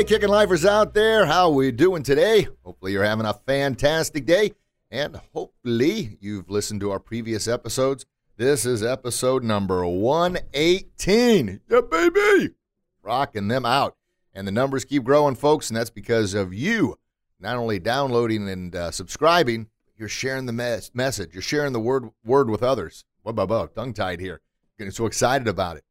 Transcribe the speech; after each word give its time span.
Hey, 0.00 0.04
kicking 0.04 0.30
lifers 0.30 0.64
out 0.64 0.94
there, 0.94 1.26
how 1.26 1.50
we 1.50 1.70
doing 1.70 2.02
today? 2.02 2.48
Hopefully 2.64 2.92
you're 2.92 3.04
having 3.04 3.26
a 3.26 3.34
fantastic 3.34 4.24
day, 4.24 4.52
and 4.90 5.20
hopefully 5.34 6.16
you've 6.22 6.48
listened 6.48 6.80
to 6.80 6.90
our 6.90 6.98
previous 6.98 7.46
episodes. 7.46 8.06
This 8.38 8.64
is 8.64 8.82
episode 8.82 9.44
number 9.44 9.84
118. 9.84 11.60
Yeah, 11.68 11.80
baby! 11.82 12.54
Rocking 13.02 13.48
them 13.48 13.66
out. 13.66 13.94
And 14.32 14.48
the 14.48 14.52
numbers 14.52 14.86
keep 14.86 15.04
growing, 15.04 15.34
folks, 15.34 15.68
and 15.68 15.76
that's 15.76 15.90
because 15.90 16.32
of 16.32 16.54
you 16.54 16.98
not 17.38 17.56
only 17.56 17.78
downloading 17.78 18.48
and 18.48 18.74
uh, 18.74 18.90
subscribing, 18.92 19.66
you're 19.98 20.08
sharing 20.08 20.46
the 20.46 20.54
mes- 20.54 20.92
message. 20.94 21.34
You're 21.34 21.42
sharing 21.42 21.74
the 21.74 21.78
word 21.78 22.08
word 22.24 22.48
with 22.48 22.62
others. 22.62 23.04
Whoa, 23.22 23.34
whoa, 23.34 23.66
tongue 23.66 23.92
tied 23.92 24.20
here. 24.20 24.40
Getting 24.78 24.92
so 24.92 25.04
excited 25.04 25.46
about 25.46 25.76
it. 25.76 25.84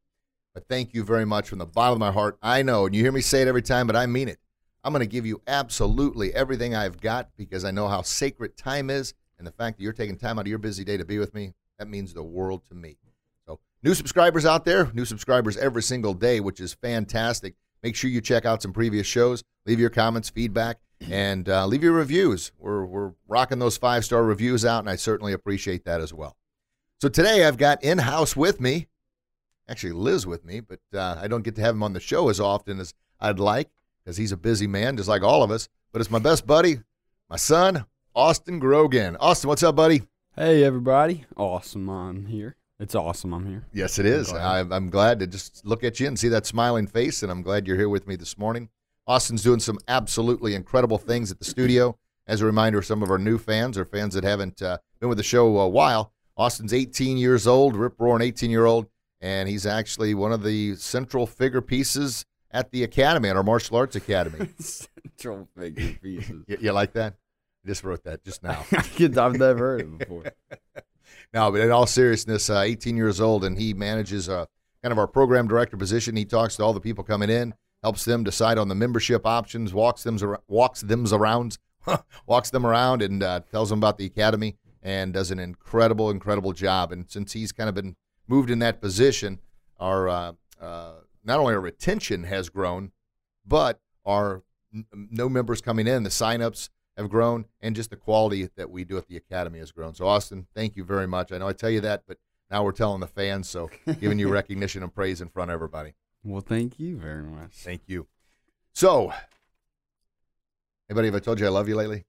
But 0.54 0.66
thank 0.68 0.94
you 0.94 1.04
very 1.04 1.24
much 1.24 1.48
from 1.48 1.58
the 1.58 1.66
bottom 1.66 1.94
of 1.94 1.98
my 2.00 2.10
heart. 2.10 2.38
I 2.42 2.62
know, 2.62 2.86
and 2.86 2.94
you 2.94 3.02
hear 3.02 3.12
me 3.12 3.20
say 3.20 3.42
it 3.42 3.48
every 3.48 3.62
time, 3.62 3.86
but 3.86 3.96
I 3.96 4.06
mean 4.06 4.28
it. 4.28 4.38
I'm 4.82 4.92
going 4.92 5.00
to 5.00 5.06
give 5.06 5.26
you 5.26 5.42
absolutely 5.46 6.34
everything 6.34 6.74
I've 6.74 7.00
got 7.00 7.30
because 7.36 7.64
I 7.64 7.70
know 7.70 7.86
how 7.86 8.02
sacred 8.02 8.56
time 8.56 8.90
is. 8.90 9.14
And 9.38 9.46
the 9.46 9.52
fact 9.52 9.78
that 9.78 9.84
you're 9.84 9.92
taking 9.92 10.16
time 10.16 10.38
out 10.38 10.42
of 10.42 10.48
your 10.48 10.58
busy 10.58 10.84
day 10.84 10.96
to 10.96 11.04
be 11.04 11.18
with 11.18 11.34
me, 11.34 11.54
that 11.78 11.88
means 11.88 12.12
the 12.12 12.22
world 12.22 12.64
to 12.66 12.74
me. 12.74 12.96
So, 13.46 13.58
new 13.82 13.94
subscribers 13.94 14.44
out 14.44 14.64
there, 14.64 14.90
new 14.92 15.04
subscribers 15.04 15.56
every 15.56 15.82
single 15.82 16.14
day, 16.14 16.40
which 16.40 16.60
is 16.60 16.74
fantastic. 16.74 17.54
Make 17.82 17.96
sure 17.96 18.10
you 18.10 18.20
check 18.20 18.44
out 18.44 18.60
some 18.60 18.72
previous 18.72 19.06
shows, 19.06 19.42
leave 19.64 19.80
your 19.80 19.88
comments, 19.88 20.28
feedback, 20.28 20.78
and 21.10 21.48
uh, 21.48 21.66
leave 21.66 21.82
your 21.82 21.92
reviews. 21.92 22.52
We're, 22.58 22.84
we're 22.84 23.12
rocking 23.28 23.58
those 23.58 23.78
five 23.78 24.04
star 24.04 24.22
reviews 24.22 24.64
out, 24.64 24.80
and 24.80 24.90
I 24.90 24.96
certainly 24.96 25.32
appreciate 25.32 25.84
that 25.84 26.02
as 26.02 26.12
well. 26.12 26.36
So, 27.00 27.08
today 27.08 27.46
I've 27.46 27.56
got 27.56 27.82
in 27.82 27.98
house 27.98 28.36
with 28.36 28.60
me 28.60 28.88
actually 29.70 29.92
lives 29.92 30.26
with 30.26 30.44
me, 30.44 30.60
but 30.60 30.80
uh, 30.92 31.16
I 31.20 31.28
don't 31.28 31.42
get 31.42 31.54
to 31.54 31.60
have 31.60 31.74
him 31.74 31.82
on 31.82 31.92
the 31.92 32.00
show 32.00 32.28
as 32.28 32.40
often 32.40 32.80
as 32.80 32.92
I'd 33.20 33.38
like 33.38 33.70
because 34.02 34.16
he's 34.16 34.32
a 34.32 34.36
busy 34.36 34.66
man, 34.66 34.96
just 34.96 35.08
like 35.08 35.22
all 35.22 35.42
of 35.42 35.50
us. 35.50 35.68
But 35.92 36.00
it's 36.00 36.10
my 36.10 36.18
best 36.18 36.46
buddy, 36.46 36.80
my 37.28 37.36
son, 37.36 37.84
Austin 38.14 38.58
Grogan. 38.58 39.16
Austin, 39.16 39.48
what's 39.48 39.62
up, 39.62 39.76
buddy? 39.76 40.02
Hey, 40.34 40.64
everybody. 40.64 41.24
Awesome, 41.36 41.88
I'm 41.88 42.26
here. 42.26 42.56
It's 42.80 42.94
awesome, 42.94 43.32
I'm 43.32 43.46
here. 43.46 43.64
Yes, 43.72 43.98
it 43.98 44.06
is. 44.06 44.32
I'm, 44.32 44.72
I'm 44.72 44.90
glad 44.90 45.20
to 45.20 45.26
just 45.26 45.64
look 45.64 45.84
at 45.84 46.00
you 46.00 46.08
and 46.08 46.18
see 46.18 46.28
that 46.28 46.46
smiling 46.46 46.86
face, 46.86 47.22
and 47.22 47.30
I'm 47.30 47.42
glad 47.42 47.66
you're 47.66 47.76
here 47.76 47.88
with 47.88 48.08
me 48.08 48.16
this 48.16 48.36
morning. 48.38 48.70
Austin's 49.06 49.42
doing 49.42 49.60
some 49.60 49.78
absolutely 49.86 50.54
incredible 50.54 50.98
things 50.98 51.30
at 51.30 51.38
the 51.38 51.44
studio. 51.44 51.96
As 52.26 52.40
a 52.40 52.46
reminder, 52.46 52.80
some 52.82 53.02
of 53.02 53.10
our 53.10 53.18
new 53.18 53.38
fans 53.38 53.76
or 53.76 53.84
fans 53.84 54.14
that 54.14 54.24
haven't 54.24 54.62
uh, 54.62 54.78
been 54.98 55.08
with 55.08 55.18
the 55.18 55.24
show 55.24 55.58
a 55.58 55.68
while, 55.68 56.12
Austin's 56.36 56.72
18 56.72 57.18
years 57.18 57.46
old, 57.46 57.76
rip 57.76 58.00
roaring 58.00 58.22
18 58.22 58.50
year 58.50 58.66
old 58.66 58.86
and 59.20 59.48
he's 59.48 59.66
actually 59.66 60.14
one 60.14 60.32
of 60.32 60.42
the 60.42 60.76
central 60.76 61.26
figure 61.26 61.60
pieces 61.60 62.24
at 62.50 62.70
the 62.70 62.82
academy, 62.82 63.28
at 63.28 63.36
our 63.36 63.42
martial 63.42 63.76
arts 63.76 63.96
academy. 63.96 64.48
central 64.58 65.48
figure 65.56 65.96
pieces. 66.02 66.44
you, 66.46 66.58
you, 66.60 66.72
like 66.72 66.92
that? 66.94 67.14
I 67.64 67.68
just 67.68 67.84
wrote 67.84 68.04
that 68.04 68.24
just 68.24 68.42
now. 68.42 68.64
I've 68.72 69.38
never 69.38 69.58
heard 69.58 69.80
it 69.80 69.98
before. 69.98 70.24
no, 71.34 71.50
but 71.52 71.60
in 71.60 71.70
all 71.70 71.86
seriousness, 71.86 72.48
uh, 72.48 72.60
18 72.60 72.96
years 72.96 73.20
old, 73.20 73.44
and 73.44 73.58
he 73.58 73.74
manages 73.74 74.28
a, 74.28 74.48
kind 74.82 74.92
of 74.92 74.98
our 74.98 75.06
program 75.06 75.46
director 75.46 75.76
position. 75.76 76.16
He 76.16 76.24
talks 76.24 76.56
to 76.56 76.64
all 76.64 76.72
the 76.72 76.80
people 76.80 77.04
coming 77.04 77.30
in, 77.30 77.54
helps 77.82 78.04
them 78.04 78.24
decide 78.24 78.58
on 78.58 78.68
the 78.68 78.74
membership 78.74 79.26
options, 79.26 79.74
walks 79.74 80.02
them 80.02 80.18
walks 80.48 80.80
them 80.80 81.06
around, 81.12 81.58
walks 82.26 82.50
them 82.50 82.66
around, 82.66 83.02
and 83.02 83.22
uh, 83.22 83.40
tells 83.50 83.70
them 83.70 83.78
about 83.78 83.98
the 83.98 84.06
academy, 84.06 84.56
and 84.82 85.12
does 85.12 85.30
an 85.30 85.38
incredible, 85.38 86.10
incredible 86.10 86.52
job. 86.52 86.92
And 86.92 87.10
since 87.10 87.32
he's 87.32 87.52
kind 87.52 87.68
of 87.68 87.74
been 87.74 87.96
moved 88.30 88.48
in 88.48 88.60
that 88.60 88.80
position, 88.80 89.40
our 89.78 90.08
uh, 90.08 90.32
uh, 90.60 90.92
not 91.24 91.40
only 91.40 91.52
our 91.52 91.60
retention 91.60 92.24
has 92.24 92.48
grown, 92.48 92.92
but 93.44 93.80
our 94.06 94.42
n- 94.72 94.86
no 94.92 95.28
members 95.28 95.60
coming 95.60 95.86
in, 95.86 96.04
the 96.04 96.10
signups 96.10 96.70
have 96.96 97.10
grown, 97.10 97.44
and 97.60 97.74
just 97.74 97.90
the 97.90 97.96
quality 97.96 98.48
that 98.56 98.70
we 98.70 98.84
do 98.84 98.96
at 98.96 99.08
the 99.08 99.16
academy 99.16 99.58
has 99.58 99.72
grown. 99.72 99.94
So, 99.94 100.06
Austin, 100.06 100.46
thank 100.54 100.76
you 100.76 100.84
very 100.84 101.08
much. 101.08 101.32
I 101.32 101.38
know 101.38 101.48
I 101.48 101.52
tell 101.52 101.70
you 101.70 101.80
that, 101.80 102.04
but 102.06 102.18
now 102.50 102.62
we're 102.62 102.72
telling 102.72 103.00
the 103.00 103.06
fans, 103.08 103.48
so 103.48 103.68
giving 104.00 104.18
you 104.18 104.28
recognition 104.28 104.82
and 104.82 104.94
praise 104.94 105.20
in 105.20 105.28
front 105.28 105.50
of 105.50 105.54
everybody. 105.54 105.94
Well, 106.22 106.40
thank 106.40 106.78
you 106.78 106.96
very 106.98 107.22
much. 107.24 107.52
Thank 107.52 107.82
you. 107.86 108.06
So, 108.74 109.12
anybody 110.88 111.08
have 111.08 111.16
I 111.16 111.20
told 111.20 111.40
you 111.40 111.46
I 111.46 111.50
love 111.50 111.68
you 111.68 111.74
lately? 111.74 112.04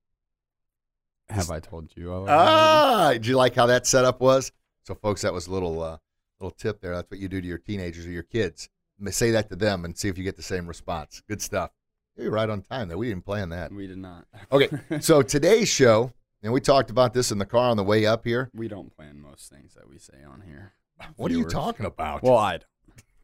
Have 1.29 1.49
I 1.49 1.59
told 1.59 1.91
you? 1.95 2.13
I 2.13 2.17
love 2.17 2.29
ah, 2.29 3.09
did 3.13 3.25
you 3.25 3.37
like 3.37 3.55
how 3.55 3.65
that 3.67 3.87
setup 3.87 4.19
was? 4.19 4.51
So, 4.83 4.93
folks, 4.95 5.21
that 5.21 5.33
was 5.33 5.47
a 5.47 5.51
little 5.51 5.81
uh, 5.81 5.97
little 6.41 6.55
tip 6.57 6.81
there. 6.81 6.95
That's 6.95 7.09
what 7.09 7.19
you 7.19 7.27
do 7.27 7.41
to 7.41 7.47
your 7.47 7.57
teenagers 7.57 8.05
or 8.05 8.11
your 8.11 8.23
kids. 8.23 8.69
Say 9.09 9.31
that 9.31 9.49
to 9.49 9.55
them 9.55 9.85
and 9.85 9.97
see 9.97 10.09
if 10.09 10.17
you 10.17 10.23
get 10.23 10.35
the 10.35 10.43
same 10.43 10.67
response. 10.67 11.23
Good 11.27 11.41
stuff. 11.41 11.71
You're 12.17 12.31
right 12.31 12.49
on 12.49 12.61
time, 12.61 12.89
though. 12.89 12.97
We 12.97 13.09
didn't 13.09 13.25
plan 13.25 13.49
that. 13.49 13.71
We 13.71 13.87
did 13.87 13.97
not. 13.97 14.25
okay, 14.51 14.69
so 14.99 15.21
today's 15.21 15.69
show, 15.69 16.11
and 16.43 16.53
we 16.53 16.59
talked 16.59 16.91
about 16.91 17.13
this 17.13 17.31
in 17.31 17.37
the 17.39 17.45
car 17.45 17.69
on 17.69 17.77
the 17.77 17.83
way 17.83 18.05
up 18.05 18.25
here. 18.25 18.51
We 18.53 18.67
don't 18.67 18.95
plan 18.95 19.19
most 19.19 19.49
things 19.49 19.73
that 19.73 19.89
we 19.89 19.97
say 19.97 20.23
on 20.27 20.41
here. 20.41 20.73
What 21.15 21.29
Viewers. 21.29 21.45
are 21.45 21.47
you 21.47 21.49
talking 21.49 21.85
about? 21.85 22.21
Well, 22.21 22.37
I. 22.37 22.59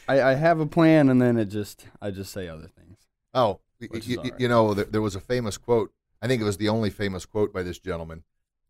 I, 0.08 0.22
I, 0.22 0.34
have 0.34 0.60
a 0.60 0.66
plan, 0.66 1.10
and 1.10 1.22
then 1.22 1.38
it 1.38 1.46
just 1.46 1.88
I 2.02 2.12
just 2.12 2.32
say 2.32 2.48
other 2.48 2.68
things. 2.68 3.00
Oh, 3.34 3.60
you, 3.80 4.20
right. 4.22 4.34
you, 4.38 4.48
know, 4.50 4.74
there, 4.74 4.86
there 4.86 5.02
was 5.02 5.16
a 5.16 5.22
famous 5.22 5.58
quote. 5.58 5.92
I 6.22 6.28
think 6.28 6.42
it 6.42 6.46
was 6.46 6.58
the 6.58 6.70
only 6.70 6.90
famous 6.90 7.26
quote 7.26 7.54
by 7.54 7.64
this 7.64 7.80
gentleman. 7.80 8.24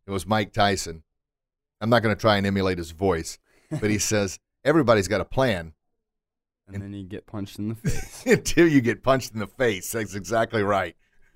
It 0.05 0.11
was 0.11 0.27
Mike 0.27 0.53
Tyson 0.53 1.03
I'm 1.83 1.89
not 1.89 2.01
going 2.01 2.16
to 2.16 2.19
try 2.19 2.38
and 2.38 2.47
emulate 2.47 2.77
his 2.77 2.91
voice, 2.91 3.38
but 3.69 3.89
he 3.89 3.97
says 3.99 4.39
everybody's 4.63 5.09
got 5.09 5.19
a 5.19 5.25
plan. 5.25 5.73
And, 6.66 6.75
and 6.75 6.83
then 6.83 6.94
you 6.94 7.03
get 7.03 7.27
punched 7.27 7.59
in 7.59 7.67
the 7.67 7.75
face. 7.89 8.23
until 8.25 8.69
you 8.69 8.79
get 8.79 9.03
punched 9.03 9.33
in 9.33 9.39
the 9.39 9.47
face. 9.47 9.91
That's 9.91 10.16
exactly 10.16 10.63
right. 10.63 10.95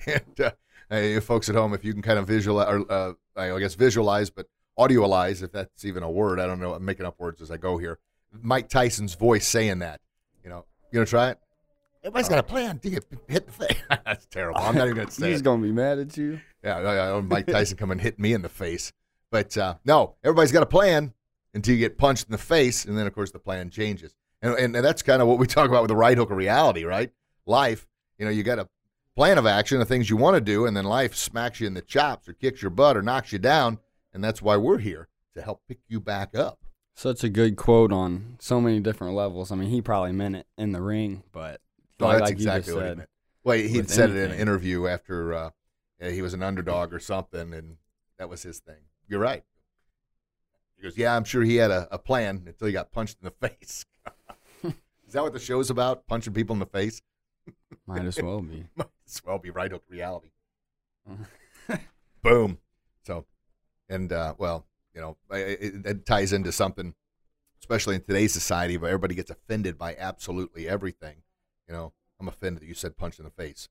and 0.05 0.39
uh, 0.39 0.51
hey, 0.91 1.19
folks 1.19 1.49
at 1.49 1.55
home, 1.55 1.73
if 1.73 1.83
you 1.83 1.93
can 1.93 2.03
kind 2.03 2.19
of 2.19 2.27
visualize, 2.27 2.67
or 2.69 2.91
uh, 2.91 3.13
I 3.35 3.57
guess 3.57 3.73
visualize, 3.73 4.29
but 4.29 4.45
audioalize, 4.77 5.41
if 5.41 5.51
that's 5.51 5.83
even 5.83 6.03
a 6.03 6.11
word. 6.11 6.39
I 6.39 6.45
don't 6.45 6.59
know. 6.59 6.75
I'm 6.75 6.85
making 6.85 7.07
up 7.07 7.19
words 7.19 7.41
as 7.41 7.49
I 7.49 7.57
go 7.57 7.79
here. 7.79 7.97
Mike 8.31 8.69
Tyson's 8.69 9.15
voice 9.15 9.47
saying 9.47 9.79
that. 9.79 9.99
You 10.43 10.51
know, 10.51 10.65
you 10.91 10.97
gonna 10.97 11.07
try 11.07 11.31
it? 11.31 11.39
Everybody's 12.03 12.29
got 12.29 12.37
a 12.37 12.43
plan. 12.43 12.77
Do 12.77 12.89
you 12.89 12.99
hit 13.27 13.47
the 13.47 13.51
face? 13.51 13.81
that's 14.05 14.27
terrible. 14.27 14.61
I'm 14.61 14.75
not 14.75 14.85
even 14.85 14.97
gonna 14.97 15.11
say. 15.11 15.31
He's 15.31 15.41
gonna 15.41 15.63
be 15.63 15.71
mad 15.71 15.97
at 15.97 16.15
you. 16.17 16.39
Yeah, 16.63 17.21
Mike 17.25 17.47
Tyson 17.47 17.77
come 17.77 17.91
and 17.91 17.99
hit 17.99 18.19
me 18.19 18.33
in 18.33 18.41
the 18.41 18.49
face. 18.49 18.93
But 19.31 19.57
uh, 19.57 19.75
no, 19.85 20.15
everybody's 20.23 20.51
got 20.51 20.63
a 20.63 20.67
plan 20.67 21.13
until 21.53 21.73
you 21.73 21.79
get 21.79 21.97
punched 21.97 22.25
in 22.27 22.31
the 22.31 22.37
face, 22.37 22.85
and 22.85 22.97
then 22.97 23.07
of 23.07 23.13
course 23.13 23.31
the 23.31 23.39
plan 23.39 23.69
changes. 23.69 24.13
And, 24.41 24.53
and, 24.55 24.75
and 24.75 24.85
that's 24.85 25.01
kind 25.01 25.21
of 25.21 25.27
what 25.27 25.39
we 25.39 25.47
talk 25.47 25.69
about 25.69 25.81
with 25.81 25.89
the 25.89 25.95
right 25.95 26.17
hook 26.17 26.31
of 26.31 26.37
reality, 26.37 26.83
right? 26.83 27.11
Life, 27.45 27.87
you 28.17 28.25
know, 28.25 28.31
you 28.31 28.43
got 28.43 28.59
a 28.59 28.67
plan 29.15 29.37
of 29.37 29.45
action, 29.45 29.79
the 29.79 29.85
things 29.85 30.09
you 30.09 30.17
want 30.17 30.35
to 30.35 30.41
do, 30.41 30.65
and 30.65 30.75
then 30.75 30.85
life 30.85 31.15
smacks 31.15 31.59
you 31.59 31.67
in 31.67 31.73
the 31.73 31.81
chops 31.81 32.27
or 32.27 32.33
kicks 32.33 32.61
your 32.61 32.71
butt 32.71 32.97
or 32.97 33.01
knocks 33.01 33.31
you 33.31 33.39
down, 33.39 33.79
and 34.13 34.23
that's 34.23 34.41
why 34.41 34.57
we're 34.57 34.77
here 34.77 35.07
to 35.33 35.41
help 35.41 35.61
pick 35.67 35.79
you 35.87 35.99
back 35.99 36.35
up. 36.35 36.59
Such 36.93 37.23
a 37.23 37.29
good 37.29 37.55
quote 37.55 37.91
on 37.91 38.35
so 38.39 38.59
many 38.59 38.79
different 38.79 39.15
levels. 39.15 39.51
I 39.51 39.55
mean, 39.55 39.69
he 39.69 39.81
probably 39.81 40.11
meant 40.11 40.35
it 40.35 40.47
in 40.57 40.71
the 40.71 40.81
ring, 40.81 41.23
but 41.31 41.61
no, 41.99 42.07
like, 42.07 42.17
that's 42.17 42.29
like 42.29 42.33
exactly 42.33 42.73
what 42.73 42.81
said, 42.81 42.89
he 42.89 42.95
meant. 42.97 43.09
Well, 43.43 43.57
he 43.57 43.83
said 43.83 44.09
anything. 44.09 44.17
it 44.17 44.25
in 44.25 44.31
an 44.31 44.39
interview 44.39 44.87
after 44.87 45.33
uh, 45.33 45.49
he 46.09 46.21
was 46.21 46.33
an 46.33 46.43
underdog 46.43 46.93
or 46.93 46.99
something, 46.99 47.53
and 47.53 47.77
that 48.17 48.29
was 48.29 48.43
his 48.43 48.59
thing. 48.59 48.83
You're 49.07 49.19
right. 49.19 49.43
He 50.75 50.83
goes, 50.83 50.97
Yeah, 50.97 51.15
I'm 51.15 51.23
sure 51.23 51.43
he 51.43 51.57
had 51.57 51.71
a, 51.71 51.87
a 51.91 51.99
plan 51.99 52.43
until 52.45 52.67
he 52.67 52.73
got 52.73 52.91
punched 52.91 53.17
in 53.21 53.25
the 53.25 53.47
face. 53.47 53.85
Is 54.63 55.13
that 55.13 55.23
what 55.23 55.33
the 55.33 55.39
show's 55.39 55.69
about? 55.69 56.07
Punching 56.07 56.33
people 56.33 56.53
in 56.53 56.59
the 56.59 56.65
face? 56.65 57.01
Might 57.85 58.05
as 58.05 58.21
well 58.21 58.41
be. 58.41 58.65
Might 58.75 58.87
as 59.05 59.21
well 59.25 59.39
be 59.39 59.49
right 59.49 59.71
hook 59.71 59.83
reality. 59.87 60.29
Boom. 62.23 62.59
So, 63.03 63.25
and 63.89 64.11
uh, 64.13 64.35
well, 64.37 64.65
you 64.93 65.01
know, 65.01 65.17
it, 65.31 65.85
it 65.85 66.05
ties 66.05 66.33
into 66.33 66.51
something, 66.51 66.93
especially 67.59 67.95
in 67.95 68.01
today's 68.01 68.33
society, 68.33 68.77
where 68.77 68.89
everybody 68.89 69.15
gets 69.15 69.31
offended 69.31 69.77
by 69.77 69.95
absolutely 69.95 70.67
everything. 70.67 71.17
You 71.67 71.73
know, 71.73 71.93
I'm 72.19 72.27
offended 72.27 72.61
that 72.61 72.67
you 72.67 72.73
said 72.73 72.97
punch 72.97 73.17
in 73.19 73.25
the 73.25 73.31
face. 73.31 73.69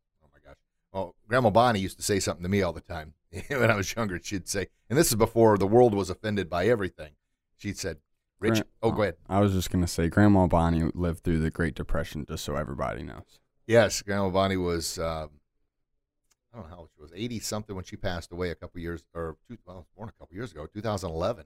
Well, 0.93 1.15
Grandma 1.29 1.51
Bonnie 1.51 1.81
used 1.81 1.97
to 1.99 2.03
say 2.03 2.19
something 2.21 2.43
to 2.43 2.49
me 2.49 2.63
all 2.63 2.73
the 2.73 2.81
time. 2.81 3.15
when 3.49 3.71
I 3.71 3.77
was 3.77 3.95
younger, 3.95 4.19
she'd 4.23 4.49
say, 4.49 4.67
and 4.89 4.99
this 4.99 5.09
is 5.09 5.15
before 5.15 5.57
the 5.57 5.67
world 5.67 5.95
was 5.95 6.11
offended 6.11 6.51
by 6.51 6.67
everything. 6.67 7.13
She'd 7.57 7.79
said, 7.79 7.99
"Rich." 8.41 8.55
Gran- 8.55 8.65
oh, 8.83 8.91
go 8.91 9.03
ahead. 9.03 9.17
I 9.29 9.41
was 9.41 9.53
just 9.53 9.71
gonna 9.71 9.87
say, 9.87 10.09
Grandma 10.09 10.47
Bonnie 10.47 10.91
lived 10.95 11.23
through 11.23 11.39
the 11.41 11.51
Great 11.51 11.75
Depression, 11.75 12.27
just 12.29 12.45
so 12.45 12.57
everybody 12.57 13.03
knows. 13.03 13.39
Yes, 13.67 14.03
Grandma 14.03 14.31
Bonnie 14.31 14.57
was. 14.57 14.99
Uh, 14.99 15.29
I 16.53 16.57
don't 16.57 16.69
know 16.69 16.75
how 16.75 16.81
old 16.81 16.89
she 16.97 17.01
was, 17.01 17.13
eighty 17.15 17.39
something 17.39 17.77
when 17.77 17.85
she 17.85 17.97
passed 17.97 18.33
away 18.33 18.51
a 18.51 18.57
couple 18.57 18.81
years, 18.81 19.05
or 19.15 19.37
two, 19.49 19.59
well, 19.65 19.87
born 19.97 20.09
a 20.09 20.13
couple 20.19 20.35
years 20.35 20.51
ago, 20.51 20.67
two 20.67 20.81
thousand 20.81 21.11
eleven. 21.11 21.45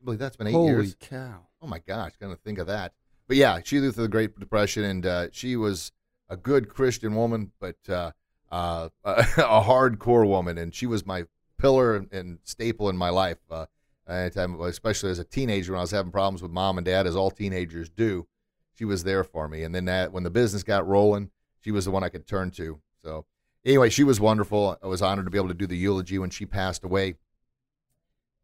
I 0.00 0.04
believe 0.04 0.18
that's 0.18 0.36
been 0.36 0.46
eight 0.46 0.52
Holy 0.52 0.70
years. 0.70 0.96
Holy 1.00 1.20
cow! 1.20 1.46
Oh 1.60 1.66
my 1.66 1.80
gosh, 1.80 2.12
gonna 2.18 2.36
think 2.36 2.58
of 2.58 2.66
that. 2.68 2.94
But 3.28 3.36
yeah, 3.36 3.60
she 3.62 3.80
lived 3.80 3.96
through 3.96 4.04
the 4.04 4.08
Great 4.08 4.38
Depression, 4.38 4.84
and 4.84 5.04
uh, 5.04 5.26
she 5.32 5.56
was 5.56 5.92
a 6.30 6.36
good 6.36 6.70
Christian 6.70 7.14
woman, 7.14 7.52
but 7.60 7.76
uh, 7.88 8.12
uh, 8.50 8.88
a 9.04 9.62
hardcore 9.62 10.26
woman, 10.26 10.58
and 10.58 10.74
she 10.74 10.86
was 10.86 11.06
my 11.06 11.24
pillar 11.58 11.96
and, 11.96 12.12
and 12.12 12.38
staple 12.44 12.88
in 12.88 12.96
my 12.96 13.10
life. 13.10 13.38
Uh, 13.50 13.66
anytime, 14.08 14.60
especially 14.60 15.10
as 15.10 15.18
a 15.18 15.24
teenager, 15.24 15.72
when 15.72 15.78
I 15.78 15.82
was 15.82 15.90
having 15.90 16.12
problems 16.12 16.42
with 16.42 16.50
mom 16.50 16.78
and 16.78 16.84
dad, 16.84 17.06
as 17.06 17.16
all 17.16 17.30
teenagers 17.30 17.88
do, 17.88 18.26
she 18.74 18.84
was 18.84 19.04
there 19.04 19.24
for 19.24 19.48
me. 19.48 19.62
And 19.62 19.74
then 19.74 19.86
that, 19.86 20.12
when 20.12 20.22
the 20.22 20.30
business 20.30 20.62
got 20.62 20.86
rolling, 20.86 21.30
she 21.60 21.70
was 21.70 21.84
the 21.84 21.90
one 21.90 22.04
I 22.04 22.08
could 22.08 22.26
turn 22.26 22.50
to. 22.52 22.80
So 23.02 23.24
anyway, 23.64 23.90
she 23.90 24.04
was 24.04 24.20
wonderful. 24.20 24.78
I 24.82 24.86
was 24.86 25.02
honored 25.02 25.26
to 25.26 25.30
be 25.30 25.38
able 25.38 25.48
to 25.48 25.54
do 25.54 25.66
the 25.66 25.76
eulogy 25.76 26.18
when 26.18 26.30
she 26.30 26.46
passed 26.46 26.84
away. 26.84 27.14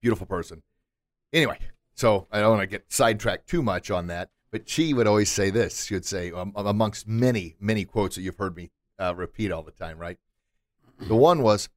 Beautiful 0.01 0.27
person. 0.27 0.63
Anyway, 1.33 1.59
so 1.95 2.27
I 2.33 2.41
don't 2.41 2.57
want 2.57 2.63
to 2.63 2.67
get 2.67 2.93
sidetracked 2.93 3.49
too 3.49 3.63
much 3.63 3.91
on 3.91 4.09
that, 4.09 4.31
but 4.51 4.69
she 4.69 4.93
would 4.93 5.07
always 5.07 5.31
say 5.31 5.51
this. 5.51 5.85
She 5.85 5.95
would 5.95 6.05
say, 6.05 6.33
um, 6.33 6.53
amongst 6.57 7.07
many, 7.07 7.57
many 7.61 7.85
quotes 7.85 8.17
that 8.17 8.23
you've 8.23 8.37
heard 8.37 8.57
me 8.57 8.71
uh, 9.03 9.15
repeat 9.15 9.51
all 9.51 9.63
the 9.63 9.73
time, 9.73 9.99
right? 9.99 10.19
The 11.01 11.17
one 11.17 11.43
was, 11.43 11.69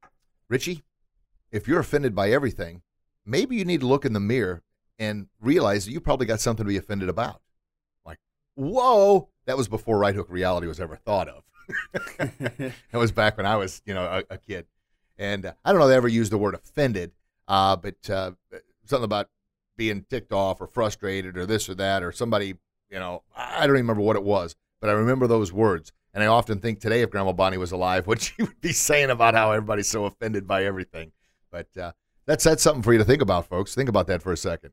Richie, 0.48 0.84
if 1.50 1.66
you're 1.66 1.80
offended 1.80 2.14
by 2.14 2.30
everything, 2.30 2.82
maybe 3.24 3.56
you 3.56 3.64
need 3.64 3.80
to 3.80 3.86
look 3.86 4.04
in 4.04 4.12
the 4.12 4.20
mirror 4.20 4.62
and 4.98 5.26
realize 5.40 5.84
that 5.84 5.92
you 5.92 6.00
probably 6.00 6.26
got 6.26 6.40
something 6.40 6.64
to 6.64 6.68
be 6.68 6.76
offended 6.76 7.08
about. 7.08 7.42
Like, 8.04 8.18
whoa, 8.54 9.28
that 9.46 9.56
was 9.56 9.68
before 9.68 9.98
right 9.98 10.14
hook 10.14 10.28
reality 10.30 10.66
was 10.66 10.80
ever 10.80 10.96
thought 10.96 11.28
of. 11.28 11.42
that 12.18 12.72
was 12.92 13.10
back 13.10 13.36
when 13.36 13.46
I 13.46 13.56
was, 13.56 13.82
you 13.84 13.94
know, 13.94 14.04
a, 14.04 14.34
a 14.34 14.38
kid. 14.38 14.66
And 15.18 15.46
uh, 15.46 15.52
I 15.64 15.72
don't 15.72 15.80
know 15.80 15.86
if 15.86 15.90
they 15.90 15.96
ever 15.96 16.08
used 16.08 16.30
the 16.30 16.38
word 16.38 16.54
offended, 16.54 17.12
uh, 17.48 17.76
but 17.76 18.08
uh, 18.08 18.32
something 18.84 19.04
about 19.04 19.28
being 19.76 20.06
ticked 20.08 20.32
off 20.32 20.60
or 20.60 20.66
frustrated 20.66 21.36
or 21.36 21.46
this 21.46 21.68
or 21.68 21.74
that 21.74 22.02
or 22.02 22.12
somebody, 22.12 22.54
you 22.90 22.98
know, 22.98 23.22
I 23.36 23.66
don't 23.66 23.76
even 23.76 23.86
remember 23.86 24.02
what 24.02 24.16
it 24.16 24.22
was, 24.22 24.54
but 24.80 24.90
I 24.90 24.92
remember 24.92 25.26
those 25.26 25.52
words. 25.52 25.92
And 26.14 26.22
I 26.22 26.28
often 26.28 26.60
think 26.60 26.80
today, 26.80 27.02
if 27.02 27.10
Grandma 27.10 27.32
Bonnie 27.32 27.58
was 27.58 27.72
alive, 27.72 28.06
what 28.06 28.22
she 28.22 28.34
would 28.38 28.60
be 28.60 28.72
saying 28.72 29.10
about 29.10 29.34
how 29.34 29.52
everybody's 29.52 29.88
so 29.88 30.06
offended 30.06 30.46
by 30.46 30.64
everything. 30.64 31.12
But 31.50 31.68
uh, 31.76 31.92
that's 32.26 32.44
that's 32.44 32.62
something 32.62 32.82
for 32.82 32.92
you 32.92 32.98
to 32.98 33.04
think 33.04 33.22
about, 33.22 33.46
folks. 33.46 33.74
Think 33.74 33.88
about 33.88 34.06
that 34.08 34.22
for 34.22 34.32
a 34.32 34.36
second. 34.36 34.72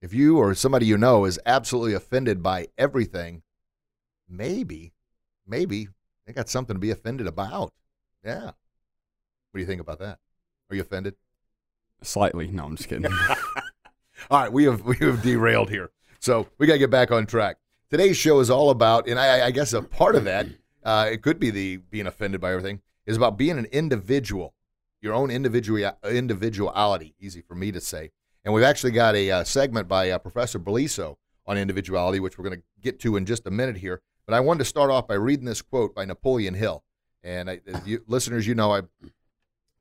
If 0.00 0.12
you 0.12 0.38
or 0.38 0.54
somebody 0.54 0.86
you 0.86 0.98
know 0.98 1.24
is 1.24 1.38
absolutely 1.46 1.94
offended 1.94 2.42
by 2.42 2.68
everything, 2.76 3.42
maybe, 4.28 4.94
maybe 5.46 5.88
they 6.26 6.32
got 6.32 6.48
something 6.48 6.74
to 6.74 6.80
be 6.80 6.90
offended 6.90 7.26
about. 7.26 7.72
Yeah. 8.24 8.46
What 9.52 9.58
do 9.58 9.60
you 9.60 9.66
think 9.66 9.80
about 9.80 10.00
that? 10.00 10.18
Are 10.70 10.74
you 10.74 10.82
offended? 10.82 11.14
Slightly. 12.02 12.48
No, 12.48 12.64
I'm 12.64 12.76
just 12.76 12.88
kidding. 12.88 13.06
All 14.30 14.40
right, 14.40 14.52
we 14.52 14.64
have 14.64 14.82
we 14.82 14.96
have 14.96 15.22
derailed 15.22 15.70
here, 15.70 15.90
so 16.18 16.48
we 16.58 16.66
got 16.66 16.74
to 16.74 16.78
get 16.78 16.90
back 16.90 17.10
on 17.10 17.26
track. 17.26 17.58
Today's 17.92 18.16
show 18.16 18.40
is 18.40 18.48
all 18.48 18.70
about, 18.70 19.06
and 19.06 19.20
I, 19.20 19.48
I 19.48 19.50
guess 19.50 19.74
a 19.74 19.82
part 19.82 20.14
of 20.14 20.24
that, 20.24 20.46
uh, 20.82 21.10
it 21.12 21.20
could 21.20 21.38
be 21.38 21.50
the 21.50 21.76
being 21.76 22.06
offended 22.06 22.40
by 22.40 22.52
everything, 22.52 22.80
is 23.04 23.18
about 23.18 23.36
being 23.36 23.58
an 23.58 23.66
individual, 23.66 24.54
your 25.02 25.12
own 25.12 25.30
individual 25.30 25.92
individuality. 26.02 27.14
Easy 27.20 27.42
for 27.42 27.54
me 27.54 27.70
to 27.70 27.82
say. 27.82 28.10
And 28.46 28.54
we've 28.54 28.64
actually 28.64 28.92
got 28.92 29.14
a 29.14 29.30
uh, 29.30 29.44
segment 29.44 29.88
by 29.88 30.08
uh, 30.08 30.16
Professor 30.16 30.58
Beliso 30.58 31.16
on 31.46 31.58
individuality, 31.58 32.18
which 32.18 32.38
we're 32.38 32.48
going 32.48 32.60
to 32.60 32.64
get 32.80 32.98
to 33.00 33.14
in 33.16 33.26
just 33.26 33.46
a 33.46 33.50
minute 33.50 33.76
here. 33.76 34.00
But 34.24 34.32
I 34.32 34.40
wanted 34.40 34.60
to 34.60 34.64
start 34.64 34.90
off 34.90 35.06
by 35.06 35.16
reading 35.16 35.44
this 35.44 35.60
quote 35.60 35.94
by 35.94 36.06
Napoleon 36.06 36.54
Hill. 36.54 36.84
And 37.22 37.50
I, 37.50 37.60
you, 37.84 38.02
listeners, 38.06 38.46
you 38.46 38.54
know, 38.54 38.72
I 38.72 38.80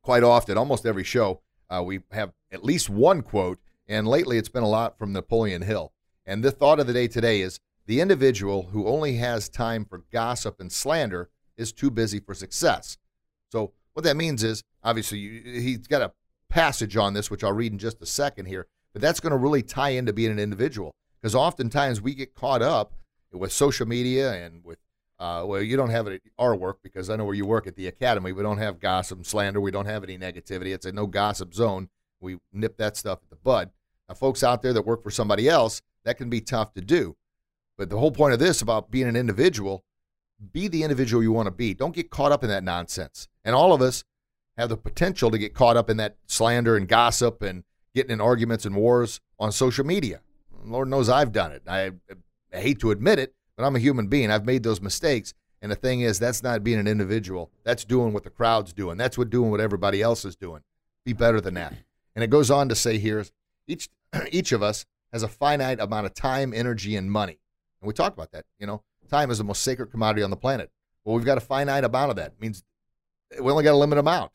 quite 0.01 0.23
often, 0.23 0.57
almost 0.57 0.85
every 0.85 1.05
show, 1.05 1.39
uh, 1.69 1.81
we 1.81 2.01
have 2.11 2.33
at 2.51 2.61
least 2.61 2.89
one 2.89 3.21
quote. 3.21 3.59
And 3.87 4.05
lately, 4.05 4.37
it's 4.37 4.49
been 4.49 4.63
a 4.63 4.67
lot 4.67 4.97
from 4.97 5.13
Napoleon 5.13 5.61
Hill. 5.61 5.93
And 6.25 6.43
the 6.43 6.51
thought 6.51 6.81
of 6.81 6.87
the 6.87 6.93
day 6.93 7.07
today 7.07 7.39
is 7.39 7.61
the 7.85 8.01
individual 8.01 8.69
who 8.71 8.87
only 8.87 9.15
has 9.17 9.49
time 9.49 9.85
for 9.85 10.03
gossip 10.11 10.59
and 10.59 10.71
slander 10.71 11.29
is 11.57 11.71
too 11.71 11.91
busy 11.91 12.19
for 12.19 12.33
success. 12.33 12.97
So, 13.51 13.73
what 13.93 14.03
that 14.03 14.15
means 14.15 14.43
is 14.43 14.63
obviously, 14.83 15.19
you, 15.19 15.41
he's 15.61 15.87
got 15.87 16.01
a 16.01 16.11
passage 16.49 16.95
on 16.95 17.13
this, 17.13 17.29
which 17.29 17.43
I'll 17.43 17.51
read 17.51 17.71
in 17.71 17.77
just 17.77 18.01
a 18.01 18.05
second 18.05 18.45
here, 18.45 18.67
but 18.93 19.01
that's 19.01 19.19
going 19.19 19.31
to 19.31 19.37
really 19.37 19.61
tie 19.61 19.89
into 19.89 20.13
being 20.13 20.31
an 20.31 20.39
individual 20.39 20.95
because 21.21 21.35
oftentimes 21.35 22.01
we 22.01 22.15
get 22.15 22.33
caught 22.33 22.61
up 22.61 22.93
with 23.31 23.51
social 23.51 23.87
media 23.87 24.33
and 24.33 24.63
with 24.63 24.79
uh, 25.19 25.45
well, 25.45 25.61
you 25.61 25.77
don't 25.77 25.91
have 25.91 26.07
it 26.07 26.13
at 26.13 26.21
our 26.39 26.55
work 26.55 26.79
because 26.81 27.07
I 27.07 27.15
know 27.15 27.25
where 27.25 27.35
you 27.35 27.45
work 27.45 27.67
at 27.67 27.75
the 27.75 27.85
academy. 27.85 28.31
We 28.31 28.41
don't 28.41 28.57
have 28.57 28.79
gossip 28.79 29.19
and 29.19 29.25
slander. 29.25 29.61
We 29.61 29.69
don't 29.69 29.85
have 29.85 30.03
any 30.03 30.17
negativity. 30.17 30.73
It's 30.73 30.87
a 30.87 30.91
no 30.91 31.05
gossip 31.05 31.53
zone. 31.53 31.89
We 32.19 32.39
nip 32.51 32.77
that 32.77 32.97
stuff 32.97 33.19
at 33.21 33.29
the 33.29 33.35
bud. 33.35 33.69
Now, 34.09 34.15
folks 34.15 34.43
out 34.43 34.63
there 34.63 34.73
that 34.73 34.81
work 34.81 35.03
for 35.03 35.11
somebody 35.11 35.47
else, 35.47 35.83
that 36.05 36.17
can 36.17 36.31
be 36.31 36.41
tough 36.41 36.73
to 36.73 36.81
do. 36.81 37.15
But 37.81 37.89
the 37.89 37.97
whole 37.97 38.11
point 38.11 38.31
of 38.31 38.37
this 38.37 38.61
about 38.61 38.91
being 38.91 39.07
an 39.07 39.15
individual, 39.15 39.83
be 40.53 40.67
the 40.67 40.83
individual 40.83 41.23
you 41.23 41.31
want 41.31 41.47
to 41.47 41.51
be. 41.51 41.73
Don't 41.73 41.95
get 41.95 42.11
caught 42.11 42.31
up 42.31 42.43
in 42.43 42.49
that 42.51 42.63
nonsense. 42.63 43.27
And 43.43 43.55
all 43.55 43.73
of 43.73 43.81
us 43.81 44.03
have 44.55 44.69
the 44.69 44.77
potential 44.77 45.31
to 45.31 45.39
get 45.39 45.55
caught 45.55 45.77
up 45.77 45.89
in 45.89 45.97
that 45.97 46.17
slander 46.27 46.77
and 46.77 46.87
gossip 46.87 47.41
and 47.41 47.63
getting 47.95 48.11
in 48.11 48.21
arguments 48.21 48.65
and 48.65 48.75
wars 48.75 49.19
on 49.39 49.51
social 49.51 49.83
media. 49.83 50.21
Lord 50.63 50.89
knows 50.89 51.09
I've 51.09 51.31
done 51.31 51.53
it. 51.53 51.63
I, 51.67 51.93
I 52.53 52.59
hate 52.59 52.77
to 52.81 52.91
admit 52.91 53.17
it, 53.17 53.33
but 53.57 53.65
I'm 53.65 53.75
a 53.75 53.79
human 53.79 54.05
being. 54.05 54.29
I've 54.29 54.45
made 54.45 54.61
those 54.61 54.79
mistakes. 54.79 55.33
And 55.59 55.71
the 55.71 55.75
thing 55.75 56.01
is, 56.01 56.19
that's 56.19 56.43
not 56.43 56.63
being 56.63 56.77
an 56.77 56.87
individual. 56.87 57.49
That's 57.63 57.83
doing 57.83 58.13
what 58.13 58.23
the 58.23 58.29
crowd's 58.29 58.73
doing. 58.73 58.97
That's 58.97 59.17
what 59.17 59.31
doing 59.31 59.49
what 59.49 59.59
everybody 59.59 60.03
else 60.03 60.23
is 60.23 60.35
doing. 60.35 60.61
Be 61.03 61.13
better 61.13 61.41
than 61.41 61.55
that. 61.55 61.73
And 62.13 62.23
it 62.23 62.29
goes 62.29 62.51
on 62.51 62.69
to 62.69 62.75
say 62.75 62.99
here, 62.99 63.25
each 63.65 63.89
each 64.31 64.51
of 64.51 64.61
us 64.61 64.85
has 65.11 65.23
a 65.23 65.27
finite 65.27 65.79
amount 65.79 66.05
of 66.05 66.13
time, 66.13 66.53
energy, 66.53 66.95
and 66.95 67.11
money. 67.11 67.39
And 67.81 67.87
we 67.87 67.93
talk 67.93 68.13
about 68.13 68.31
that. 68.31 68.45
You 68.59 68.67
know, 68.67 68.83
time 69.09 69.31
is 69.31 69.39
the 69.39 69.43
most 69.43 69.63
sacred 69.63 69.87
commodity 69.87 70.23
on 70.23 70.29
the 70.29 70.35
planet. 70.35 70.69
Well, 71.03 71.15
we've 71.15 71.25
got 71.25 71.37
a 71.37 71.41
finite 71.41 71.83
amount 71.83 72.11
of 72.11 72.15
that. 72.17 72.33
It 72.33 72.41
means 72.41 72.63
we 73.39 73.51
only 73.51 73.63
got 73.63 73.73
a 73.73 73.77
limited 73.77 73.99
amount. 73.99 74.31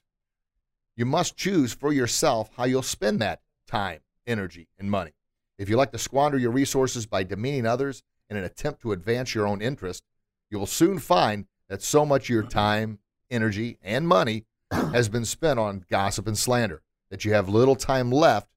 You 0.96 1.04
must 1.04 1.36
choose 1.36 1.72
for 1.72 1.92
yourself 1.92 2.50
how 2.56 2.64
you'll 2.64 2.82
spend 2.82 3.20
that 3.20 3.40
time, 3.66 4.00
energy, 4.26 4.68
and 4.78 4.90
money. 4.90 5.12
If 5.58 5.68
you 5.68 5.76
like 5.76 5.92
to 5.92 5.98
squander 5.98 6.38
your 6.38 6.50
resources 6.50 7.06
by 7.06 7.22
demeaning 7.22 7.66
others 7.66 8.02
in 8.28 8.36
an 8.36 8.44
attempt 8.44 8.82
to 8.82 8.92
advance 8.92 9.34
your 9.34 9.46
own 9.46 9.62
interest, 9.62 10.02
you 10.50 10.58
will 10.58 10.66
soon 10.66 10.98
find 10.98 11.46
that 11.68 11.82
so 11.82 12.04
much 12.04 12.24
of 12.24 12.30
your 12.30 12.42
time, 12.42 12.98
energy, 13.30 13.78
and 13.82 14.06
money 14.08 14.44
has 14.70 15.08
been 15.08 15.24
spent 15.24 15.58
on 15.58 15.84
gossip 15.90 16.26
and 16.26 16.36
slander 16.36 16.82
that 17.10 17.24
you 17.24 17.32
have 17.32 17.48
little 17.48 17.76
time 17.76 18.10
left 18.10 18.48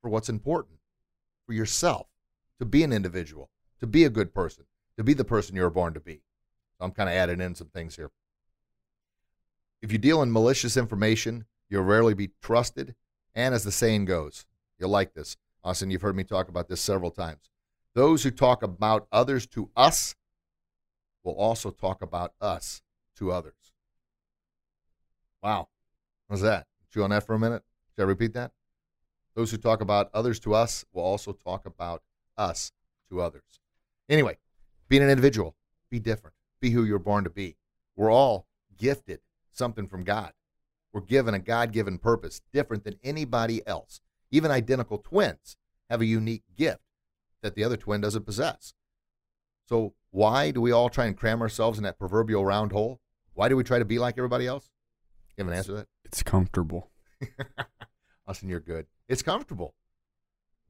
for 0.00 0.08
what's 0.08 0.28
important 0.28 0.78
for 1.46 1.52
yourself, 1.52 2.08
to 2.58 2.64
be 2.64 2.82
an 2.82 2.92
individual, 2.92 3.50
to 3.82 3.86
be 3.88 4.04
a 4.04 4.10
good 4.10 4.32
person, 4.32 4.64
to 4.96 5.02
be 5.02 5.12
the 5.12 5.24
person 5.24 5.56
you 5.56 5.62
were 5.62 5.68
born 5.68 5.92
to 5.92 5.98
be. 5.98 6.22
I'm 6.78 6.92
kind 6.92 7.08
of 7.08 7.16
adding 7.16 7.40
in 7.40 7.56
some 7.56 7.66
things 7.66 7.96
here. 7.96 8.12
If 9.82 9.90
you 9.90 9.98
deal 9.98 10.22
in 10.22 10.32
malicious 10.32 10.76
information, 10.76 11.46
you'll 11.68 11.82
rarely 11.82 12.14
be 12.14 12.30
trusted. 12.40 12.94
And 13.34 13.52
as 13.52 13.64
the 13.64 13.72
saying 13.72 14.04
goes, 14.04 14.46
you'll 14.78 14.90
like 14.90 15.14
this. 15.14 15.36
Austin, 15.64 15.90
you've 15.90 16.02
heard 16.02 16.14
me 16.14 16.22
talk 16.22 16.48
about 16.48 16.68
this 16.68 16.80
several 16.80 17.10
times. 17.10 17.50
Those 17.92 18.22
who 18.22 18.30
talk 18.30 18.62
about 18.62 19.08
others 19.10 19.48
to 19.48 19.68
us 19.76 20.14
will 21.24 21.34
also 21.34 21.70
talk 21.70 22.02
about 22.02 22.34
us 22.40 22.82
to 23.16 23.32
others. 23.32 23.72
Wow. 25.42 25.68
What's 26.28 26.42
that? 26.42 26.66
Chew 26.94 27.02
on 27.02 27.10
that 27.10 27.26
for 27.26 27.34
a 27.34 27.38
minute. 27.38 27.64
Should 27.96 28.02
I 28.02 28.06
repeat 28.06 28.34
that? 28.34 28.52
Those 29.34 29.50
who 29.50 29.56
talk 29.56 29.80
about 29.80 30.08
others 30.14 30.38
to 30.40 30.54
us 30.54 30.84
will 30.92 31.02
also 31.02 31.32
talk 31.32 31.66
about 31.66 32.04
us 32.38 32.70
to 33.08 33.20
others. 33.20 33.42
Anyway, 34.12 34.36
being 34.90 35.02
an 35.02 35.08
individual, 35.08 35.56
be 35.88 35.98
different. 35.98 36.36
Be 36.60 36.68
who 36.68 36.84
you're 36.84 36.98
born 36.98 37.24
to 37.24 37.30
be. 37.30 37.56
We're 37.96 38.12
all 38.12 38.46
gifted 38.76 39.20
something 39.50 39.88
from 39.88 40.04
God. 40.04 40.34
We're 40.92 41.00
given 41.00 41.32
a 41.32 41.38
God 41.38 41.72
given 41.72 41.96
purpose 41.96 42.42
different 42.52 42.84
than 42.84 42.98
anybody 43.02 43.66
else. 43.66 44.02
Even 44.30 44.50
identical 44.50 44.98
twins 44.98 45.56
have 45.88 46.02
a 46.02 46.04
unique 46.04 46.42
gift 46.54 46.82
that 47.40 47.54
the 47.54 47.64
other 47.64 47.78
twin 47.78 48.02
doesn't 48.02 48.26
possess. 48.26 48.74
So, 49.66 49.94
why 50.10 50.50
do 50.50 50.60
we 50.60 50.72
all 50.72 50.90
try 50.90 51.06
and 51.06 51.16
cram 51.16 51.40
ourselves 51.40 51.78
in 51.78 51.84
that 51.84 51.98
proverbial 51.98 52.44
round 52.44 52.72
hole? 52.72 53.00
Why 53.32 53.48
do 53.48 53.56
we 53.56 53.64
try 53.64 53.78
to 53.78 53.84
be 53.86 53.98
like 53.98 54.18
everybody 54.18 54.46
else? 54.46 54.68
You 55.38 55.44
have 55.44 55.50
an 55.50 55.56
answer 55.56 55.72
to 55.72 55.76
that? 55.78 55.88
it's 56.04 56.22
comfortable. 56.22 56.90
Austin, 58.26 58.50
you're 58.50 58.60
good. 58.60 58.84
It's 59.08 59.22
comfortable. 59.22 59.74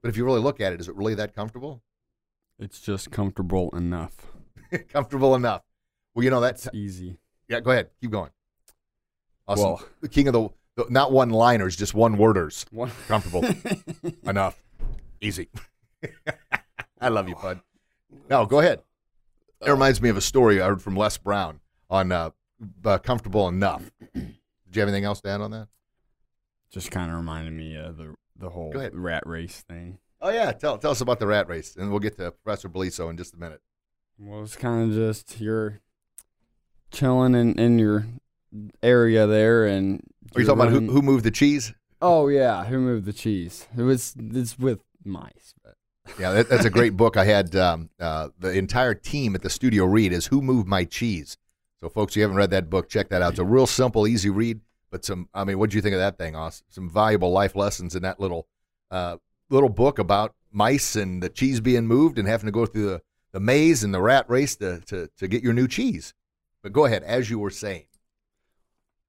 But 0.01 0.11
if 0.11 0.17
you 0.17 0.25
really 0.25 0.41
look 0.41 0.61
at 0.61 0.73
it, 0.73 0.81
is 0.81 0.89
it 0.89 0.95
really 0.95 1.17
that 1.17 1.35
comfortable? 1.35 1.83
It's 2.59 2.81
just 2.81 3.11
comfortable 3.11 3.71
enough. 3.77 4.15
comfortable 4.93 5.35
enough. 5.35 5.63
Well, 6.15 6.25
you 6.25 6.31
know, 6.31 6.41
that's. 6.41 6.67
It's 6.67 6.75
easy. 6.75 7.19
Yeah, 7.49 7.61
go 7.61 7.71
ahead. 7.73 7.91
Keep 8.01 8.11
going. 8.13 8.31
Austin, 9.49 9.67
Well- 9.69 9.85
the 10.01 10.09
king 10.09 10.29
of 10.29 10.33
the, 10.35 10.49
the 10.77 10.87
not 10.89 11.13
one 11.13 11.31
liners, 11.31 11.77
just 11.77 11.95
one 11.95 12.17
worders. 12.17 12.65
One. 12.73 12.91
Comfortable 13.09 13.45
enough. 14.25 14.63
Easy. 15.21 15.49
I 17.01 17.09
love 17.09 17.29
you, 17.29 17.35
bud. 17.35 17.61
No, 18.31 18.47
go 18.47 18.61
ahead. 18.61 18.83
It 19.65 19.71
reminds 19.71 20.01
me 20.03 20.09
of 20.09 20.17
a 20.17 20.21
story 20.21 20.61
I 20.61 20.67
heard 20.69 20.83
from 20.83 20.97
Les 20.97 21.17
Brown 21.19 21.61
on 21.91 22.11
uh, 22.11 22.31
uh, 22.85 22.99
"Comfortable 22.99 23.47
Enough." 23.49 23.91
Did 24.15 24.35
you 24.73 24.81
have 24.81 24.89
anything 24.89 25.05
else 25.05 25.21
to 25.21 25.29
add 25.29 25.41
on 25.41 25.51
that? 25.53 25.69
Just 26.71 26.91
kind 26.91 27.11
of 27.11 27.17
reminded 27.17 27.53
me 27.53 27.77
of 27.77 27.97
the 27.97 28.15
the 28.37 28.51
whole 28.51 28.73
rat 28.73 29.23
race 29.27 29.63
thing. 29.69 29.99
Oh 30.25 30.31
yeah, 30.31 30.52
tell 30.52 30.79
tell 30.79 30.93
us 30.93 31.00
about 31.00 31.19
the 31.19 31.26
rat 31.26 31.49
race, 31.49 31.75
and 31.75 31.91
we'll 31.91 31.99
get 31.99 32.17
to 32.19 32.31
Professor 32.31 32.69
Beliso 32.69 33.11
in 33.11 33.17
just 33.17 33.35
a 33.35 33.37
minute. 33.37 33.61
Well, 34.19 34.45
it's 34.45 34.55
kind 34.55 34.88
of 34.88 34.97
just 34.97 35.41
you're 35.41 35.81
chilling 36.93 37.35
in, 37.35 37.59
in 37.59 37.81
your 37.81 38.07
area 38.85 39.26
there, 39.26 39.67
and 39.67 40.00
Are 40.37 40.41
you 40.41 40.47
talking 40.47 40.61
about 40.61 40.73
who, 40.73 40.93
who 40.93 41.02
moved 41.02 41.25
the 41.25 41.33
cheese? 41.33 41.75
Oh 42.00 42.29
yeah, 42.29 42.64
who 42.64 42.79
moved 42.79 43.05
the 43.05 43.12
cheese? 43.12 43.67
It 43.76 43.83
was 43.83 44.14
it's 44.17 44.57
with 44.57 44.81
mice, 45.05 45.55
but 45.64 45.75
Yeah, 46.21 46.33
that, 46.33 46.49
that's 46.49 46.64
a 46.64 46.71
great 46.71 46.97
book. 46.97 47.17
I 47.17 47.25
had 47.25 47.57
um, 47.57 47.91
uh, 47.99 48.29
the 48.38 48.52
entire 48.52 48.95
team 48.95 49.35
at 49.35 49.43
the 49.43 49.50
studio 49.50 49.87
read 49.87 50.12
is 50.12 50.26
"Who 50.26 50.41
Moved 50.41 50.69
My 50.69 50.85
Cheese." 50.85 51.37
So, 51.81 51.88
folks, 51.88 52.14
you 52.14 52.23
haven't 52.23 52.37
read 52.37 52.50
that 52.50 52.71
book, 52.71 52.88
check 52.88 53.09
that 53.09 53.23
out. 53.23 53.31
It's 53.31 53.41
a 53.41 53.45
real 53.45 53.67
simple, 53.67 54.07
easy 54.07 54.31
read, 54.31 54.61
but 54.93 55.05
some. 55.05 55.29
I 55.35 55.43
mean, 55.43 55.59
what 55.59 55.71
do 55.71 55.76
you 55.76 55.83
think 55.83 55.95
of 55.95 56.00
that 56.00 56.17
thing, 56.17 56.37
Oz? 56.37 56.62
Some 56.69 56.88
valuable 56.88 57.33
life 57.33 57.57
lessons 57.57 57.97
in 57.97 58.02
that 58.02 58.21
little 58.21 58.47
uh, 58.93 59.17
little 59.53 59.69
book 59.69 59.99
about 59.99 60.35
mice 60.51 60.97
and 60.97 61.23
the 61.23 61.29
cheese 61.29 61.61
being 61.61 61.87
moved 61.87 62.19
and 62.19 62.29
having 62.29 62.47
to 62.47 62.53
go 62.53 62.67
through 62.67 62.87
the, 62.87 63.03
the 63.33 63.41
maze 63.41 63.83
and 63.83 63.95
the 63.95 64.03
rat 64.03 64.29
race 64.29 64.57
to, 64.57 64.81
to 64.87 65.09
to 65.17 65.29
get 65.29 65.43
your 65.43 65.53
new 65.53 65.69
cheese. 65.69 66.15
But 66.63 66.73
go 66.73 66.85
ahead, 66.85 67.03
as 67.03 67.31
you 67.31 67.39
were 67.39 67.51
saying. 67.51 67.87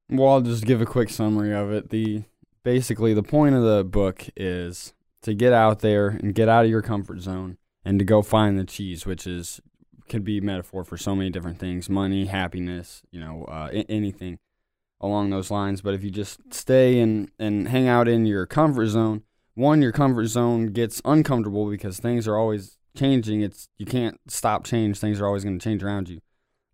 well, 0.10 0.30
I'll 0.30 0.42
just 0.42 0.66
give 0.66 0.82
a 0.82 0.86
quick 0.86 1.10
summary 1.10 1.54
of 1.54 1.72
it. 1.72 1.90
The 1.90 2.24
basically 2.64 3.14
the 3.14 3.24
point 3.24 3.56
of 3.56 3.64
the 3.64 3.84
book 3.84 4.26
is 4.36 4.94
to 5.22 5.34
get 5.34 5.54
out 5.54 5.80
there 5.80 6.08
and 6.08 6.34
get 6.34 6.50
out 6.50 6.66
of 6.66 6.72
your 6.72 6.82
comfort 6.82 7.20
zone 7.20 7.58
and 7.86 8.00
to 8.00 8.06
go 8.06 8.22
find 8.22 8.58
the 8.58 8.64
cheese, 8.64 9.06
which 9.06 9.28
is 9.28 9.62
could 10.10 10.24
be 10.24 10.42
metaphor 10.42 10.84
for 10.84 10.98
so 10.98 11.16
many 11.16 11.30
different 11.30 11.60
things: 11.60 11.90
money, 11.90 12.26
happiness, 12.26 13.04
you 13.12 13.20
know, 13.20 13.46
uh, 13.46 13.70
anything 13.90 14.40
along 15.00 15.30
those 15.30 15.52
lines. 15.52 15.82
But 15.82 15.94
if 15.94 16.04
you 16.04 16.10
just 16.12 16.40
stay 16.54 17.00
and 17.00 17.30
and 17.38 17.68
hang 17.68 17.88
out 17.88 18.08
in 18.08 18.26
your 18.26 18.46
comfort 18.46 18.88
zone, 18.88 19.24
one, 19.55 19.81
your 19.81 19.91
comfort 19.91 20.25
zone 20.27 20.67
gets 20.67 21.01
uncomfortable 21.05 21.69
because 21.69 22.00
things 22.00 22.27
are 22.27 22.38
always 22.38 22.77
changing. 22.98 23.41
It's 23.41 23.67
you 23.77 23.86
can't 23.86 24.19
stop 24.27 24.63
change. 24.63 25.00
Things 25.00 25.19
are 25.22 25.27
always 25.27 25.43
going 25.43 25.57
to 25.60 25.63
change 25.63 25.83
around 25.83 26.10
you. 26.10 26.19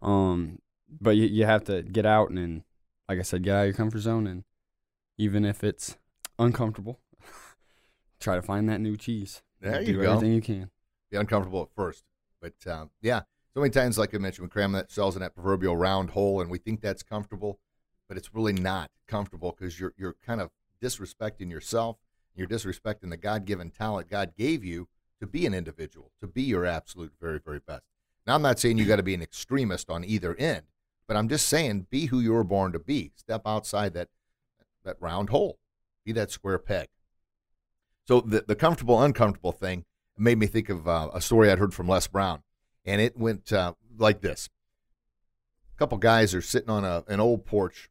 Um, 0.01 0.59
but 0.89 1.12
you 1.12 1.25
you 1.25 1.45
have 1.45 1.63
to 1.65 1.83
get 1.83 2.05
out 2.05 2.29
and, 2.29 2.39
and 2.39 2.63
like 3.07 3.19
I 3.19 3.24
said, 3.24 3.43
get 3.43 3.55
out 3.55 3.62
of 3.62 3.65
your 3.67 3.74
comfort 3.75 4.00
zone, 4.00 4.27
and 4.27 4.43
even 5.17 5.43
if 5.45 5.63
it's 5.63 5.98
uncomfortable, 6.38 7.00
try 8.19 8.36
to 8.36 8.41
find 8.41 8.69
that 8.69 8.79
new 8.81 8.95
cheese. 8.98 9.41
There 9.62 9.83
Do 9.83 9.91
you 9.91 10.01
go. 10.01 10.13
everything 10.13 10.33
you 10.33 10.41
can. 10.41 10.69
be 11.12 11.17
uncomfortable 11.17 11.63
at 11.63 11.69
first. 11.75 12.03
But 12.41 12.53
um, 12.71 12.91
yeah, 13.01 13.21
so 13.53 13.59
many 13.59 13.71
times, 13.71 13.98
like 13.98 14.15
I 14.15 14.17
mentioned, 14.19 14.45
we 14.48 14.50
cram 14.50 14.71
that 14.71 14.91
cells 14.91 15.15
in 15.15 15.21
that 15.21 15.36
proverbial 15.36 15.75
round 15.75 16.12
hole, 16.12 16.39
and 16.39 16.50
we 16.50 16.57
think 16.59 16.79
that's 16.81 17.03
comfortable, 17.03 17.59
but 18.07 18.15
it's 18.15 18.33
really 18.33 18.53
not 18.53 18.89
comfortable 19.07 19.53
because 19.57 19.79
you're 19.79 19.93
you're 19.98 20.15
kind 20.25 20.39
of 20.39 20.50
disrespecting 20.81 21.51
yourself. 21.51 21.98
You're 22.39 22.48
disrespecting 22.48 23.10
the 23.10 23.17
God-given 23.17 23.72
talent 23.72 24.10
God 24.10 24.34
gave 24.38 24.63
you 24.63 24.88
to 25.19 25.27
be 25.27 25.46
an 25.46 25.53
individual, 25.53 26.12
to 26.22 26.27
be 26.27 26.41
your 26.43 26.65
absolute 26.65 27.12
very 27.19 27.39
very 27.39 27.60
best. 27.60 27.84
Now, 28.25 28.36
I'm 28.36 28.41
not 28.41 28.60
saying 28.60 28.77
you 28.77 28.86
got 28.86 28.96
to 28.96 29.03
be 29.03 29.13
an 29.13 29.22
extremist 29.22 29.89
on 29.89 30.05
either 30.05 30.36
end, 30.36 30.63
but 31.05 31.17
I'm 31.17 31.27
just 31.27 31.48
saying 31.48 31.88
be 31.89 32.05
who 32.05 32.19
you 32.19 32.31
were 32.31 32.43
born 32.43 32.72
to 32.72 32.79
be. 32.79 33.12
Step 33.15 33.41
outside 33.46 33.93
that 33.93 34.08
that 34.86 34.96
round 35.01 35.29
hole. 35.29 35.60
Be 36.05 36.13
that 36.13 36.31
square 36.31 36.60
peg. 36.60 36.88
So 38.08 38.22
the 38.22 38.46
the 38.48 38.55
comfortable 38.55 39.03
uncomfortable 39.03 39.51
thing 39.51 39.84
made 40.17 40.38
me 40.38 40.48
think 40.48 40.69
of 40.69 40.88
uh, 40.88 41.10
a 41.13 41.19
story 41.19 41.51
I'd 41.51 41.60
heard 41.60 41.74
from 41.74 41.89
Les 41.89 42.08
Brown, 42.08 42.43
and 42.86 43.01
it 43.01 43.17
went 43.17 43.51
uh, 43.51 43.74
like 43.98 44.22
this: 44.22 44.48
A 45.75 45.77
couple 45.77 45.98
guys 45.98 46.34
are 46.34 46.41
sitting 46.41 46.69
on 46.69 46.86
a 46.86 47.03
an 47.10 47.19
old 47.19 47.46
porch, 47.46 47.89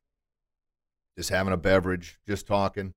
just 1.19 1.29
having 1.29 1.53
a 1.53 1.59
beverage, 1.59 2.19
just 2.27 2.47
talking, 2.47 2.95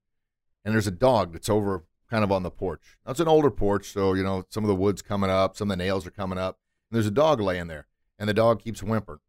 and 0.63 0.73
there's 0.73 0.87
a 0.87 0.91
dog 0.91 1.33
that's 1.33 1.49
over 1.49 1.83
kind 2.09 2.23
of 2.23 2.31
on 2.31 2.43
the 2.43 2.51
porch. 2.51 2.97
Now 3.05 3.11
it's 3.11 3.19
an 3.19 3.27
older 3.27 3.51
porch, 3.51 3.91
so 3.91 4.13
you 4.13 4.23
know 4.23 4.45
some 4.49 4.63
of 4.63 4.67
the 4.67 4.75
wood's 4.75 5.01
coming 5.01 5.29
up, 5.29 5.55
some 5.55 5.71
of 5.71 5.77
the 5.77 5.83
nails 5.83 6.05
are 6.05 6.11
coming 6.11 6.37
up, 6.37 6.59
and 6.89 6.95
there's 6.95 7.07
a 7.07 7.11
dog 7.11 7.39
laying 7.39 7.67
there, 7.67 7.87
and 8.19 8.27
the 8.27 8.33
dog 8.33 8.61
keeps 8.61 8.83
whimpering. 8.83 9.19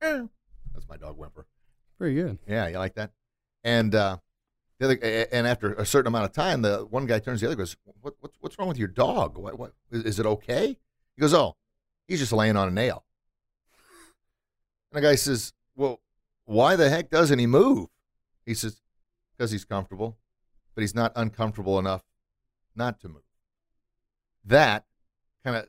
That's 0.00 0.88
my 0.88 0.96
dog 0.98 1.16
whimper. 1.16 1.46
Pretty 1.98 2.14
good. 2.14 2.38
Yeah, 2.46 2.68
you 2.68 2.78
like 2.78 2.94
that? 2.94 3.12
And 3.64 3.94
uh, 3.94 4.18
the 4.78 4.84
other, 4.84 5.26
and 5.32 5.46
after 5.46 5.72
a 5.72 5.86
certain 5.86 6.08
amount 6.08 6.26
of 6.26 6.32
time, 6.32 6.62
the 6.62 6.86
one 6.88 7.06
guy 7.06 7.18
turns 7.18 7.40
to 7.40 7.46
the 7.46 7.52
other, 7.52 7.62
and 7.62 7.66
goes, 7.66 7.76
"What, 8.02 8.14
what 8.20 8.32
what's 8.40 8.58
wrong 8.58 8.68
with 8.68 8.78
your 8.78 8.88
dog? 8.88 9.38
What, 9.38 9.58
what 9.58 9.72
is, 9.90 10.04
is 10.04 10.20
it 10.20 10.26
okay?" 10.26 10.76
He 11.16 11.20
goes, 11.20 11.32
"Oh, 11.32 11.56
he's 12.06 12.20
just 12.20 12.32
laying 12.32 12.56
on 12.56 12.68
a 12.68 12.70
nail." 12.70 13.04
And 14.92 15.02
the 15.02 15.08
guy 15.08 15.14
says, 15.14 15.54
"Well, 15.74 16.00
why 16.44 16.76
the 16.76 16.90
heck 16.90 17.10
doesn't 17.10 17.38
he 17.38 17.46
move?" 17.46 17.88
He 18.44 18.52
says, 18.52 18.82
"Because 19.36 19.50
he's 19.50 19.64
comfortable, 19.64 20.18
but 20.76 20.82
he's 20.82 20.94
not 20.94 21.10
uncomfortable 21.16 21.80
enough 21.80 22.04
not 22.76 23.00
to 23.00 23.08
move." 23.08 23.22
That 24.44 24.86
kind 25.42 25.56
of 25.56 25.68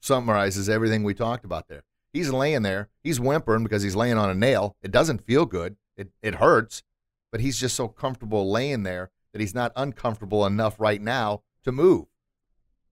summarizes 0.00 0.68
everything 0.68 1.02
we 1.02 1.14
talked 1.14 1.44
about 1.44 1.66
there. 1.66 1.82
He's 2.12 2.30
laying 2.30 2.62
there. 2.62 2.90
He's 3.02 3.18
whimpering 3.18 3.64
because 3.64 3.82
he's 3.82 3.96
laying 3.96 4.18
on 4.18 4.30
a 4.30 4.34
nail. 4.34 4.76
It 4.80 4.92
doesn't 4.92 5.26
feel 5.26 5.46
good. 5.46 5.76
It 5.96 6.12
it 6.22 6.36
hurts, 6.36 6.84
but 7.32 7.40
he's 7.40 7.58
just 7.58 7.74
so 7.74 7.88
comfortable 7.88 8.48
laying 8.48 8.84
there 8.84 9.10
that 9.32 9.40
he's 9.40 9.54
not 9.54 9.72
uncomfortable 9.74 10.46
enough 10.46 10.78
right 10.78 11.02
now 11.02 11.42
to 11.64 11.72
move. 11.72 12.06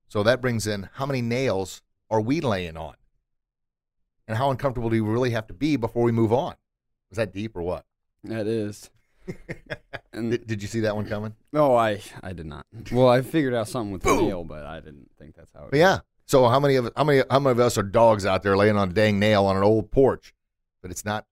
So 0.09 0.25
that 0.25 0.40
brings 0.40 0.66
in 0.66 0.88
how 0.94 1.06
many 1.06 1.23
nails 1.23 1.82
are 2.11 2.21
we 2.21 2.40
laying 2.40 2.76
on? 2.76 2.97
And 4.26 4.37
how 4.37 4.50
uncomfortable 4.50 4.90
do 4.90 5.02
we 5.02 5.11
really 5.11 5.30
have 5.30 5.47
to 5.47 5.54
be 5.54 5.76
before 5.76 6.02
we 6.02 6.12
move 6.12 6.32
on? 6.32 6.56
Was 7.11 7.16
that 7.16 7.32
deep 7.32 7.56
or 7.56 7.62
what? 7.62 7.87
That 8.25 8.47
is. 8.47 8.90
And 10.14 10.31
Did, 10.31 10.47
did 10.47 10.62
you 10.62 10.69
see 10.69 10.81
that 10.81 10.95
one 10.95 11.07
coming? 11.09 11.35
no, 11.52 11.75
I 11.75 12.00
I 12.23 12.33
did 12.35 12.47
not. 12.47 12.67
Well, 12.93 13.09
I 13.09 13.23
figured 13.23 13.55
out 13.55 13.67
something 13.69 13.93
with 13.93 14.02
the 14.02 14.14
nail, 14.14 14.45
but 14.45 14.64
I 14.67 14.81
didn't 14.81 15.11
think 15.19 15.35
that's 15.37 15.50
how 15.55 15.69
it. 15.73 15.76
Yeah. 15.79 16.00
So 16.26 16.49
how 16.49 16.61
many 16.61 16.76
of 16.76 16.91
how 16.97 17.05
many 17.05 17.23
how 17.31 17.38
many 17.41 17.52
of 17.52 17.61
us 17.61 17.79
are 17.79 17.83
dogs 17.83 18.26
out 18.26 18.43
there 18.43 18.57
laying 18.57 18.76
on 18.76 18.91
a 18.91 18.93
dang 18.93 19.19
nail 19.19 19.47
on 19.47 19.57
an 19.57 19.62
old 19.62 19.91
porch? 19.91 20.35
But 20.83 20.91
it's 20.91 21.05
not. 21.05 21.25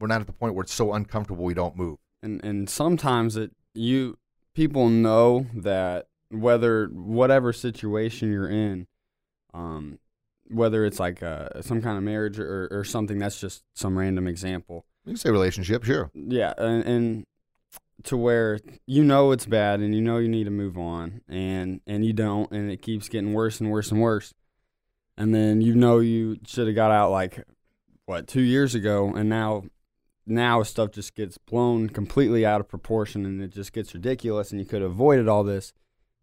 We're 0.00 0.08
not 0.08 0.20
at 0.20 0.26
the 0.26 0.32
point 0.32 0.54
where 0.54 0.64
it's 0.64 0.74
so 0.74 0.92
uncomfortable 0.92 1.44
we 1.44 1.54
don't 1.54 1.76
move. 1.76 1.98
and 2.22 2.44
and 2.44 2.68
sometimes 2.68 3.36
it 3.36 3.52
you 3.74 4.18
people 4.54 4.88
know 4.88 5.46
that 5.54 6.08
whether 6.30 6.86
whatever 6.88 7.52
situation 7.52 8.32
you're 8.32 8.48
in 8.48 8.86
um 9.52 9.98
whether 10.48 10.84
it's 10.84 10.98
like 11.00 11.22
uh, 11.22 11.48
some 11.62 11.80
kind 11.80 11.96
of 11.96 12.02
marriage 12.02 12.38
or, 12.38 12.68
or 12.70 12.84
something 12.84 13.18
that's 13.18 13.40
just 13.40 13.62
some 13.74 13.96
random 13.98 14.26
example 14.26 14.84
You 15.06 15.12
can 15.12 15.16
say 15.16 15.30
relationship, 15.30 15.84
sure. 15.84 16.10
yeah 16.14 16.52
and, 16.58 16.84
and 16.84 17.26
to 18.04 18.16
where 18.16 18.58
you 18.86 19.02
know 19.02 19.32
it's 19.32 19.46
bad 19.46 19.80
and 19.80 19.94
you 19.94 20.00
know 20.00 20.18
you 20.18 20.28
need 20.28 20.44
to 20.44 20.50
move 20.50 20.78
on 20.78 21.20
and 21.28 21.80
and 21.86 22.04
you 22.04 22.12
don't 22.12 22.50
and 22.52 22.70
it 22.70 22.82
keeps 22.82 23.08
getting 23.08 23.32
worse 23.32 23.60
and 23.60 23.70
worse 23.70 23.90
and 23.90 24.00
worse 24.00 24.34
and 25.16 25.34
then 25.34 25.60
you 25.60 25.74
know 25.74 25.98
you 25.98 26.38
should 26.46 26.66
have 26.66 26.76
got 26.76 26.90
out 26.90 27.10
like 27.10 27.44
what 28.06 28.26
two 28.26 28.42
years 28.42 28.74
ago 28.74 29.12
and 29.14 29.28
now 29.28 29.64
now 30.26 30.62
stuff 30.62 30.90
just 30.90 31.14
gets 31.14 31.38
blown 31.38 31.88
completely 31.88 32.44
out 32.46 32.60
of 32.60 32.68
proportion 32.68 33.24
and 33.26 33.42
it 33.42 33.52
just 33.52 33.72
gets 33.72 33.94
ridiculous 33.94 34.50
and 34.50 34.60
you 34.60 34.66
could 34.66 34.82
have 34.82 34.90
avoided 34.90 35.28
all 35.28 35.44
this 35.44 35.72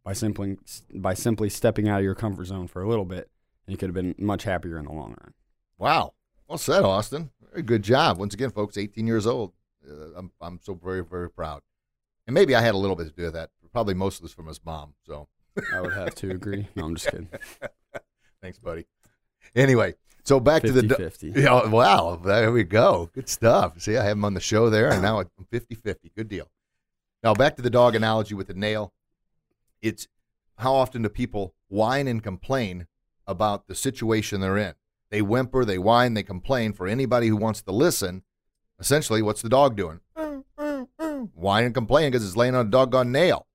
by 0.04 0.14
simply 0.14 0.58
by 0.96 1.14
simply 1.14 1.50
stepping 1.50 1.88
out 1.88 2.00
of 2.00 2.04
your 2.04 2.16
comfort 2.16 2.46
zone 2.46 2.68
for 2.68 2.82
a 2.82 2.90
little 2.90 3.06
bit 3.06 3.30
and 3.66 3.74
you 3.74 3.78
could 3.78 3.90
have 3.90 3.96
been 3.96 4.16
much 4.18 4.44
happier 4.44 4.78
in 4.78 4.86
the 4.86 4.92
long 4.92 5.16
run 5.20 5.34
Wow. 5.82 6.14
Well 6.48 6.60
said, 6.60 6.84
Austin. 6.84 7.32
Very 7.50 7.64
good 7.64 7.82
job. 7.82 8.20
Once 8.20 8.36
again, 8.36 8.52
folks, 8.52 8.78
18 8.78 9.08
years 9.08 9.26
old. 9.26 9.54
Uh, 9.84 10.16
I'm, 10.16 10.32
I'm 10.40 10.60
so 10.62 10.76
very, 10.76 11.04
very 11.04 11.28
proud. 11.28 11.64
And 12.28 12.34
maybe 12.34 12.56
I 12.56 12.62
had 12.62 12.76
a 12.76 12.78
little 12.78 12.96
bit 12.96 13.08
to 13.08 13.14
do 13.14 13.24
with 13.24 13.34
that. 13.34 13.50
Probably 13.72 13.94
most 13.94 14.18
of 14.18 14.24
this 14.24 14.34
from 14.34 14.48
his 14.48 14.60
mom. 14.66 14.94
So 15.06 15.28
i 15.74 15.82
would 15.82 15.94
have 15.94 16.16
to 16.16 16.32
agree 16.32 16.66
no 16.78 16.86
i'm 16.86 16.96
just 16.96 17.12
kidding 17.12 17.28
thanks, 18.42 18.58
buddy. 18.58 18.86
Anyway, 19.56 19.96
so 20.24 20.40
back 20.40 20.64
to 20.64 20.72
the. 20.72 20.96
50 20.96 21.32
do- 21.32 21.42
Yeah, 21.42 21.68
wow. 21.68 22.20
There 22.24 22.52
we 22.52 22.64
go. 22.64 23.10
Good 23.14 23.30
stuff. 23.30 23.80
See, 23.82 23.98
I 23.98 24.04
have 24.04 24.18
him 24.18 24.26
on 24.26 24.34
the 24.34 24.40
show 24.40 24.70
there, 24.70 24.92
and 24.92 25.02
now 25.02 25.20
it's 25.20 25.30
50 25.52 25.76
50. 25.76 26.12
Good 26.16 26.28
deal. 26.28 26.50
Now, 27.24 27.34
back 27.34 27.56
to 27.58 27.62
the 27.62 27.70
dog 27.70 27.96
analogy 27.96 28.34
with 28.34 28.48
the 28.48 28.54
nail. 28.54 28.94
It's 29.82 30.08
how 30.58 30.74
often 30.74 31.02
do 31.04 31.10
people 31.10 31.54
whine 31.68 32.08
and 32.08 32.22
complain 32.24 32.88
about 33.28 33.68
the 33.68 33.76
situation 33.76 34.42
they're 34.42 34.58
in? 34.58 34.74
They 35.10 35.22
whimper, 35.22 35.66
they 35.66 35.78
whine, 35.78 36.14
they 36.14 36.24
complain. 36.24 36.74
For 36.74 36.88
anybody 36.88 37.28
who 37.28 37.36
wants 37.36 37.62
to 37.64 37.72
listen, 37.72 38.24
essentially, 38.80 39.22
what's 39.22 39.42
the 39.42 39.50
dog 39.50 39.76
doing? 39.76 40.00
Whine 41.34 41.66
and 41.66 41.74
complain 41.74 42.12
because 42.12 42.26
it's 42.26 42.36
laying 42.36 42.56
on 42.56 42.68
a 42.68 42.70
doggone 42.70 43.12
nail. 43.12 43.48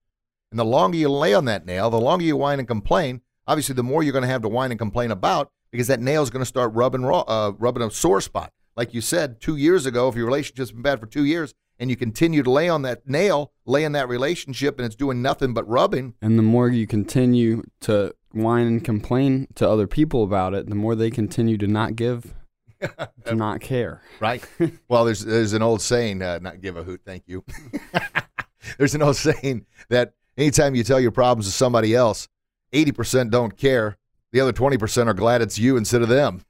And 0.50 0.58
the 0.58 0.64
longer 0.64 0.96
you 0.96 1.08
lay 1.08 1.34
on 1.34 1.44
that 1.46 1.66
nail, 1.66 1.90
the 1.90 2.00
longer 2.00 2.24
you 2.24 2.36
whine 2.36 2.58
and 2.58 2.68
complain, 2.68 3.20
obviously, 3.46 3.74
the 3.74 3.82
more 3.82 4.02
you're 4.02 4.12
going 4.12 4.22
to 4.22 4.28
have 4.28 4.42
to 4.42 4.48
whine 4.48 4.70
and 4.70 4.78
complain 4.78 5.10
about 5.10 5.50
because 5.70 5.88
that 5.88 6.00
nail 6.00 6.22
is 6.22 6.30
going 6.30 6.42
to 6.42 6.46
start 6.46 6.72
rubbing 6.74 7.04
uh, 7.04 7.52
rubbing 7.58 7.82
a 7.82 7.90
sore 7.90 8.20
spot. 8.20 8.52
Like 8.76 8.94
you 8.94 9.00
said, 9.00 9.40
two 9.40 9.56
years 9.56 9.86
ago, 9.86 10.08
if 10.08 10.14
your 10.14 10.26
relationship's 10.26 10.72
been 10.72 10.82
bad 10.82 11.00
for 11.00 11.06
two 11.06 11.24
years 11.24 11.54
and 11.78 11.90
you 11.90 11.96
continue 11.96 12.42
to 12.42 12.50
lay 12.50 12.68
on 12.68 12.82
that 12.82 13.08
nail, 13.08 13.52
lay 13.64 13.84
in 13.84 13.92
that 13.92 14.08
relationship, 14.08 14.78
and 14.78 14.86
it's 14.86 14.94
doing 14.94 15.22
nothing 15.22 15.52
but 15.54 15.68
rubbing, 15.68 16.14
And 16.22 16.38
the 16.38 16.42
more 16.42 16.68
you 16.68 16.86
continue 16.86 17.62
to 17.80 18.14
whine 18.32 18.66
and 18.66 18.84
complain 18.84 19.48
to 19.56 19.68
other 19.68 19.86
people 19.86 20.22
about 20.22 20.54
it, 20.54 20.68
the 20.68 20.74
more 20.74 20.94
they 20.94 21.10
continue 21.10 21.58
to 21.58 21.66
not 21.66 21.96
give, 21.96 22.34
to 23.24 23.34
not 23.34 23.60
care. 23.60 24.02
Right. 24.20 24.44
well, 24.88 25.04
there's 25.04 25.24
there's 25.24 25.52
an 25.52 25.62
old 25.62 25.80
saying, 25.80 26.22
uh, 26.22 26.38
not 26.40 26.60
give 26.60 26.76
a 26.76 26.82
hoot, 26.82 27.00
thank 27.04 27.24
you. 27.26 27.44
there's 28.78 28.94
an 28.94 29.02
old 29.02 29.16
saying 29.16 29.66
that 29.88 30.14
anytime 30.36 30.74
you 30.74 30.84
tell 30.84 31.00
your 31.00 31.10
problems 31.10 31.46
to 31.46 31.52
somebody 31.52 31.94
else, 31.94 32.28
80% 32.72 33.30
don't 33.30 33.56
care. 33.56 33.96
The 34.32 34.40
other 34.40 34.52
20% 34.52 35.06
are 35.06 35.14
glad 35.14 35.40
it's 35.40 35.58
you 35.58 35.76
instead 35.76 36.02
of 36.02 36.08
them. 36.08 36.42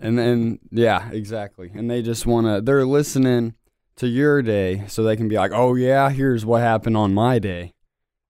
And 0.00 0.18
then, 0.18 0.58
yeah, 0.70 1.10
exactly. 1.10 1.70
And 1.74 1.90
they 1.90 2.02
just 2.02 2.26
want 2.26 2.46
to, 2.46 2.60
they're 2.60 2.86
listening 2.86 3.54
to 3.96 4.06
your 4.06 4.42
day 4.42 4.84
so 4.88 5.02
they 5.02 5.16
can 5.16 5.28
be 5.28 5.36
like, 5.36 5.52
oh, 5.52 5.74
yeah, 5.74 6.10
here's 6.10 6.44
what 6.44 6.60
happened 6.60 6.96
on 6.96 7.14
my 7.14 7.38
day. 7.38 7.72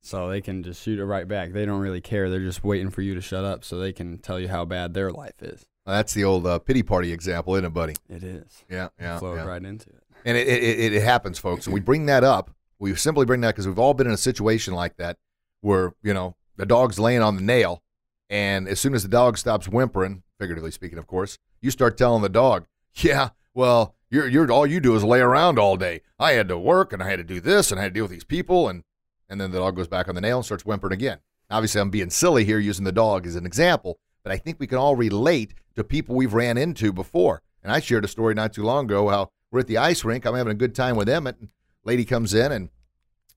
So 0.01 0.29
they 0.29 0.41
can 0.41 0.63
just 0.63 0.83
shoot 0.83 1.01
it 1.01 1.05
right 1.05 1.27
back. 1.27 1.53
They 1.53 1.67
don't 1.67 1.81
really 1.81 2.01
care. 2.01 2.31
They're 2.31 2.39
just 2.39 2.63
waiting 2.63 2.91
for 2.91 3.03
you 3.03 3.17
to 3.17 3.21
shut 3.21 3.45
up 3.45 3.65
so 3.65 3.79
they 3.79 3.93
can 3.93 4.19
tell 4.19 4.39
you 4.39 4.49
how 4.49 4.65
bad 4.65 4.95
their 4.95 5.11
life 5.11 5.43
is. 5.43 5.67
Well, 5.87 5.97
that's 5.97 6.15
the 6.15 6.25
old 6.25 6.47
uh, 6.47 6.59
pity 6.59 6.83
party 6.83 7.13
example, 7.13 7.55
isn't 7.55 7.65
it, 7.65 7.73
buddy? 7.73 7.95
It 8.09 8.25
is. 8.25 8.65
Yeah, 8.69 8.89
yeah. 9.01 9.19
Flow 9.19 9.37
yeah. 9.37 9.45
right 9.45 9.63
into 9.63 9.89
it. 9.91 10.03
And 10.25 10.37
it, 10.37 10.49
it, 10.49 10.93
it 10.93 11.03
happens, 11.03 11.39
folks. 11.39 11.67
And 11.67 11.75
we 11.75 11.81
bring 11.81 12.07
that 12.07 12.25
up. 12.25 12.51
We 12.81 12.95
simply 12.97 13.25
bring 13.25 13.41
that 13.43 13.55
because 13.55 13.69
we've 13.69 13.79
all 13.79 13.95
been 13.95 14.09
in 14.09 14.13
a 14.13 14.19
situation 14.19 14.75
like 14.75 14.97
that 14.97 15.17
where, 15.61 15.95
you 16.03 16.13
know, 16.13 16.35
the 16.57 16.67
dog's 16.67 16.99
laying 16.99 17.23
on 17.23 17.37
the 17.37 17.43
nail. 17.43 17.83
And 18.29 18.67
as 18.67 18.81
soon 18.81 18.95
as 18.95 19.05
the 19.05 19.09
dog 19.09 19.39
stops 19.39 19.69
whimpering, 19.69 20.25
figuratively 20.41 20.73
speaking, 20.73 20.99
of 20.99 21.07
course, 21.07 21.39
you 21.61 21.71
start 21.71 21.97
telling 21.97 22.23
the 22.23 22.29
dog, 22.29 22.67
yeah, 22.97 23.31
well, 23.55 23.95
you're, 24.11 24.27
you're 24.27 24.51
all 24.51 24.67
you 24.67 24.81
do 24.81 24.97
is 24.97 25.05
lay 25.05 25.21
around 25.21 25.59
all 25.59 25.77
day. 25.77 26.03
I 26.19 26.33
had 26.33 26.49
to 26.49 26.59
work 26.59 26.93
and 26.93 27.03
I 27.03 27.09
had 27.09 27.19
to 27.19 27.25
do 27.25 27.41
this 27.41 27.71
and 27.71 27.79
I 27.79 27.85
had 27.85 27.91
to 27.91 27.95
deal 27.95 28.05
with 28.05 28.11
these 28.11 28.25
people. 28.25 28.69
And, 28.69 28.83
and 29.29 29.41
then 29.41 29.53
the 29.53 29.59
dog 29.59 29.77
goes 29.77 29.89
back 29.89 30.09
on 30.09 30.17
the 30.17 30.21
nail 30.21 30.39
and 30.39 30.45
starts 30.45 30.65
whimpering 30.65 30.93
again. 30.93 31.19
Obviously, 31.49 31.81
I'm 31.81 31.91
being 31.91 32.11
silly 32.11 32.45
here 32.45 32.59
using 32.59 32.85
the 32.85 32.91
dog 32.91 33.27
as 33.27 33.37
an 33.37 33.47
example, 33.47 34.01
but 34.27 34.33
I 34.33 34.39
think 34.39 34.59
we 34.59 34.67
can 34.67 34.79
all 34.79 34.97
relate 34.97 35.55
to 35.77 35.85
people 35.85 36.17
we've 36.17 36.35
ran 36.35 36.59
into 36.59 36.93
before. 36.93 37.43
And 37.63 37.71
I 37.71 37.79
shared 37.79 38.05
a 38.05 38.09
story 38.09 38.35
not 38.35 38.53
too 38.53 38.65
long 38.65 38.87
ago 38.87 39.09
how 39.09 39.31
we're 39.53 39.61
at 39.61 39.69
the 39.69 39.79
ice 39.79 40.05
rink. 40.05 40.27
I'm 40.27 40.35
having 40.35 40.51
a 40.51 40.57
good 40.57 40.75
time 40.75 40.97
with 40.97 41.09
Emmett. 41.09 41.39
And 41.39 41.51
lady 41.85 42.05
comes 42.05 42.35
in, 42.35 42.51
and 42.51 42.71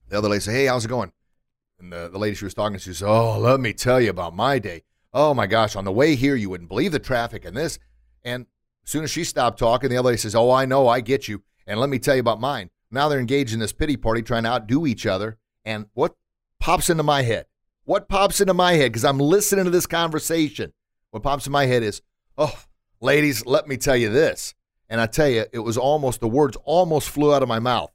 the 0.07 0.17
other 0.17 0.29
lady 0.29 0.39
says, 0.39 0.55
Hey, 0.55 0.65
how's 0.65 0.85
it 0.85 0.87
going? 0.87 1.11
And 1.79 1.93
the, 1.93 2.09
the 2.09 2.17
lady 2.17 2.35
she 2.35 2.43
was 2.43 2.55
talking 2.55 2.79
to, 2.79 2.83
says, 2.83 3.03
Oh, 3.03 3.37
let 3.37 3.59
me 3.59 3.71
tell 3.71 4.01
you 4.01 4.09
about 4.09 4.35
my 4.35 4.57
day. 4.57 4.81
Oh 5.13 5.35
my 5.35 5.45
gosh, 5.45 5.75
on 5.75 5.85
the 5.85 5.91
way 5.91 6.15
here, 6.15 6.35
you 6.35 6.49
wouldn't 6.49 6.69
believe 6.69 6.91
the 6.91 6.97
traffic 6.97 7.45
and 7.45 7.55
this. 7.55 7.77
And 8.23 8.47
as 8.83 8.89
soon 8.89 9.03
as 9.03 9.11
she 9.11 9.23
stopped 9.23 9.59
talking, 9.59 9.91
the 9.91 9.97
other 9.97 10.07
lady 10.07 10.17
says, 10.17 10.33
Oh, 10.33 10.49
I 10.49 10.65
know, 10.65 10.87
I 10.87 11.01
get 11.01 11.27
you. 11.27 11.43
And 11.67 11.79
let 11.79 11.91
me 11.91 11.99
tell 11.99 12.15
you 12.15 12.21
about 12.21 12.41
mine. 12.41 12.71
Now 12.89 13.09
they're 13.09 13.19
engaged 13.19 13.53
in 13.53 13.59
this 13.59 13.73
pity 13.73 13.95
party 13.95 14.23
trying 14.23 14.41
to 14.41 14.49
outdo 14.49 14.87
each 14.87 15.05
other. 15.05 15.37
And 15.63 15.85
what 15.93 16.15
pops 16.59 16.89
into 16.89 17.03
my 17.03 17.21
head? 17.21 17.45
What 17.83 18.09
pops 18.09 18.41
into 18.41 18.55
my 18.55 18.73
head? 18.73 18.91
Because 18.91 19.05
I'm 19.05 19.19
listening 19.19 19.65
to 19.65 19.71
this 19.71 19.85
conversation. 19.85 20.73
What 21.11 21.23
pops 21.23 21.45
in 21.45 21.51
my 21.51 21.65
head 21.65 21.83
is, 21.83 22.01
Oh, 22.37 22.57
ladies, 23.01 23.45
let 23.45 23.67
me 23.67 23.77
tell 23.77 23.97
you 23.97 24.09
this. 24.09 24.55
And 24.89 25.01
I 25.01 25.05
tell 25.05 25.27
you, 25.27 25.45
it 25.51 25.59
was 25.59 25.77
almost, 25.77 26.19
the 26.19 26.27
words 26.27 26.57
almost 26.63 27.09
flew 27.09 27.33
out 27.33 27.43
of 27.43 27.49
my 27.49 27.59
mouth, 27.59 27.91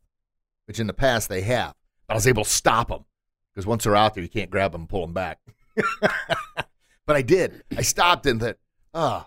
which 0.66 0.78
in 0.78 0.86
the 0.86 0.92
past 0.92 1.28
they 1.28 1.40
have. 1.42 1.74
But 2.06 2.14
I 2.14 2.16
was 2.16 2.26
able 2.26 2.44
to 2.44 2.50
stop 2.50 2.88
them 2.88 3.04
because 3.52 3.66
once 3.66 3.84
they're 3.84 3.96
out 3.96 4.14
there, 4.14 4.22
you 4.22 4.28
can't 4.28 4.50
grab 4.50 4.72
them 4.72 4.82
and 4.82 4.88
pull 4.88 5.00
them 5.00 5.14
back. 5.14 5.40
but 6.00 7.16
I 7.16 7.22
did. 7.22 7.64
I 7.76 7.82
stopped 7.82 8.26
and 8.26 8.40
that, 8.40 8.58
ah, 8.92 9.26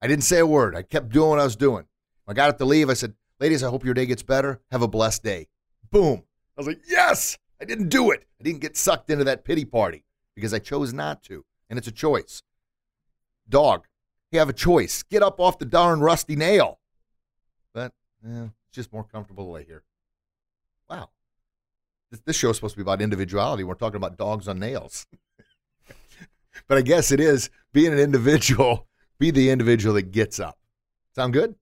I 0.00 0.06
didn't 0.06 0.24
say 0.24 0.38
a 0.38 0.46
word. 0.46 0.74
I 0.74 0.82
kept 0.82 1.10
doing 1.10 1.30
what 1.30 1.40
I 1.40 1.44
was 1.44 1.56
doing. 1.56 1.84
When 2.24 2.34
I 2.34 2.36
got 2.36 2.50
up 2.50 2.58
to 2.58 2.64
leave. 2.64 2.90
I 2.90 2.94
said, 2.94 3.14
ladies, 3.40 3.62
I 3.62 3.68
hope 3.68 3.84
your 3.84 3.94
day 3.94 4.06
gets 4.06 4.22
better. 4.22 4.60
Have 4.70 4.82
a 4.82 4.88
blessed 4.88 5.22
day. 5.22 5.48
Boom. 5.90 6.24
I 6.56 6.60
was 6.60 6.66
like, 6.66 6.80
yes, 6.88 7.38
I 7.60 7.64
didn't 7.64 7.88
do 7.88 8.10
it. 8.10 8.24
I 8.40 8.44
didn't 8.44 8.60
get 8.60 8.76
sucked 8.76 9.10
into 9.10 9.24
that 9.24 9.44
pity 9.44 9.64
party 9.64 10.04
because 10.34 10.54
I 10.54 10.58
chose 10.58 10.92
not 10.92 11.22
to. 11.24 11.44
And 11.68 11.78
it's 11.78 11.88
a 11.88 11.92
choice. 11.92 12.42
Dog, 13.48 13.86
you 14.30 14.38
have 14.38 14.48
a 14.48 14.54
choice. 14.54 15.02
Get 15.02 15.22
up 15.22 15.40
off 15.40 15.58
the 15.58 15.64
darn 15.64 16.00
rusty 16.00 16.36
nail. 16.36 16.78
But 17.72 17.92
eh, 18.26 18.44
it's 18.44 18.74
just 18.74 18.92
more 18.92 19.04
comfortable 19.04 19.46
to 19.46 19.50
lay 19.50 19.64
here. 19.64 19.82
Wow. 20.88 21.10
This, 22.10 22.20
this 22.24 22.36
show's 22.36 22.56
supposed 22.56 22.74
to 22.74 22.78
be 22.78 22.82
about 22.82 23.02
individuality. 23.02 23.64
We're 23.64 23.74
talking 23.74 23.96
about 23.96 24.16
dogs 24.16 24.48
on 24.48 24.58
nails. 24.58 25.06
but 26.68 26.78
I 26.78 26.82
guess 26.82 27.10
it 27.10 27.20
is 27.20 27.50
being 27.72 27.92
an 27.92 27.98
individual, 27.98 28.86
be 29.18 29.30
the 29.30 29.50
individual 29.50 29.94
that 29.94 30.12
gets 30.12 30.40
up. 30.40 30.58
Sound 31.14 31.32
good? 31.32 31.54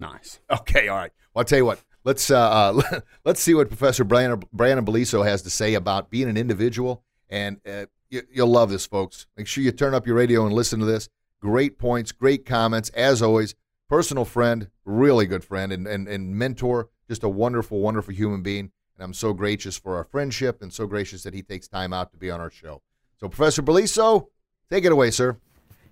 Nice. 0.00 0.40
Okay, 0.50 0.88
all 0.88 0.96
right. 0.96 1.12
Well, 1.34 1.42
I'll 1.42 1.44
tell 1.44 1.58
you 1.58 1.64
what. 1.64 1.82
Let's 2.04 2.30
uh, 2.30 2.38
uh, 2.38 3.00
let's 3.24 3.40
see 3.40 3.54
what 3.54 3.68
Professor 3.68 4.04
Brannon, 4.04 4.42
Brannon 4.52 4.86
Beliso 4.86 5.26
has 5.26 5.42
to 5.42 5.50
say 5.50 5.74
about 5.74 6.10
being 6.10 6.28
an 6.28 6.36
individual, 6.36 7.04
and 7.30 7.60
uh, 7.68 7.86
you, 8.10 8.22
you'll 8.32 8.48
love 8.48 8.70
this, 8.70 8.86
folks. 8.86 9.26
Make 9.36 9.46
sure 9.46 9.62
you 9.62 9.72
turn 9.72 9.94
up 9.94 10.06
your 10.06 10.16
radio 10.16 10.44
and 10.44 10.54
listen 10.54 10.80
to 10.80 10.86
this. 10.86 11.08
Great 11.40 11.78
points, 11.78 12.12
great 12.12 12.44
comments, 12.44 12.88
as 12.90 13.22
always. 13.22 13.54
Personal 13.88 14.24
friend, 14.24 14.68
really 14.84 15.26
good 15.26 15.44
friend, 15.44 15.72
and, 15.72 15.86
and, 15.86 16.08
and 16.08 16.34
mentor. 16.34 16.88
Just 17.08 17.22
a 17.22 17.28
wonderful, 17.28 17.80
wonderful 17.80 18.12
human 18.12 18.42
being. 18.42 18.70
And 18.96 19.04
I'm 19.04 19.14
so 19.14 19.32
gracious 19.32 19.78
for 19.78 19.96
our 19.96 20.04
friendship 20.04 20.60
and 20.60 20.72
so 20.72 20.86
gracious 20.86 21.22
that 21.22 21.32
he 21.32 21.42
takes 21.42 21.68
time 21.68 21.92
out 21.92 22.10
to 22.12 22.18
be 22.18 22.30
on 22.30 22.40
our 22.40 22.50
show. 22.50 22.82
So, 23.18 23.28
Professor 23.28 23.62
Beliso, 23.62 24.26
take 24.70 24.84
it 24.84 24.92
away, 24.92 25.10
sir. 25.10 25.38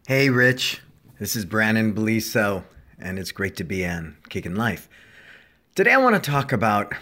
Hey, 0.07 0.29
Rich. 0.31 0.83
This 1.19 1.35
is 1.35 1.47
Brannon 1.47 1.95
Beliso, 1.95 2.65
and 2.99 3.19
it's 3.19 3.33
great 3.33 3.57
to 3.57 3.65
be 3.65 3.83
in 3.83 4.17
Kickin' 4.29 4.55
Life. 4.55 4.89
Today, 5.75 5.93
I 5.93 5.97
want 5.97 6.23
to 6.23 6.31
talk 6.31 6.53
about 6.53 6.93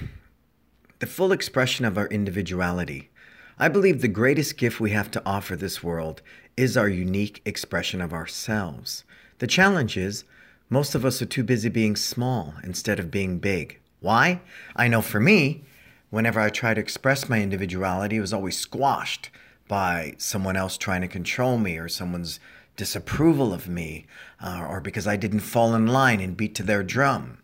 the 1.01 1.07
full 1.07 1.33
expression 1.33 1.85
of 1.85 1.99
our 1.99 2.07
individuality. 2.07 3.11
I 3.59 3.69
believe 3.69 4.01
the 4.01 4.09
greatest 4.09 4.57
gift 4.57 4.81
we 4.81 4.90
have 4.90 5.12
to 5.12 5.23
offer 5.25 5.55
this 5.55 5.83
world 5.83 6.23
is 6.57 6.77
our 6.77 6.88
unique 6.88 7.40
expression 7.45 8.01
of 8.01 8.12
ourselves. 8.12 9.05
The 9.38 9.47
challenge 9.47 9.97
is, 9.97 10.25
most 10.69 10.97
of 10.97 11.05
us 11.05 11.23
are 11.23 11.27
too 11.27 11.45
busy 11.45 11.69
being 11.69 11.95
small 11.95 12.55
instead 12.64 12.99
of 12.99 13.12
being 13.12 13.38
big. 13.38 13.79
Why? 14.01 14.40
I 14.75 14.88
know 14.88 15.03
for 15.03 15.21
me, 15.21 15.62
whenever 16.11 16.40
I 16.40 16.49
try 16.51 16.75
to 16.75 16.81
express 16.81 17.29
my 17.29 17.40
individuality, 17.40 18.17
it 18.17 18.21
was 18.21 18.33
always 18.33 18.59
squashed 18.59 19.31
by 19.69 20.14
someone 20.19 20.57
else 20.57 20.77
trying 20.77 21.03
to 21.03 21.09
control 21.09 21.57
me 21.57 21.79
or 21.79 21.88
someone's 21.88 22.40
disapproval 22.77 23.53
of 23.53 23.69
me 23.69 24.07
uh, 24.40 24.67
or 24.69 24.81
because 24.81 25.07
I 25.07 25.17
didn't 25.17 25.40
fall 25.40 25.77
in 25.77 25.87
line 25.87 26.21
and 26.21 26.37
beat 26.37 26.57
to 26.57 26.64
their 26.64 26.83
drum. 26.83 27.38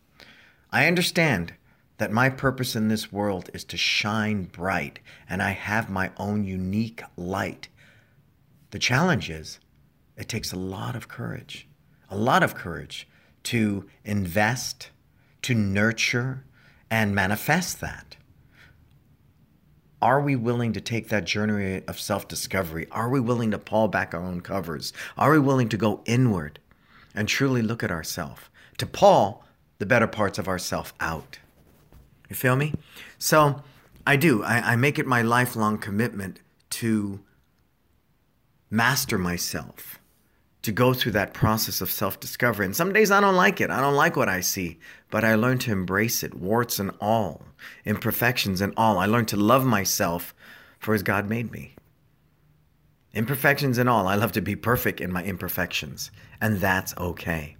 I 0.73 0.88
understand 0.88 1.55
that 2.00 2.10
my 2.10 2.30
purpose 2.30 2.74
in 2.74 2.88
this 2.88 3.12
world 3.12 3.50
is 3.52 3.62
to 3.62 3.76
shine 3.76 4.44
bright 4.44 5.00
and 5.28 5.42
I 5.42 5.50
have 5.50 5.90
my 5.90 6.10
own 6.16 6.44
unique 6.44 7.02
light. 7.14 7.68
The 8.70 8.78
challenge 8.78 9.28
is 9.28 9.60
it 10.16 10.26
takes 10.26 10.50
a 10.50 10.58
lot 10.58 10.96
of 10.96 11.08
courage, 11.08 11.68
a 12.08 12.16
lot 12.16 12.42
of 12.42 12.54
courage 12.54 13.06
to 13.42 13.84
invest, 14.02 14.88
to 15.42 15.54
nurture, 15.54 16.42
and 16.90 17.14
manifest 17.14 17.82
that. 17.82 18.16
Are 20.00 20.22
we 20.22 20.36
willing 20.36 20.72
to 20.72 20.80
take 20.80 21.10
that 21.10 21.26
journey 21.26 21.82
of 21.86 22.00
self 22.00 22.26
discovery? 22.26 22.86
Are 22.90 23.10
we 23.10 23.20
willing 23.20 23.50
to 23.50 23.58
pull 23.58 23.88
back 23.88 24.14
our 24.14 24.22
own 24.22 24.40
covers? 24.40 24.94
Are 25.18 25.32
we 25.32 25.38
willing 25.38 25.68
to 25.68 25.76
go 25.76 26.00
inward 26.06 26.60
and 27.14 27.28
truly 27.28 27.60
look 27.60 27.84
at 27.84 27.90
ourselves? 27.90 28.40
To 28.78 28.86
pull 28.86 29.44
the 29.76 29.84
better 29.84 30.06
parts 30.06 30.38
of 30.38 30.48
ourself 30.48 30.94
out. 30.98 31.40
You 32.31 32.37
feel 32.37 32.57
me? 32.57 32.73
So 33.19 33.62
I 34.07 34.16
do. 34.16 34.43
I, 34.43 34.73
I 34.73 34.77
make 34.77 34.99
it 34.99 35.07
my 35.07 35.21
lifelong 35.21 35.77
commitment 35.77 36.40
to 36.71 37.21
master 38.71 39.19
myself, 39.19 39.99
to 40.62 40.71
go 40.71 40.95
through 40.95 41.12
that 41.12 41.35
process 41.35 41.81
of 41.81 41.90
self 41.90 42.21
discovery. 42.21 42.64
And 42.64 42.77
some 42.77 42.93
days 42.93 43.11
I 43.11 43.21
don't 43.21 43.35
like 43.35 43.61
it. 43.61 43.69
I 43.69 43.81
don't 43.81 43.97
like 43.97 44.16
what 44.16 44.29
I 44.29 44.40
see, 44.40 44.79
but 45.11 45.25
I 45.25 45.35
learn 45.35 45.59
to 45.59 45.73
embrace 45.73 46.23
it, 46.23 46.35
warts 46.35 46.79
and 46.79 46.93
all, 47.01 47.43
imperfections 47.85 48.61
and 48.61 48.73
all. 48.77 48.99
I 48.99 49.07
learn 49.07 49.27
to 49.27 49.37
love 49.37 49.66
myself 49.66 50.33
for 50.79 50.95
as 50.95 51.03
God 51.03 51.29
made 51.29 51.51
me. 51.51 51.75
Imperfections 53.12 53.77
and 53.77 53.88
all. 53.88 54.07
I 54.07 54.14
love 54.14 54.31
to 54.33 54.40
be 54.40 54.55
perfect 54.55 55.01
in 55.01 55.11
my 55.11 55.25
imperfections, 55.25 56.12
and 56.40 56.61
that's 56.61 56.97
okay. 56.97 57.57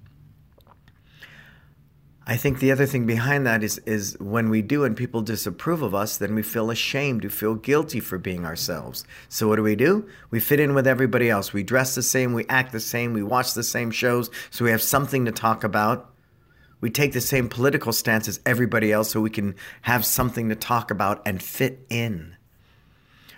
I 2.31 2.37
think 2.37 2.61
the 2.61 2.71
other 2.71 2.87
thing 2.87 3.07
behind 3.07 3.45
that 3.49 3.65
is 3.65 3.79
is 3.79 4.17
when 4.21 4.51
we 4.51 4.63
do 4.63 4.85
and 4.85 4.97
people 4.97 5.21
disapprove 5.21 5.83
of 5.83 5.97
us, 5.97 6.17
then 6.17 6.37
we 6.37 6.45
feel 6.45 6.71
ashamed, 6.71 7.25
we 7.25 7.29
feel 7.29 7.57
guilty 7.57 7.99
for 7.99 8.19
being 8.19 8.47
ourselves. 8.47 9.05
So 9.29 9.49
what 9.49 9.57
do 9.57 9.65
we 9.65 9.75
do? 9.75 10.09
We 10.31 10.39
fit 10.39 10.61
in 10.61 10.73
with 10.73 10.87
everybody 10.87 11.29
else. 11.29 11.53
We 11.53 11.65
dress 11.65 11.97
the 11.97 12.05
same, 12.05 12.33
we 12.33 12.47
act 12.49 12.71
the 12.71 12.79
same, 12.79 13.15
we 13.15 13.25
watch 13.25 13.55
the 13.55 13.65
same 13.65 13.91
shows, 13.91 14.31
so 14.51 14.65
we 14.65 14.71
have 14.71 14.81
something 14.81 15.25
to 15.25 15.33
talk 15.33 15.65
about. 15.65 16.15
We 16.81 16.89
take 16.89 17.15
the 17.15 17.21
same 17.21 17.49
political 17.49 17.93
stance 17.93 18.29
as 18.29 18.39
everybody 18.47 18.93
else 18.93 19.11
so 19.11 19.21
we 19.21 19.31
can 19.31 19.57
have 19.83 20.05
something 20.05 20.51
to 20.51 20.55
talk 20.55 20.93
about 20.93 21.27
and 21.27 21.43
fit 21.43 21.85
in. 21.91 22.37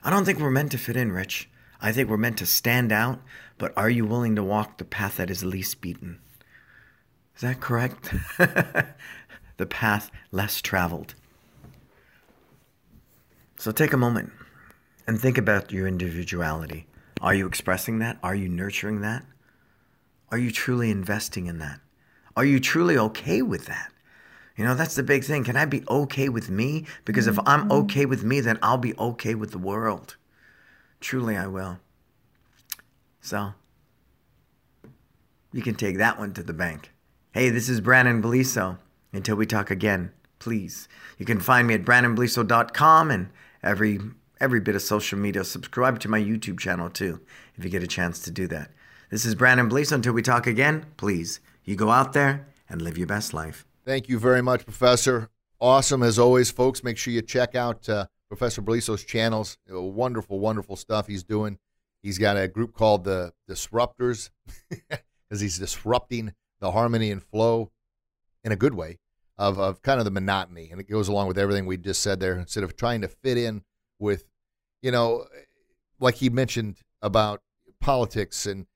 I 0.05 0.11
don't 0.11 0.27
think 0.27 0.39
we're 0.39 0.51
meant 0.51 0.73
to 0.73 0.79
fit 0.79 0.99
in, 0.99 1.13
Rich. 1.13 1.49
I 1.81 1.93
think 1.93 2.11
we're 2.11 2.19
meant 2.19 2.37
to 2.39 2.47
stand 2.47 2.93
out, 2.93 3.23
but 3.57 3.73
are 3.75 3.89
you 3.89 4.05
willing 4.05 4.37
to 4.37 4.45
walk 4.45 4.77
the 4.77 4.85
path 4.85 5.17
that 5.17 5.31
is 5.31 5.43
least 5.43 5.81
beaten? 5.81 6.19
Is 7.35 7.43
that 7.43 7.61
correct? 7.61 8.15
the 9.57 9.67
path 9.67 10.11
less 10.31 10.61
traveled. 10.61 11.15
So 13.57 13.73
take 13.73 13.93
a 13.93 13.97
moment 13.97 14.33
and 15.07 15.21
think 15.21 15.39
about 15.39 15.73
your 15.73 15.87
individuality. 15.87 16.87
Are 17.21 17.35
you 17.35 17.47
expressing 17.47 18.01
that? 18.01 18.19
Are 18.23 18.35
you 18.35 18.49
nurturing 18.49 19.01
that? 19.03 19.25
Are 20.31 20.39
you 20.39 20.51
truly 20.51 20.91
investing 20.91 21.47
in 21.47 21.59
that? 21.59 21.81
Are 22.37 22.45
you 22.45 22.59
truly 22.59 22.97
okay 22.97 23.43
with 23.43 23.67
that? 23.67 23.93
You 24.57 24.65
know, 24.65 24.75
that's 24.75 24.95
the 24.95 25.03
big 25.03 25.25
thing. 25.25 25.45
Can 25.45 25.57
I 25.57 25.65
be 25.65 25.83
okay 25.89 26.29
with 26.29 26.51
me? 26.51 26.87
Because 27.05 27.27
if 27.27 27.39
I'm 27.41 27.63
mm-hmm. 27.63 27.73
okay 27.73 28.07
with 28.07 28.25
me, 28.25 28.41
then 28.41 28.59
I'll 28.63 28.79
be 28.79 28.97
okay 28.97 29.35
with 29.35 29.51
the 29.51 29.59
world. 29.59 30.17
Truly, 31.01 31.37
I 31.37 31.47
will. 31.47 31.79
So, 33.21 33.55
you 35.53 35.63
can 35.63 35.75
take 35.75 35.99
that 35.99 36.19
one 36.19 36.33
to 36.35 36.43
the 36.43 36.53
bank. 36.53 36.92
Hey, 37.35 37.49
this 37.49 37.71
is 37.71 37.81
Brannon 37.81 38.21
Beliso. 38.21 38.77
Until 39.11 39.37
we 39.37 39.47
talk 39.47 39.71
again, 39.71 40.13
please. 40.39 40.87
You 41.17 41.25
can 41.25 41.41
find 41.41 41.67
me 41.67 41.73
at 41.73 41.83
brannonbeliso.com 41.83 43.11
and 43.11 43.31
every 43.63 44.01
every 44.39 44.61
bit 44.61 44.75
of 44.75 44.83
social 44.83 45.19
media. 45.19 45.43
Subscribe 45.43 45.99
to 46.01 46.11
my 46.11 46.21
YouTube 46.21 46.61
channel 46.61 46.91
too, 46.91 47.23
if 47.57 47.65
you 47.65 47.71
get 47.71 47.83
a 47.83 47.87
chance 47.87 48.19
to 48.25 48.31
do 48.31 48.47
that. 48.49 48.71
This 49.09 49.25
is 49.25 49.35
Brannon 49.35 49.71
Beliso. 49.71 49.93
Until 49.93 50.13
we 50.13 50.21
talk 50.21 50.47
again, 50.47 50.85
please, 50.99 51.41
you 51.65 51.75
go 51.75 51.89
out 51.89 52.13
there 52.13 52.49
and 52.69 52.83
live 52.83 52.99
your 52.99 53.07
best 53.07 53.33
life. 53.33 53.65
Thank 53.87 54.11
you 54.11 54.19
very 54.19 54.43
much, 54.43 54.67
Professor. 54.67 55.31
Awesome 55.59 56.03
as 56.03 56.19
always, 56.19 56.51
folks. 56.51 56.85
Make 56.85 56.99
sure 56.99 57.15
you 57.15 57.23
check 57.23 57.55
out 57.55 57.89
uh, 57.89 58.09
Professor 58.29 58.61
Beliso's 58.61 59.05
channels. 59.05 59.57
You 59.67 59.73
know, 59.73 59.83
wonderful, 59.85 60.39
wonderful 60.39 60.77
stuff 60.77 61.07
he's 61.07 61.23
doing. 61.23 61.57
He's 62.03 62.19
got 62.19 62.37
a 62.37 62.47
group 62.47 62.75
called 62.75 63.05
the 63.05 63.33
Disruptors 63.49 64.29
because 64.69 65.41
he's 65.41 65.59
disrupting 65.59 66.35
the 66.63 66.71
harmony 66.71 67.11
and 67.11 67.23
flow 67.23 67.71
in 68.45 68.53
a 68.53 68.57
good 68.57 68.73
way 68.73 69.01
of, 69.37 69.59
of 69.59 69.83
kind 69.83 69.99
of 69.99 70.05
the 70.07 70.11
monotony. 70.11 70.71
And 70.71 70.81
it 70.81 70.89
goes 70.89 71.09
along 71.09 71.27
with 71.27 71.37
everything 71.37 71.67
we 71.67 71.77
just 71.77 72.01
said 72.01 72.21
there. 72.21 72.39
Instead 72.39 72.65
of 72.65 72.77
trying 72.77 73.03
to 73.03 73.09
fit 73.09 73.37
in 73.37 73.65
with, 73.99 74.25
you 74.81 74.93
know, 74.93 75.27
like 76.01 76.15
he 76.15 76.31
mentioned 76.31 76.79
about 77.03 77.43
politics, 77.81 78.47
and 78.47 78.67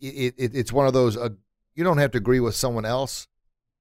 it, 0.00 0.34
it, 0.38 0.54
it's 0.54 0.72
one 0.72 0.86
of 0.86 0.92
those, 0.92 1.16
uh, 1.16 1.30
you 1.74 1.82
don't 1.82 1.98
have 1.98 2.12
to 2.12 2.18
agree 2.18 2.40
with 2.40 2.54
someone 2.54 2.84
else. 2.84 3.26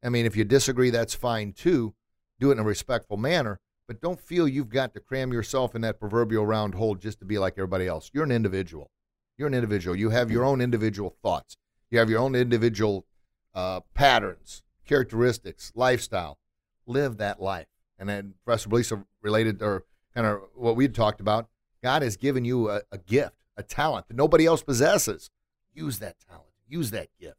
I 0.03 0.09
mean, 0.09 0.25
if 0.25 0.35
you 0.35 0.43
disagree, 0.43 0.89
that's 0.89 1.13
fine 1.13 1.53
too. 1.53 1.93
Do 2.39 2.49
it 2.49 2.53
in 2.53 2.59
a 2.59 2.63
respectful 2.63 3.17
manner, 3.17 3.59
but 3.87 4.01
don't 4.01 4.19
feel 4.19 4.47
you've 4.47 4.69
got 4.69 4.95
to 4.95 4.99
cram 4.99 5.31
yourself 5.31 5.75
in 5.75 5.81
that 5.81 5.99
proverbial 5.99 6.45
round 6.45 6.73
hole 6.73 6.95
just 6.95 7.19
to 7.19 7.25
be 7.25 7.37
like 7.37 7.53
everybody 7.57 7.87
else. 7.87 8.09
You're 8.13 8.23
an 8.23 8.31
individual. 8.31 8.89
You're 9.37 9.47
an 9.47 9.53
individual. 9.53 9.95
You 9.95 10.09
have 10.09 10.31
your 10.31 10.43
own 10.43 10.59
individual 10.59 11.15
thoughts. 11.21 11.55
You 11.91 11.99
have 11.99 12.09
your 12.09 12.19
own 12.19 12.35
individual 12.35 13.05
uh, 13.53 13.81
patterns, 13.93 14.63
characteristics, 14.85 15.71
lifestyle. 15.75 16.37
Live 16.85 17.17
that 17.17 17.41
life. 17.41 17.67
And 17.99 18.07
then 18.07 18.35
Professor 18.45 18.69
Beliso 18.69 19.05
related, 19.21 19.61
or 19.61 19.83
kind 20.13 20.25
of 20.25 20.41
what 20.55 20.75
we 20.75 20.87
talked 20.87 21.19
about, 21.19 21.49
God 21.83 22.01
has 22.01 22.15
given 22.15 22.45
you 22.45 22.69
a, 22.69 22.81
a 22.91 22.97
gift, 22.97 23.35
a 23.57 23.63
talent 23.63 24.07
that 24.07 24.15
nobody 24.15 24.45
else 24.45 24.61
possesses. 24.61 25.29
Use 25.73 25.99
that 25.99 26.15
talent. 26.27 26.45
Use 26.67 26.91
that 26.91 27.09
gift. 27.19 27.37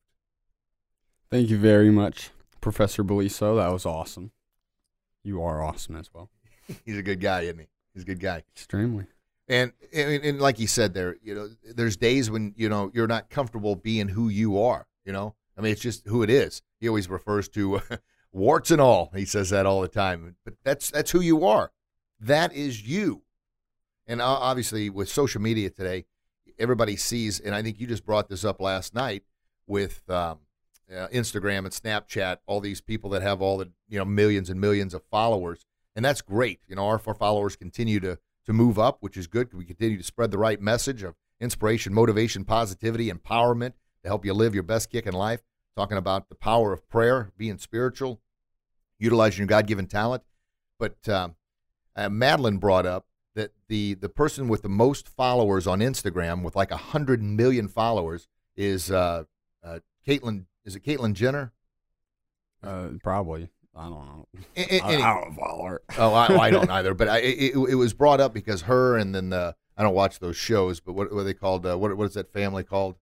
Thank 1.31 1.51
you 1.51 1.59
very 1.59 1.91
much, 1.91 2.31
Professor 2.61 3.05
Beliso. 3.05 3.57
That 3.57 3.73
was 3.73 3.85
awesome. 3.85 4.33
You 5.23 5.43
are 5.43 5.63
awesome 5.63 5.97
as 5.97 6.13
well. 6.13 6.31
He's 6.85 6.97
a 6.97 7.03
good 7.03 7.21
guy, 7.21 7.43
isn't 7.43 7.59
he? 7.59 7.67
He's 7.95 8.03
a 8.03 8.07
good 8.07 8.21
guy. 8.21 8.45
Extremely. 8.55 9.07
And, 9.49 9.73
and 9.95 10.23
and 10.25 10.41
like 10.41 10.59
he 10.59 10.67
said 10.67 10.93
there, 10.93 11.17
you 11.23 11.35
know, 11.35 11.49
there's 11.75 11.97
days 11.97 12.31
when 12.31 12.55
you 12.57 12.69
know 12.69 12.91
you're 12.93 13.07
not 13.07 13.31
comfortable 13.31 13.77
being 13.77 14.09
who 14.09 14.29
you 14.29 14.61
are. 14.63 14.87
You 15.05 15.13
know, 15.13 15.35
I 15.59 15.61
mean, 15.61 15.73
it's 15.73 15.83
just 15.83 16.07
who 16.07 16.23
it 16.23 16.31
is. 16.31 16.63
He 16.81 16.89
always 16.89 17.11
refers 17.11 17.49
to 17.51 17.83
warts 18.33 18.71
and 18.71 18.81
all. 18.81 19.11
He 19.15 19.25
says 19.25 19.51
that 19.51 19.67
all 19.67 19.81
the 19.81 19.89
time. 19.89 20.37
But 20.45 20.55
that's 20.63 20.91
that's 20.91 21.11
who 21.11 21.21
you 21.21 21.45
are. 21.45 21.73
That 22.21 22.53
is 22.53 22.87
you. 22.87 23.23
And 24.07 24.23
obviously, 24.23 24.89
with 24.89 25.09
social 25.09 25.41
media 25.41 25.69
today, 25.69 26.07
everybody 26.59 26.97
sees. 26.97 27.41
And 27.41 27.55
I 27.55 27.63
think 27.63 27.81
you 27.81 27.87
just 27.87 28.07
brought 28.07 28.29
this 28.29 28.45
up 28.45 28.61
last 28.61 28.95
night 28.95 29.25
with 29.67 30.09
um, 30.09 30.39
uh, 30.91 31.09
Instagram 31.09 31.59
and 31.59 31.71
Snapchat. 31.71 32.39
All 32.47 32.61
these 32.61 32.81
people 32.81 33.11
that 33.11 33.23
have 33.23 33.43
all 33.43 33.59
the 33.59 33.71
you 33.89 33.99
know 33.99 34.05
millions 34.05 34.49
and 34.49 34.61
millions 34.61 34.95
of 34.95 35.03
followers, 35.11 35.67
and 35.95 36.05
that's 36.05 36.23
great. 36.23 36.61
You 36.69 36.77
know, 36.77 36.87
our, 36.87 36.99
followers 36.99 37.57
continue 37.57 38.01
to 38.01 38.19
to 38.47 38.53
move 38.53 38.79
up, 38.79 38.99
which 39.01 39.17
is 39.17 39.27
good. 39.27 39.53
We 39.53 39.65
continue 39.65 39.99
to 39.99 40.05
spread 40.05 40.31
the 40.31 40.39
right 40.39 40.61
message 40.61 41.03
of 41.03 41.17
inspiration, 41.41 41.93
motivation, 41.93 42.45
positivity, 42.45 43.11
empowerment 43.11 43.75
to 44.03 44.09
help 44.09 44.25
you 44.25 44.33
live 44.33 44.55
your 44.55 44.63
best 44.63 44.91
kick 44.91 45.07
in 45.07 45.13
life. 45.13 45.43
Talking 45.79 45.97
about 45.97 46.29
the 46.29 46.35
power 46.35 46.73
of 46.73 46.89
prayer, 46.89 47.31
being 47.37 47.57
spiritual, 47.59 48.21
utilizing 48.99 49.39
your 49.39 49.47
God 49.47 49.69
given 49.69 49.87
talent. 49.87 50.25
But 50.77 51.09
um, 51.09 51.37
uh, 51.95 52.09
Madeline 52.09 52.57
brought 52.57 52.85
up 52.85 53.07
that 53.37 53.53
the, 53.69 53.95
the 53.95 54.09
person 54.09 54.49
with 54.49 54.63
the 54.63 54.69
most 54.69 55.09
followers 55.09 55.69
on 55.69 55.79
Instagram, 55.79 56.43
with 56.43 56.57
like 56.57 56.73
100 56.73 57.23
million 57.23 57.69
followers, 57.69 58.27
is 58.57 58.91
uh, 58.91 59.23
uh, 59.63 59.79
Caitlyn. 60.05 60.47
Is 60.65 60.75
it 60.75 60.83
Caitlyn 60.83 61.13
Jenner? 61.13 61.53
Uh, 62.61 62.89
probably. 63.01 63.49
I 63.73 63.85
don't 63.85 64.05
know. 64.05 64.27
I, 64.57 64.81
I 64.83 65.21
don't 65.21 65.37
follow 65.37 65.65
her. 65.67 65.83
Oh, 65.97 66.13
I, 66.13 66.27
I 66.27 66.51
don't 66.51 66.69
either. 66.69 66.93
But 66.93 67.07
I, 67.07 67.19
it, 67.19 67.55
it 67.55 67.77
was 67.77 67.95
brought 67.95 68.21
up 68.21 68.35
because 68.35 68.63
her 68.63 68.97
and 68.97 69.15
then 69.15 69.31
the 69.31 69.55
I 69.77 69.85
don't 69.85 69.95
watch 69.95 70.19
those 70.19 70.37
shows, 70.37 70.81
but 70.81 70.95
what, 70.95 71.13
what 71.13 71.21
are 71.21 71.25
they 71.25 71.35
called? 71.35 71.65
Uh, 71.65 71.79
what 71.79 71.97
what 71.97 72.07
is 72.07 72.15
that 72.15 72.33
family 72.33 72.65
called? 72.65 72.97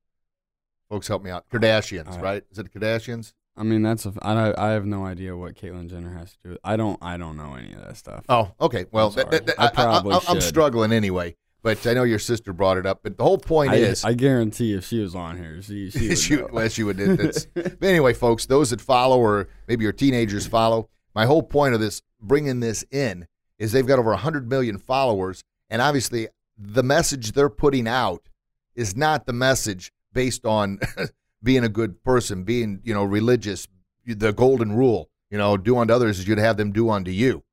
Folks, 0.91 1.09
help 1.09 1.23
me 1.23 1.31
out. 1.31 1.49
Kardashians, 1.51 2.19
I- 2.19 2.21
right? 2.21 2.45
Is 2.51 2.59
it 2.59 2.73
Kardashians? 2.73 3.33
I 3.59 3.63
mean, 3.63 3.81
that's 3.83 4.05
a. 4.05 4.13
I, 4.21 4.53
I 4.69 4.73
have 4.73 4.85
no 4.85 5.07
idea 5.07 5.35
what 5.35 5.55
Caitlyn 5.55 5.89
Jenner 5.89 6.13
has 6.13 6.33
to 6.33 6.39
do. 6.45 6.51
with 6.51 6.59
I 6.63 6.77
don't. 6.77 6.99
I 7.03 7.17
don't 7.17 7.39
know 7.39 7.55
any 7.55 7.73
of 7.73 7.81
that 7.87 7.97
stuff. 7.97 8.25
Oh, 8.29 8.53
okay. 8.61 8.85
Well, 8.93 9.09
I'm 9.09 9.15
that- 9.15 9.21
sorry. 9.23 9.31
that- 9.39 9.47
that- 9.47 9.61
I 9.61 9.71
probably 9.71 10.19
am 10.29 10.41
struggling 10.43 10.93
anyway. 10.93 11.37
But 11.63 11.85
I 11.85 11.95
know 11.95 12.05
your 12.05 12.19
sister 12.21 12.53
brought 12.53 12.77
it 12.77 12.87
up. 12.87 13.01
But 13.03 13.17
the 13.17 13.25
whole 13.25 13.39
point 13.39 13.73
I, 13.73 13.77
is, 13.77 14.05
I 14.05 14.13
guarantee 14.15 14.75
if 14.75 14.85
she 14.87 15.01
was 15.01 15.17
on 15.17 15.37
here, 15.39 15.61
she 15.63 15.91
she 15.91 16.09
would 16.09 16.19
she, 16.19 16.37
well, 16.37 16.69
she 16.69 16.83
would. 16.85 16.99
That's, 16.99 17.47
but 17.55 17.83
anyway, 17.83 18.13
folks, 18.13 18.47
those 18.47 18.71
that 18.71 18.81
follow 18.81 19.19
or 19.19 19.49
maybe 19.67 19.83
your 19.85 19.93
teenagers 19.93 20.47
follow, 20.47 20.91
my 21.15 21.25
whole 21.27 21.43
point 21.43 21.75
of 21.75 21.81
this, 21.81 22.03
bringing 22.21 22.61
this 22.61 22.85
in, 22.93 23.27
is 23.59 23.73
they've 23.73 23.87
got 23.87 23.99
over 23.99 24.11
100 24.11 24.49
million 24.49 24.79
followers. 24.79 25.43
And 25.71 25.81
obviously, 25.83 26.29
the 26.59 26.83
message 26.85 27.33
they're 27.33 27.49
putting 27.49 27.89
out 27.89 28.29
is 28.77 28.95
not 28.95 29.27
the 29.27 29.33
message 29.33 29.91
based 30.17 30.45
on 30.45 30.81
being 31.43 31.63
a 31.63 31.69
good 31.69 32.03
person, 32.03 32.43
being, 32.43 32.81
you 32.83 32.93
know, 32.93 33.05
religious, 33.05 33.69
the 34.05 34.33
golden 34.33 34.73
rule, 34.73 35.11
you 35.31 35.39
know, 35.39 35.57
do 35.57 35.79
unto 35.79 35.95
others 35.95 36.19
as 36.19 36.27
you'd 36.27 36.39
have 36.39 36.57
them 36.57 36.73
do 36.73 36.91
unto 36.91 37.13
you. 37.13 37.45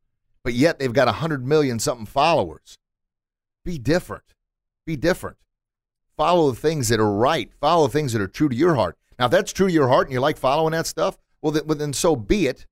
But 0.44 0.54
yet 0.54 0.80
they've 0.80 0.92
got 0.92 1.08
100 1.08 1.46
million 1.46 1.78
something 1.78 2.08
followers. 2.08 2.80
Be 3.64 3.78
different. 3.78 4.24
Be 4.86 4.96
different 4.96 5.38
follow 6.18 6.52
the 6.52 6.60
things 6.60 6.90
that 6.90 7.00
are 7.00 7.12
right. 7.12 7.52
Follow 7.60 7.88
the 7.88 7.94
things 7.94 8.14
that 8.14 8.22
are 8.22 8.28
true 8.28 8.50
to 8.50 8.56
your 8.56 8.76
heart. 8.76 8.98
Now, 9.18 9.26
if 9.26 9.32
that's 9.32 9.54
true 9.54 9.68
to 9.68 9.74
your 9.74 9.88
heart 9.88 10.08
and 10.08 10.14
you 10.14 10.20
like 10.20 10.38
following 10.38 10.72
that 10.72 10.88
stuff, 10.88 11.18
well, 11.42 11.52
then, 11.52 11.94
so 11.94 12.16
be 12.16 12.48
it. 12.48 12.66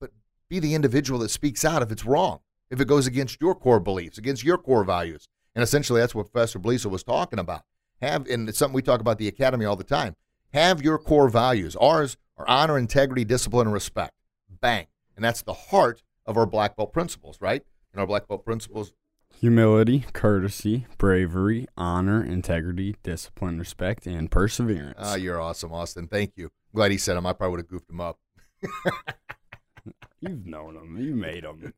But 0.00 0.10
be 0.48 0.58
the 0.58 0.74
individual 0.74 1.18
that 1.20 1.30
speaks 1.30 1.64
out 1.64 1.82
if 1.82 1.90
it's 1.90 2.04
wrong, 2.04 2.40
if 2.70 2.80
it 2.80 2.88
goes 2.88 3.06
against 3.06 3.40
your 3.40 3.54
core 3.54 3.80
beliefs, 3.80 4.18
against 4.18 4.44
your 4.44 4.58
core 4.58 4.84
values. 4.84 5.28
And 5.54 5.62
essentially, 5.62 6.00
that's 6.00 6.14
what 6.14 6.32
Professor 6.32 6.58
Beliso 6.58 6.86
was 6.86 7.02
talking 7.02 7.38
about. 7.38 7.62
Have, 8.02 8.28
and 8.28 8.48
it's 8.48 8.58
something 8.58 8.74
we 8.74 8.82
talk 8.82 9.00
about 9.00 9.12
at 9.12 9.18
the 9.18 9.28
academy 9.28 9.64
all 9.64 9.76
the 9.76 9.84
time. 9.84 10.16
Have 10.52 10.82
your 10.82 10.98
core 10.98 11.28
values. 11.28 11.76
Ours 11.76 12.16
are 12.36 12.46
honor, 12.48 12.76
integrity, 12.76 13.24
discipline, 13.24 13.68
and 13.68 13.74
respect. 13.74 14.12
Bang. 14.60 14.86
And 15.16 15.24
that's 15.24 15.42
the 15.42 15.52
heart 15.54 16.02
of 16.26 16.36
our 16.36 16.46
black 16.46 16.76
belt 16.76 16.92
principles, 16.92 17.40
right? 17.40 17.62
And 17.92 18.00
our 18.00 18.06
black 18.06 18.28
belt 18.28 18.44
principles 18.44 18.92
Humility, 19.40 20.04
courtesy, 20.12 20.86
bravery, 20.98 21.66
honor, 21.76 22.22
integrity, 22.22 22.96
discipline, 23.02 23.58
respect, 23.58 24.06
and 24.06 24.30
perseverance. 24.30 24.98
Ah, 24.98 25.16
you're 25.16 25.40
awesome, 25.40 25.72
Austin. 25.72 26.06
Thank 26.06 26.34
you. 26.36 26.44
I'm 26.44 26.76
glad 26.76 26.90
he 26.92 26.98
said 26.98 27.16
them. 27.16 27.26
I 27.26 27.32
probably 27.32 27.52
would 27.52 27.60
have 27.60 27.68
goofed 27.68 27.90
him 27.90 28.00
up. 28.00 28.18
You've 30.20 30.46
known 30.46 30.74
them. 30.74 30.96
You 31.00 31.16
made 31.16 31.44
them. 31.44 31.74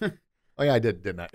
Oh 0.58 0.64
yeah, 0.64 0.72
I 0.72 0.78
did, 0.78 1.02
didn't 1.02 1.20
I? 1.20 1.28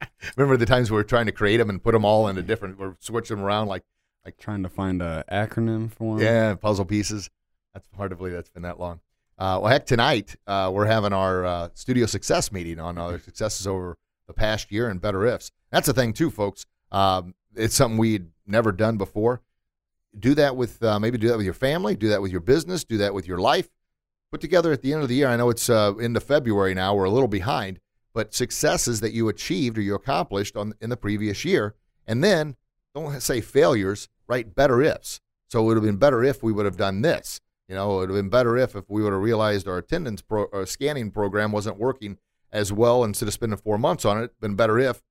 Remember 0.36 0.56
the 0.56 0.66
times 0.66 0.90
we 0.90 0.96
were 0.96 1.04
trying 1.04 1.26
to 1.26 1.32
create 1.32 1.58
them 1.58 1.70
and 1.70 1.82
put 1.82 1.92
them 1.92 2.04
all 2.04 2.28
into 2.28 2.42
different, 2.42 2.78
we're 2.78 2.96
switching 3.00 3.36
them 3.36 3.44
around 3.44 3.68
like, 3.68 3.82
like 4.24 4.36
Trying 4.38 4.62
to 4.64 4.68
find 4.68 5.00
a 5.02 5.24
acronym 5.30 5.90
for 5.92 6.16
'em. 6.16 6.22
yeah, 6.22 6.54
puzzle 6.54 6.84
pieces. 6.84 7.30
That's 7.74 7.86
hard 7.96 8.10
to 8.10 8.16
believe 8.16 8.32
that's 8.32 8.48
been 8.50 8.62
that 8.62 8.80
long. 8.80 9.00
Uh, 9.38 9.60
well, 9.62 9.66
heck, 9.66 9.84
tonight 9.86 10.34
uh, 10.46 10.70
we're 10.72 10.86
having 10.86 11.12
our 11.12 11.44
uh, 11.44 11.68
studio 11.74 12.06
success 12.06 12.50
meeting 12.50 12.80
on 12.80 12.96
our 12.98 13.18
successes 13.18 13.66
over 13.66 13.96
the 14.26 14.32
past 14.32 14.72
year 14.72 14.88
and 14.88 15.00
better 15.00 15.24
ifs. 15.26 15.52
That's 15.70 15.86
the 15.86 15.92
thing 15.92 16.12
too, 16.14 16.30
folks. 16.30 16.64
Um, 16.90 17.34
it's 17.54 17.74
something 17.74 17.98
we'd 17.98 18.28
never 18.46 18.72
done 18.72 18.96
before. 18.96 19.42
Do 20.18 20.34
that 20.36 20.56
with 20.56 20.82
uh, 20.82 20.98
maybe 20.98 21.18
do 21.18 21.28
that 21.28 21.36
with 21.36 21.44
your 21.44 21.54
family. 21.54 21.94
Do 21.94 22.08
that 22.08 22.22
with 22.22 22.30
your 22.32 22.40
business. 22.40 22.82
Do 22.84 22.96
that 22.98 23.12
with 23.12 23.28
your 23.28 23.38
life. 23.38 23.68
Put 24.32 24.40
together 24.40 24.72
at 24.72 24.80
the 24.82 24.92
end 24.94 25.02
of 25.02 25.08
the 25.08 25.14
year. 25.16 25.28
I 25.28 25.36
know 25.36 25.50
it's 25.50 25.68
uh, 25.68 25.92
into 26.00 26.20
February 26.20 26.72
now. 26.74 26.94
We're 26.94 27.04
a 27.04 27.10
little 27.10 27.28
behind, 27.28 27.78
but 28.16 28.32
successes 28.32 29.00
that 29.00 29.12
you 29.12 29.28
achieved 29.28 29.76
or 29.76 29.82
you 29.82 29.94
accomplished 29.94 30.56
on 30.56 30.72
in 30.80 30.88
the 30.88 30.96
previous 30.96 31.44
year, 31.44 31.74
and 32.06 32.24
then 32.24 32.56
don't 32.94 33.20
say 33.20 33.42
failures. 33.42 34.08
Write 34.26 34.54
better 34.54 34.80
ifs. 34.80 35.20
So 35.50 35.60
it 35.60 35.64
would 35.66 35.76
have 35.76 35.84
been 35.84 35.98
better 35.98 36.24
if 36.24 36.42
we 36.42 36.50
would 36.50 36.64
have 36.64 36.78
done 36.78 37.02
this. 37.02 37.42
You 37.68 37.74
know, 37.74 37.96
it 37.96 37.96
would 37.96 38.08
have 38.08 38.16
been 38.16 38.30
better 38.30 38.56
if 38.56 38.74
if 38.74 38.88
we 38.88 39.02
would 39.02 39.12
have 39.12 39.20
realized 39.20 39.68
our 39.68 39.76
attendance 39.76 40.22
pro, 40.22 40.44
or 40.44 40.64
scanning 40.64 41.10
program 41.10 41.52
wasn't 41.52 41.76
working 41.76 42.16
as 42.50 42.72
well 42.72 43.04
instead 43.04 43.28
of 43.28 43.34
spending 43.34 43.58
four 43.58 43.76
months 43.76 44.06
on 44.06 44.22
it. 44.22 44.40
Been 44.40 44.56
better 44.56 44.78
if 44.78 45.02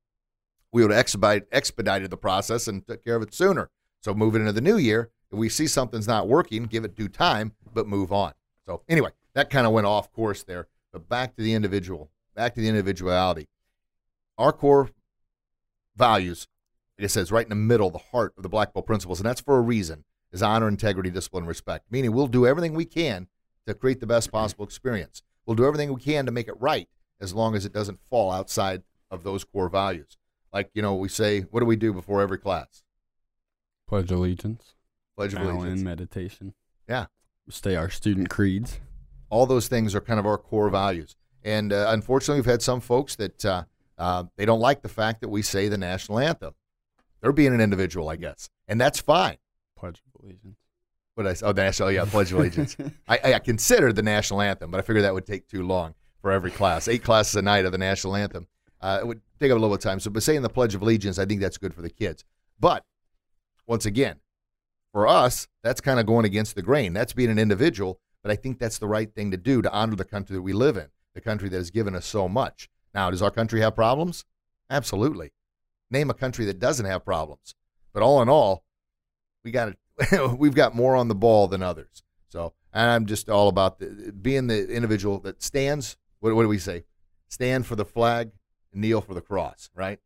we 0.72 0.82
would 0.82 0.89
have 0.89 1.00
expedite, 1.00 1.44
expedited 1.52 2.10
the 2.10 2.18
process 2.18 2.68
and 2.68 2.88
took 2.88 3.04
care 3.04 3.18
of 3.18 3.22
it 3.22 3.36
sooner. 3.36 3.70
So 4.02 4.15
moving 4.15 4.41
into 4.41 4.52
the 4.52 4.62
new 4.62 4.78
year, 4.78 5.12
if 5.32 5.38
we 5.38 5.50
see 5.50 5.68
something's 5.68 6.08
not 6.08 6.28
working, 6.28 6.63
give 6.63 6.84
it 6.84 6.96
due 6.96 7.08
time, 7.08 7.54
but 7.72 7.88
move 7.88 8.12
on. 8.12 8.34
So 8.65 8.82
anyway, 8.89 9.12
that 9.36 9.52
kind 9.52 9.68
of 9.68 9.74
went 9.74 9.86
off 9.86 10.12
course 10.12 10.41
there. 10.41 10.70
But 10.91 11.08
back 11.08 11.36
to 11.36 11.44
the 11.44 11.54
individual, 11.54 12.10
back 12.36 12.54
to 12.56 12.62
the 12.62 12.67
individuality. 12.67 13.48
Our 14.38 14.52
core 14.52 14.89
values, 15.95 16.48
like 16.98 17.06
I 17.06 17.08
said, 17.08 17.24
is 17.24 17.32
right 17.32 17.45
in 17.45 17.50
the 17.50 17.56
middle, 17.56 17.89
the 17.89 17.98
heart 17.98 18.34
of 18.38 18.43
the 18.43 18.50
Black 18.50 18.74
Belt 18.74 18.86
principles, 18.86 19.19
and 19.19 19.26
that's 19.26 19.41
for 19.41 19.58
a 19.58 19.62
reason, 19.62 20.04
is 20.32 20.43
honor, 20.43 20.67
integrity, 20.67 21.10
discipline, 21.10 21.45
respect. 21.45 21.86
Meaning 21.89 22.12
we'll 22.12 22.28
do 22.28 22.45
everything 22.45 22.74
we 22.74 22.86
can 22.86 23.28
to 23.65 23.74
create 23.74 24.00
the 24.00 24.08
best 24.08 24.32
possible 24.32 24.65
experience. 24.65 25.24
We'll 25.45 25.56
do 25.56 25.65
everything 25.65 25.93
we 25.93 26.02
can 26.02 26.26
to 26.26 26.32
make 26.32 26.48
it 26.48 26.60
right 26.60 26.89
as 27.21 27.34
long 27.34 27.56
as 27.56 27.65
it 27.65 27.74
doesn't 27.74 28.00
fall 28.10 28.32
outside 28.32 28.84
of 29.10 29.24
those 29.24 29.43
core 29.43 29.69
values. 29.69 30.17
Like, 30.52 30.69
you 30.74 30.82
know, 30.82 30.95
we 30.95 31.08
say, 31.10 31.41
what 31.41 31.62
do 31.62 31.65
we 31.65 31.76
do 31.76 31.93
before 31.93 32.21
every 32.21 32.38
class? 32.38 32.84
Pledge 33.88 34.12
allegiance. 34.12 34.76
Pledge 35.15 35.34
of 35.34 35.41
allegiance. 35.41 35.80
in 35.80 35.86
meditation. 35.86 36.54
Yeah. 36.89 37.06
Stay 37.50 37.76
our 37.76 37.89
student 37.89 38.30
creeds. 38.30 38.80
all 39.30 39.45
those 39.45 39.67
things 39.67 39.93
are 39.95 40.02
kind 40.02 40.19
of 40.19 40.26
our 40.26 40.38
core 40.38 40.69
values. 40.69 41.15
And 41.45 41.71
uh, 41.71 41.86
unfortunately, 41.89 42.41
we've 42.41 42.51
had 42.51 42.62
some 42.62 42.81
folks 42.81 43.15
that 43.15 43.45
uh, 43.45 43.63
uh, 43.97 44.23
they 44.36 44.45
don't 44.45 44.60
like 44.60 44.81
the 44.81 44.89
fact 44.89 45.21
that 45.21 45.29
we 45.29 45.41
say 45.41 45.69
the 45.69 45.77
national 45.77 46.19
anthem. 46.19 46.55
They're 47.21 47.31
being 47.31 47.53
an 47.53 47.62
individual, 47.62 48.10
I 48.10 48.17
guess, 48.17 48.49
and 48.67 48.81
that's 48.81 48.99
fine. 48.99 49.38
Pledge 49.77 50.01
of 50.13 50.21
allegiance. 50.21 50.58
What 51.13 51.27
I 51.27 51.36
oh, 51.43 51.53
the 51.53 51.63
national 51.63 51.91
yeah, 51.91 52.03
Pledge 52.05 52.34
of 52.34 52.39
Allegiance. 52.39 52.75
I, 53.08 53.34
I 53.36 53.39
considered 53.39 53.95
the 53.95 54.03
national 54.03 54.41
anthem, 54.41 54.69
but 54.69 54.79
I 54.79 54.81
figured 54.81 55.05
that 55.05 55.13
would 55.13 55.25
take 55.25 55.47
too 55.47 55.65
long 55.65 55.95
for 56.21 56.31
every 56.31 56.51
class. 56.51 56.89
Eight 56.89 57.03
classes 57.03 57.36
a 57.36 57.41
night 57.41 57.63
of 57.63 57.71
the 57.71 57.77
national 57.77 58.17
anthem. 58.17 58.47
Uh, 58.81 58.99
it 59.01 59.08
would 59.08 59.21
take 59.39 59.49
up 59.49 59.58
a 59.58 59.60
little 59.60 59.69
bit 59.69 59.86
of 59.86 59.89
time. 59.89 59.99
So, 60.01 60.12
but 60.12 60.23
saying 60.23 60.41
the 60.41 60.49
Pledge 60.49 60.75
of 60.75 60.81
Allegiance, 60.81 61.17
I 61.17 61.25
think 61.25 61.39
that's 61.39 61.58
good 61.58 61.73
for 61.73 61.81
the 61.81 61.89
kids. 61.89 62.25
But 62.60 62.84
once 63.65 63.86
again, 63.86 64.17
for 64.91 65.08
us, 65.08 65.47
that's 65.63 65.79
kind 65.79 65.99
of 65.99 66.05
going 66.05 66.25
against 66.25 66.55
the 66.55 66.62
grain. 66.62 66.91
That's 66.91 67.13
being 67.13 67.29
an 67.29 67.39
individual, 67.39 67.99
but 68.21 68.31
I 68.31 68.36
think 68.36 68.60
that's 68.60 68.77
the 68.77 68.88
right 68.88 69.13
thing 69.13 69.31
to 69.31 69.38
do 69.38 69.62
to 69.62 69.71
honor 69.71 69.95
the 69.95 70.05
country 70.05 70.36
that 70.36 70.41
we 70.41 70.53
live 70.53 70.75
in, 70.75 70.88
the 71.15 71.21
country 71.21 71.49
that 71.49 71.58
has 71.58 71.71
given 71.71 71.95
us 71.95 72.06
so 72.06 72.30
much. 72.30 72.69
Now, 72.93 73.10
does 73.10 73.23
our 73.23 73.32
country 73.32 73.62
have 73.62 73.75
problems? 73.75 74.25
Absolutely. 74.69 75.32
Name 75.89 76.10
a 76.10 76.13
country 76.13 76.45
that 76.45 76.60
doesn't 76.60 76.86
have 76.86 77.04
problems. 77.04 77.56
But 77.93 78.04
all 78.04 78.21
in 78.21 78.30
all, 78.30 78.63
we 79.43 79.51
got 79.51 79.73
we've 80.38 80.54
got 80.54 80.75
more 80.75 80.95
on 80.95 81.08
the 81.08 81.15
ball 81.15 81.47
than 81.47 81.63
others. 81.63 82.04
So 82.30 82.54
and 82.73 82.89
I'm 82.91 83.06
just 83.06 83.30
all 83.30 83.47
about 83.47 83.80
the, 83.80 84.12
being 84.12 84.47
the 84.47 84.67
individual 84.67 85.19
that 85.21 85.41
stands. 85.41 85.97
What, 86.19 86.36
what 86.36 86.43
do 86.43 86.49
we 86.49 86.58
say? 86.58 86.84
Stand 87.28 87.65
for 87.65 87.75
the 87.75 87.86
flag, 87.86 88.32
kneel 88.73 89.01
for 89.01 89.13
the 89.13 89.21
cross. 89.21 89.69
Right? 89.73 89.99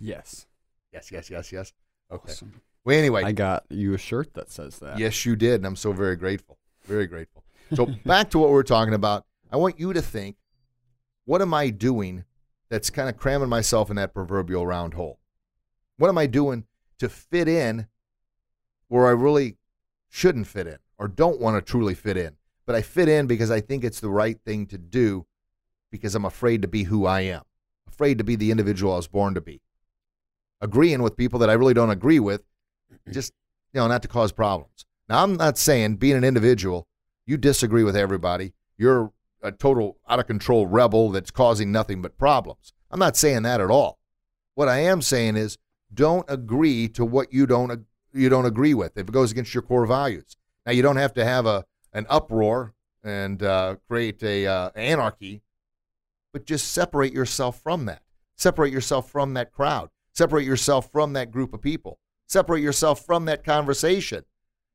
Yes. 0.00 0.46
Yes, 0.92 1.12
yes, 1.12 1.28
yes, 1.30 1.52
yes. 1.52 1.72
Okay. 2.10 2.32
Awesome. 2.32 2.60
Well, 2.84 2.98
anyway, 2.98 3.24
I 3.24 3.32
got 3.32 3.64
you 3.70 3.94
a 3.94 3.98
shirt 3.98 4.34
that 4.34 4.50
says 4.50 4.78
that. 4.78 4.98
Yes, 4.98 5.24
you 5.24 5.36
did, 5.36 5.54
and 5.54 5.66
I'm 5.66 5.76
so 5.76 5.92
very 5.92 6.16
grateful. 6.16 6.58
Very 6.84 7.06
grateful. 7.06 7.44
So 7.74 7.86
back 8.06 8.30
to 8.30 8.38
what 8.38 8.50
we 8.50 8.56
are 8.56 8.62
talking 8.62 8.94
about. 8.94 9.26
I 9.54 9.56
want 9.56 9.78
you 9.78 9.92
to 9.92 10.02
think, 10.02 10.34
what 11.26 11.40
am 11.40 11.54
I 11.54 11.70
doing 11.70 12.24
that's 12.70 12.90
kind 12.90 13.08
of 13.08 13.16
cramming 13.16 13.48
myself 13.48 13.88
in 13.88 13.94
that 13.94 14.12
proverbial 14.12 14.66
round 14.66 14.94
hole? 14.94 15.20
What 15.96 16.08
am 16.08 16.18
I 16.18 16.26
doing 16.26 16.64
to 16.98 17.08
fit 17.08 17.46
in 17.46 17.86
where 18.88 19.06
I 19.06 19.12
really 19.12 19.58
shouldn't 20.08 20.48
fit 20.48 20.66
in 20.66 20.78
or 20.98 21.06
don't 21.06 21.40
want 21.40 21.56
to 21.56 21.62
truly 21.62 21.94
fit 21.94 22.16
in? 22.16 22.32
But 22.66 22.74
I 22.74 22.82
fit 22.82 23.08
in 23.08 23.28
because 23.28 23.52
I 23.52 23.60
think 23.60 23.84
it's 23.84 24.00
the 24.00 24.10
right 24.10 24.36
thing 24.44 24.66
to 24.66 24.76
do 24.76 25.24
because 25.92 26.16
I'm 26.16 26.24
afraid 26.24 26.60
to 26.62 26.68
be 26.68 26.82
who 26.82 27.06
I 27.06 27.20
am, 27.20 27.42
afraid 27.86 28.18
to 28.18 28.24
be 28.24 28.34
the 28.34 28.50
individual 28.50 28.94
I 28.94 28.96
was 28.96 29.06
born 29.06 29.34
to 29.34 29.40
be. 29.40 29.60
Agreeing 30.60 31.00
with 31.00 31.16
people 31.16 31.38
that 31.38 31.50
I 31.50 31.52
really 31.52 31.74
don't 31.74 31.90
agree 31.90 32.18
with, 32.18 32.42
just 33.12 33.32
you 33.72 33.78
know, 33.78 33.86
not 33.86 34.02
to 34.02 34.08
cause 34.08 34.32
problems. 34.32 34.84
Now, 35.08 35.22
I'm 35.22 35.36
not 35.36 35.58
saying 35.58 35.98
being 35.98 36.16
an 36.16 36.24
individual, 36.24 36.88
you 37.24 37.36
disagree 37.36 37.84
with 37.84 37.94
everybody. 37.94 38.52
You're 38.76 39.12
a 39.44 39.52
total 39.52 39.98
out 40.08 40.18
of 40.18 40.26
control 40.26 40.66
rebel 40.66 41.10
that's 41.10 41.30
causing 41.30 41.70
nothing 41.70 42.02
but 42.02 42.18
problems. 42.18 42.72
I'm 42.90 42.98
not 42.98 43.16
saying 43.16 43.42
that 43.42 43.60
at 43.60 43.70
all. 43.70 43.98
What 44.54 44.68
I 44.68 44.78
am 44.78 45.02
saying 45.02 45.36
is 45.36 45.58
don't 45.92 46.24
agree 46.28 46.88
to 46.88 47.04
what 47.04 47.32
you 47.32 47.46
don't 47.46 47.86
you 48.12 48.28
don't 48.28 48.46
agree 48.46 48.74
with 48.74 48.96
if 48.96 49.08
it 49.08 49.12
goes 49.12 49.32
against 49.32 49.54
your 49.54 49.62
core 49.62 49.86
values. 49.86 50.36
Now, 50.64 50.72
you 50.72 50.82
don't 50.82 50.96
have 50.96 51.14
to 51.14 51.24
have 51.24 51.46
a 51.46 51.64
an 51.92 52.06
uproar 52.08 52.74
and 53.02 53.42
uh, 53.42 53.76
create 53.86 54.22
a 54.22 54.46
uh, 54.46 54.70
anarchy, 54.74 55.42
but 56.32 56.46
just 56.46 56.72
separate 56.72 57.12
yourself 57.12 57.60
from 57.60 57.84
that. 57.84 58.02
Separate 58.36 58.72
yourself 58.72 59.10
from 59.10 59.34
that 59.34 59.52
crowd. 59.52 59.90
Separate 60.12 60.44
yourself 60.44 60.90
from 60.90 61.12
that 61.12 61.30
group 61.30 61.52
of 61.52 61.60
people. 61.60 61.98
Separate 62.26 62.62
yourself 62.62 63.04
from 63.04 63.26
that 63.26 63.44
conversation. 63.44 64.24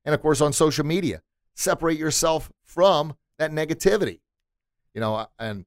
And 0.05 0.13
of 0.13 0.21
course, 0.21 0.41
on 0.41 0.53
social 0.53 0.85
media, 0.85 1.21
separate 1.55 1.97
yourself 1.97 2.51
from 2.63 3.15
that 3.37 3.51
negativity. 3.51 4.19
You 4.93 5.01
know, 5.01 5.27
and 5.37 5.65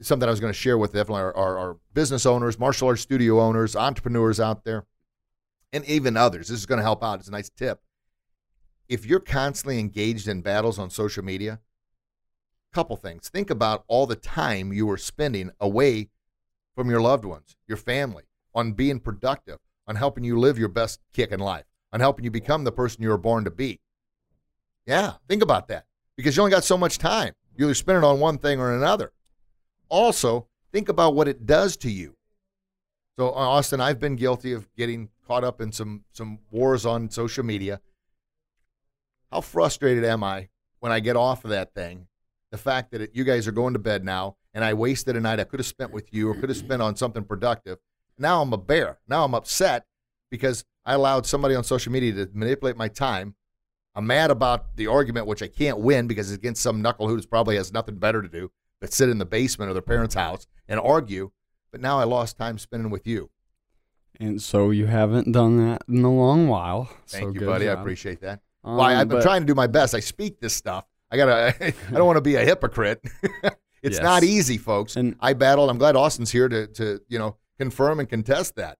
something 0.00 0.28
I 0.28 0.30
was 0.30 0.40
going 0.40 0.52
to 0.52 0.58
share 0.58 0.76
with 0.76 0.92
definitely 0.92 1.22
our, 1.22 1.36
our, 1.36 1.58
our 1.58 1.76
business 1.92 2.26
owners, 2.26 2.58
martial 2.58 2.88
arts 2.88 3.02
studio 3.02 3.40
owners, 3.40 3.76
entrepreneurs 3.76 4.40
out 4.40 4.64
there, 4.64 4.84
and 5.72 5.84
even 5.86 6.16
others. 6.16 6.48
This 6.48 6.58
is 6.58 6.66
going 6.66 6.78
to 6.78 6.84
help 6.84 7.02
out. 7.02 7.20
It's 7.20 7.28
a 7.28 7.32
nice 7.32 7.50
tip. 7.50 7.80
If 8.88 9.06
you're 9.06 9.20
constantly 9.20 9.78
engaged 9.78 10.28
in 10.28 10.42
battles 10.42 10.78
on 10.78 10.90
social 10.90 11.24
media, 11.24 11.60
couple 12.74 12.96
things. 12.96 13.28
Think 13.28 13.48
about 13.48 13.84
all 13.86 14.06
the 14.06 14.16
time 14.16 14.72
you 14.72 14.84
were 14.84 14.98
spending 14.98 15.50
away 15.60 16.08
from 16.74 16.90
your 16.90 17.00
loved 17.00 17.24
ones, 17.24 17.56
your 17.68 17.76
family, 17.76 18.24
on 18.54 18.72
being 18.72 18.98
productive, 18.98 19.58
on 19.86 19.96
helping 19.96 20.24
you 20.24 20.38
live 20.38 20.58
your 20.58 20.68
best 20.68 21.00
kick 21.12 21.30
in 21.30 21.40
life, 21.40 21.64
on 21.92 22.00
helping 22.00 22.24
you 22.24 22.30
become 22.30 22.64
the 22.64 22.72
person 22.72 23.02
you 23.02 23.08
were 23.08 23.16
born 23.16 23.44
to 23.44 23.50
be. 23.50 23.80
Yeah, 24.86 25.14
think 25.28 25.42
about 25.42 25.68
that 25.68 25.86
because 26.16 26.36
you 26.36 26.42
only 26.42 26.50
got 26.50 26.64
so 26.64 26.76
much 26.76 26.98
time. 26.98 27.34
You 27.56 27.66
either 27.66 27.74
spend 27.74 27.98
it 27.98 28.04
on 28.04 28.20
one 28.20 28.38
thing 28.38 28.60
or 28.60 28.74
another. 28.74 29.12
Also, 29.88 30.48
think 30.72 30.88
about 30.88 31.14
what 31.14 31.28
it 31.28 31.46
does 31.46 31.76
to 31.78 31.90
you. 31.90 32.16
So, 33.16 33.28
uh, 33.28 33.32
Austin, 33.32 33.80
I've 33.80 34.00
been 34.00 34.16
guilty 34.16 34.52
of 34.52 34.68
getting 34.74 35.08
caught 35.26 35.44
up 35.44 35.60
in 35.60 35.70
some 35.70 36.04
some 36.12 36.40
wars 36.50 36.84
on 36.84 37.10
social 37.10 37.44
media. 37.44 37.80
How 39.30 39.40
frustrated 39.40 40.04
am 40.04 40.24
I 40.24 40.48
when 40.80 40.92
I 40.92 41.00
get 41.00 41.16
off 41.16 41.44
of 41.44 41.50
that 41.50 41.74
thing? 41.74 42.08
The 42.50 42.58
fact 42.58 42.90
that 42.92 43.00
it, 43.00 43.10
you 43.14 43.24
guys 43.24 43.46
are 43.46 43.52
going 43.52 43.72
to 43.74 43.78
bed 43.78 44.04
now, 44.04 44.36
and 44.52 44.64
I 44.64 44.74
wasted 44.74 45.16
a 45.16 45.20
night 45.20 45.40
I 45.40 45.44
could 45.44 45.60
have 45.60 45.66
spent 45.66 45.92
with 45.92 46.12
you 46.12 46.30
or 46.30 46.34
could 46.34 46.48
have 46.48 46.58
spent 46.58 46.82
on 46.82 46.96
something 46.96 47.24
productive. 47.24 47.78
Now 48.18 48.42
I'm 48.42 48.52
a 48.52 48.58
bear. 48.58 48.98
Now 49.08 49.24
I'm 49.24 49.34
upset 49.34 49.86
because 50.30 50.64
I 50.84 50.94
allowed 50.94 51.26
somebody 51.26 51.54
on 51.54 51.64
social 51.64 51.92
media 51.92 52.12
to 52.12 52.30
manipulate 52.32 52.76
my 52.76 52.88
time. 52.88 53.34
I'm 53.94 54.06
mad 54.06 54.30
about 54.30 54.76
the 54.76 54.86
argument, 54.88 55.26
which 55.26 55.42
I 55.42 55.46
can't 55.48 55.78
win 55.78 56.06
because 56.06 56.30
it's 56.30 56.38
against 56.38 56.62
some 56.62 56.82
knucklehead 56.82 57.08
who 57.20 57.22
probably 57.26 57.56
has 57.56 57.72
nothing 57.72 57.96
better 57.96 58.22
to 58.22 58.28
do 58.28 58.50
but 58.80 58.92
sit 58.92 59.08
in 59.08 59.16
the 59.18 59.24
basement 59.24 59.70
of 59.70 59.74
their 59.74 59.82
parents' 59.82 60.14
house 60.14 60.46
and 60.68 60.78
argue. 60.78 61.30
But 61.72 61.80
now 61.80 61.98
I 61.98 62.04
lost 62.04 62.36
time 62.36 62.58
spending 62.58 62.90
with 62.90 63.06
you. 63.06 63.30
And 64.20 64.42
so 64.42 64.70
you 64.70 64.86
haven't 64.86 65.32
done 65.32 65.56
that 65.56 65.82
in 65.88 66.04
a 66.04 66.12
long 66.14 66.48
while. 66.48 66.90
Thank 67.06 67.24
so 67.36 67.40
you, 67.40 67.46
buddy. 67.46 67.68
I 67.68 67.72
appreciate 67.72 68.20
that. 68.20 68.40
Um, 68.62 68.76
Why 68.76 68.94
I've 68.94 69.08
been 69.08 69.18
but- 69.18 69.22
trying 69.22 69.40
to 69.42 69.46
do 69.46 69.54
my 69.54 69.66
best. 69.66 69.94
I 69.94 70.00
speak 70.00 70.38
this 70.40 70.54
stuff. 70.54 70.84
I 71.10 71.16
gotta. 71.16 71.54
I 71.88 71.90
don't 71.92 72.06
want 72.06 72.16
to 72.16 72.20
be 72.22 72.34
a 72.36 72.44
hypocrite. 72.44 73.00
it's 73.82 73.96
Yes. 73.96 74.02
not 74.02 74.22
easy, 74.22 74.58
folks. 74.58 74.96
And- 74.96 75.16
I 75.20 75.32
battled. 75.32 75.70
I'm 75.70 75.78
glad 75.78 75.96
Austin's 75.96 76.30
here 76.30 76.48
to 76.48 76.66
to 76.68 77.00
you 77.08 77.18
know 77.18 77.36
confirm 77.58 78.00
and 78.00 78.08
contest 78.08 78.56
that. 78.56 78.78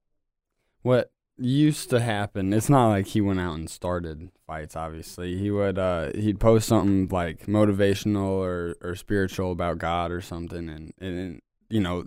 What 0.83 1.11
used 1.39 1.91
to 1.91 2.01
happen, 2.01 2.53
it's 2.53 2.69
not 2.71 2.89
like 2.91 3.07
he 3.09 3.21
went 3.21 3.41
out 3.41 3.55
and 3.55 3.69
started 3.69 4.31
fights, 4.47 4.77
obviously. 4.77 5.37
He 5.37 5.51
would 5.51 5.79
uh 5.79 6.13
he'd 6.15 6.39
post 6.41 6.69
something 6.69 7.09
like 7.09 7.47
motivational 7.47 8.29
or, 8.29 8.77
or 8.81 8.95
spiritual 8.95 9.53
about 9.53 9.79
God 9.79 10.13
or 10.13 10.21
something 10.21 10.69
and, 10.69 10.93
and 11.01 11.41
you 11.69 11.81
know, 11.81 12.05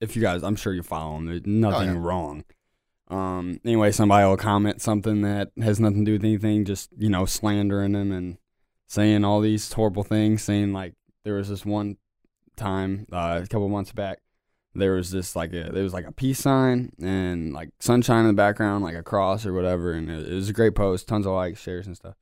if 0.00 0.16
you 0.16 0.22
guys 0.22 0.42
I'm 0.42 0.56
sure 0.56 0.72
you 0.74 0.82
follow 0.82 1.16
him, 1.16 1.26
there's 1.26 1.46
nothing 1.46 1.90
Oh, 1.90 1.92
yeah. 1.94 1.98
wrong. 2.00 2.44
Um 3.08 3.60
anyway, 3.64 3.90
somebody 3.92 4.26
will 4.26 4.36
comment 4.36 4.80
something 4.80 5.22
that 5.22 5.50
has 5.62 5.80
nothing 5.80 6.04
to 6.04 6.10
do 6.10 6.12
with 6.12 6.24
anything, 6.24 6.64
just, 6.64 6.90
you 6.96 7.08
know, 7.10 7.24
slandering 7.24 7.94
him 7.94 8.12
and 8.12 8.38
saying 8.86 9.24
all 9.24 9.40
these 9.40 9.72
horrible 9.72 10.04
things, 10.04 10.42
saying 10.42 10.72
like 10.72 10.94
there 11.24 11.34
was 11.34 11.48
this 11.48 11.64
one 11.64 11.96
time, 12.56 13.06
uh, 13.12 13.40
a 13.42 13.46
couple 13.46 13.68
months 13.68 13.92
back, 13.92 14.18
there 14.74 14.92
was 14.92 15.10
this 15.10 15.36
like 15.36 15.52
a 15.52 15.70
there 15.70 15.82
was 15.82 15.92
like 15.92 16.06
a 16.06 16.12
peace 16.12 16.38
sign 16.38 16.92
and 17.00 17.52
like 17.52 17.70
sunshine 17.80 18.20
in 18.20 18.28
the 18.28 18.32
background, 18.32 18.84
like 18.84 18.94
a 18.94 19.02
cross 19.02 19.44
or 19.44 19.52
whatever, 19.52 19.92
and 19.92 20.10
it, 20.10 20.30
it 20.30 20.34
was 20.34 20.48
a 20.48 20.54
great 20.54 20.74
post, 20.74 21.08
tons 21.08 21.26
of 21.26 21.32
likes, 21.32 21.60
shares 21.60 21.86
and 21.86 21.96
stuff. 21.96 22.14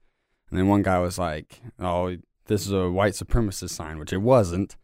And 0.50 0.58
then 0.58 0.66
one 0.66 0.82
guy 0.82 0.98
was 0.98 1.18
like, 1.18 1.60
"Oh, 1.78 2.16
this 2.46 2.66
is 2.66 2.72
a 2.72 2.90
white 2.90 3.12
supremacist 3.12 3.70
sign," 3.70 3.98
which 3.98 4.12
it 4.12 4.22
wasn't. 4.22 4.76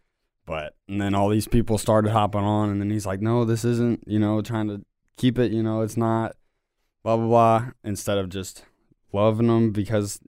But 0.46 0.74
and 0.88 1.00
then 1.00 1.14
all 1.14 1.28
these 1.28 1.48
people 1.48 1.76
started 1.76 2.12
hopping 2.12 2.42
on, 2.42 2.70
and 2.70 2.80
then 2.80 2.90
he's 2.90 3.06
like, 3.06 3.20
"No, 3.20 3.44
this 3.44 3.64
isn't." 3.64 4.04
You 4.06 4.20
know, 4.20 4.40
trying 4.42 4.68
to 4.68 4.82
keep 5.16 5.38
it. 5.38 5.50
You 5.50 5.62
know, 5.62 5.82
it's 5.82 5.96
not. 5.96 6.36
Blah 7.02 7.16
blah 7.16 7.26
blah. 7.26 7.70
Instead 7.82 8.18
of 8.18 8.28
just 8.28 8.64
loving 9.12 9.48
them 9.48 9.72
because 9.72 10.20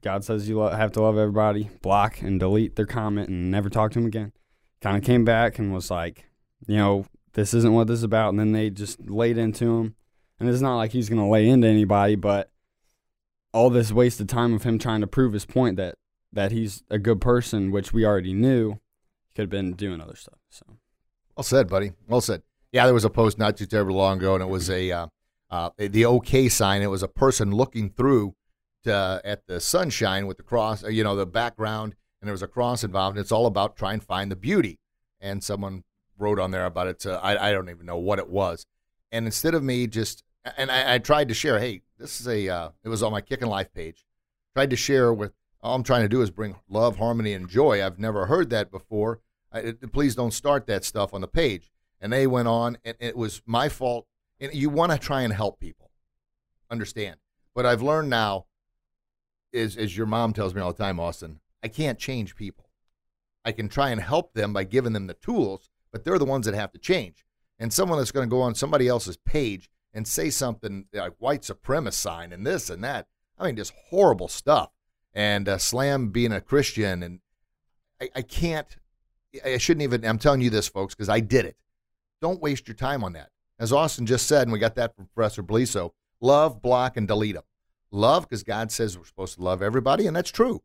God 0.00 0.22
says 0.24 0.48
you 0.48 0.58
have 0.60 0.92
to 0.92 1.02
love 1.02 1.18
everybody, 1.18 1.70
block 1.82 2.20
and 2.20 2.38
delete 2.38 2.76
their 2.76 2.86
comment 2.86 3.30
and 3.30 3.50
never 3.50 3.68
talk 3.68 3.90
to 3.92 3.98
them 3.98 4.06
again. 4.06 4.32
Kind 4.80 4.96
of 4.96 5.02
came 5.02 5.24
back 5.24 5.58
and 5.58 5.72
was 5.72 5.90
like, 5.90 6.26
you 6.66 6.76
know, 6.76 7.06
this 7.34 7.54
isn't 7.54 7.72
what 7.72 7.86
this 7.86 7.98
is 7.98 8.04
about, 8.04 8.30
and 8.30 8.38
then 8.38 8.52
they 8.52 8.70
just 8.70 9.08
laid 9.08 9.38
into 9.38 9.78
him. 9.78 9.94
And 10.38 10.48
it's 10.48 10.60
not 10.60 10.76
like 10.76 10.92
he's 10.92 11.08
gonna 11.08 11.28
lay 11.28 11.48
into 11.48 11.68
anybody, 11.68 12.16
but 12.16 12.50
all 13.52 13.70
this 13.70 13.92
wasted 13.92 14.28
time 14.28 14.52
of 14.54 14.64
him 14.64 14.78
trying 14.78 15.00
to 15.00 15.06
prove 15.06 15.32
his 15.32 15.46
point 15.46 15.76
that 15.76 15.96
that 16.32 16.50
he's 16.50 16.82
a 16.90 16.98
good 16.98 17.20
person, 17.20 17.70
which 17.70 17.92
we 17.92 18.04
already 18.04 18.34
knew, 18.34 18.80
could 19.34 19.42
have 19.42 19.50
been 19.50 19.74
doing 19.74 20.00
other 20.00 20.16
stuff. 20.16 20.38
So, 20.50 20.64
well 21.36 21.44
said, 21.44 21.68
buddy. 21.68 21.92
Well 22.08 22.20
said. 22.20 22.42
Yeah, 22.72 22.86
there 22.86 22.94
was 22.94 23.04
a 23.04 23.10
post 23.10 23.38
not 23.38 23.56
too 23.56 23.66
terribly 23.66 23.94
long 23.94 24.18
ago, 24.18 24.34
and 24.34 24.42
it 24.42 24.48
was 24.48 24.68
a 24.68 24.90
uh, 24.90 25.06
uh, 25.50 25.70
the 25.78 26.04
OK 26.04 26.48
sign. 26.48 26.82
It 26.82 26.90
was 26.90 27.04
a 27.04 27.08
person 27.08 27.52
looking 27.52 27.90
through 27.90 28.34
to, 28.82 29.20
at 29.24 29.46
the 29.46 29.60
sunshine 29.60 30.26
with 30.26 30.36
the 30.36 30.42
cross, 30.42 30.82
uh, 30.84 30.88
you 30.88 31.04
know, 31.04 31.14
the 31.14 31.26
background, 31.26 31.94
and 32.20 32.26
there 32.26 32.32
was 32.32 32.42
a 32.42 32.48
cross 32.48 32.82
involved. 32.82 33.16
And 33.16 33.22
it's 33.22 33.32
all 33.32 33.46
about 33.46 33.76
trying 33.76 34.00
to 34.00 34.06
find 34.06 34.30
the 34.30 34.36
beauty. 34.36 34.80
And 35.20 35.42
someone 35.42 35.84
wrote 36.18 36.38
on 36.38 36.50
there 36.50 36.66
about 36.66 36.86
it. 36.86 37.06
I, 37.06 37.48
I 37.48 37.52
don't 37.52 37.70
even 37.70 37.86
know 37.86 37.98
what 37.98 38.18
it 38.18 38.28
was. 38.28 38.66
And 39.12 39.26
instead 39.26 39.54
of 39.54 39.62
me 39.62 39.86
just, 39.86 40.24
and 40.56 40.70
I, 40.70 40.94
I 40.94 40.98
tried 40.98 41.28
to 41.28 41.34
share, 41.34 41.58
hey, 41.58 41.82
this 41.98 42.20
is 42.20 42.28
a, 42.28 42.48
uh, 42.48 42.68
it 42.82 42.88
was 42.88 43.02
on 43.02 43.12
my 43.12 43.20
Kickin' 43.20 43.48
Life 43.48 43.72
page. 43.72 44.04
Tried 44.54 44.70
to 44.70 44.76
share 44.76 45.12
with, 45.12 45.32
all 45.62 45.74
I'm 45.74 45.82
trying 45.82 46.02
to 46.02 46.08
do 46.08 46.20
is 46.20 46.30
bring 46.30 46.56
love, 46.68 46.98
harmony, 46.98 47.32
and 47.32 47.48
joy. 47.48 47.84
I've 47.84 47.98
never 47.98 48.26
heard 48.26 48.50
that 48.50 48.70
before. 48.70 49.20
I, 49.52 49.60
it, 49.60 49.92
please 49.92 50.14
don't 50.14 50.32
start 50.32 50.66
that 50.66 50.84
stuff 50.84 51.14
on 51.14 51.20
the 51.20 51.28
page. 51.28 51.70
And 52.00 52.12
they 52.12 52.26
went 52.26 52.48
on, 52.48 52.76
and 52.84 52.96
it 53.00 53.16
was 53.16 53.40
my 53.46 53.68
fault. 53.68 54.06
And 54.40 54.52
you 54.52 54.68
want 54.68 54.92
to 54.92 54.98
try 54.98 55.22
and 55.22 55.32
help 55.32 55.58
people, 55.58 55.90
understand. 56.70 57.16
But 57.54 57.64
I've 57.64 57.82
learned 57.82 58.10
now, 58.10 58.46
is 59.52 59.76
as 59.76 59.96
your 59.96 60.06
mom 60.06 60.32
tells 60.32 60.54
me 60.54 60.60
all 60.60 60.72
the 60.72 60.82
time, 60.82 60.98
Austin, 60.98 61.40
I 61.62 61.68
can't 61.68 61.98
change 61.98 62.34
people. 62.34 62.68
I 63.44 63.52
can 63.52 63.68
try 63.68 63.90
and 63.90 64.00
help 64.00 64.34
them 64.34 64.52
by 64.52 64.64
giving 64.64 64.92
them 64.92 65.06
the 65.06 65.14
tools, 65.14 65.70
but 65.94 66.02
they're 66.02 66.18
the 66.18 66.24
ones 66.24 66.44
that 66.44 66.56
have 66.56 66.72
to 66.72 66.78
change. 66.78 67.24
And 67.56 67.72
someone 67.72 67.98
that's 67.98 68.10
going 68.10 68.28
to 68.28 68.30
go 68.30 68.42
on 68.42 68.56
somebody 68.56 68.88
else's 68.88 69.16
page 69.16 69.70
and 69.92 70.08
say 70.08 70.28
something 70.28 70.86
like 70.92 71.12
white 71.20 71.42
supremacist 71.42 71.92
sign 71.92 72.32
and 72.32 72.44
this 72.44 72.68
and 72.68 72.82
that. 72.82 73.06
I 73.38 73.46
mean, 73.46 73.54
just 73.54 73.72
horrible 73.90 74.26
stuff. 74.26 74.70
And 75.14 75.48
uh, 75.48 75.56
Slam 75.56 76.08
being 76.08 76.32
a 76.32 76.40
Christian, 76.40 77.04
and 77.04 77.20
I, 78.02 78.08
I 78.16 78.22
can't, 78.22 78.66
I 79.44 79.56
shouldn't 79.58 79.84
even, 79.84 80.04
I'm 80.04 80.18
telling 80.18 80.40
you 80.40 80.50
this, 80.50 80.66
folks, 80.66 80.96
because 80.96 81.08
I 81.08 81.20
did 81.20 81.44
it. 81.44 81.56
Don't 82.20 82.42
waste 82.42 82.66
your 82.66 82.74
time 82.74 83.04
on 83.04 83.12
that. 83.12 83.30
As 83.60 83.72
Austin 83.72 84.04
just 84.04 84.26
said, 84.26 84.42
and 84.42 84.52
we 84.52 84.58
got 84.58 84.74
that 84.74 84.96
from 84.96 85.08
Professor 85.14 85.44
Beliso, 85.44 85.92
love, 86.20 86.60
block, 86.60 86.96
and 86.96 87.06
delete 87.06 87.36
them. 87.36 87.44
Love, 87.92 88.28
because 88.28 88.42
God 88.42 88.72
says 88.72 88.98
we're 88.98 89.04
supposed 89.04 89.36
to 89.36 89.44
love 89.44 89.62
everybody, 89.62 90.08
and 90.08 90.16
that's 90.16 90.32
true. 90.32 90.60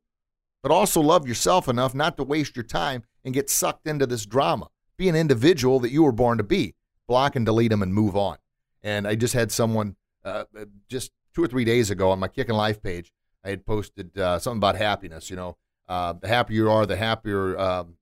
But 0.63 0.71
also 0.71 1.01
love 1.01 1.27
yourself 1.27 1.67
enough 1.67 1.93
not 1.93 2.17
to 2.17 2.23
waste 2.23 2.55
your 2.55 2.63
time 2.63 3.03
and 3.23 3.31
get 3.31 3.51
sucked 3.51 3.85
into 3.85 4.07
this 4.07 4.25
drama. 4.25 4.69
Be 4.99 5.07
an 5.07 5.15
individual 5.15 5.79
that 5.79 5.91
you 5.91 6.03
were 6.03 6.11
born 6.11 6.37
to 6.39 6.43
be. 6.43 6.75
Block 7.07 7.37
and 7.37 7.45
delete 7.45 7.71
them 7.71 7.81
and 7.81 7.93
move 7.93 8.17
on. 8.17 8.37
And 8.83 9.07
I 9.07 9.15
just 9.15 9.33
had 9.33 9.49
someone 9.49 9.95
uh, 10.25 10.43
just 10.89 11.11
two 11.33 11.41
or 11.41 11.47
three 11.47 11.63
days 11.63 11.89
ago 11.89 12.11
on 12.11 12.19
my 12.19 12.27
Kickin' 12.27 12.55
Life 12.55 12.83
page. 12.83 13.13
I 13.41 13.49
had 13.49 13.65
posted 13.65 14.17
uh, 14.17 14.39
something 14.39 14.57
about 14.57 14.75
happiness. 14.75 15.29
You 15.29 15.37
know, 15.37 15.57
uh, 15.87 16.13
the 16.13 16.27
happier 16.27 16.63
you 16.63 16.69
are, 16.69 16.85
the 16.85 16.97
happier. 16.97 17.57
Um, 17.57 17.95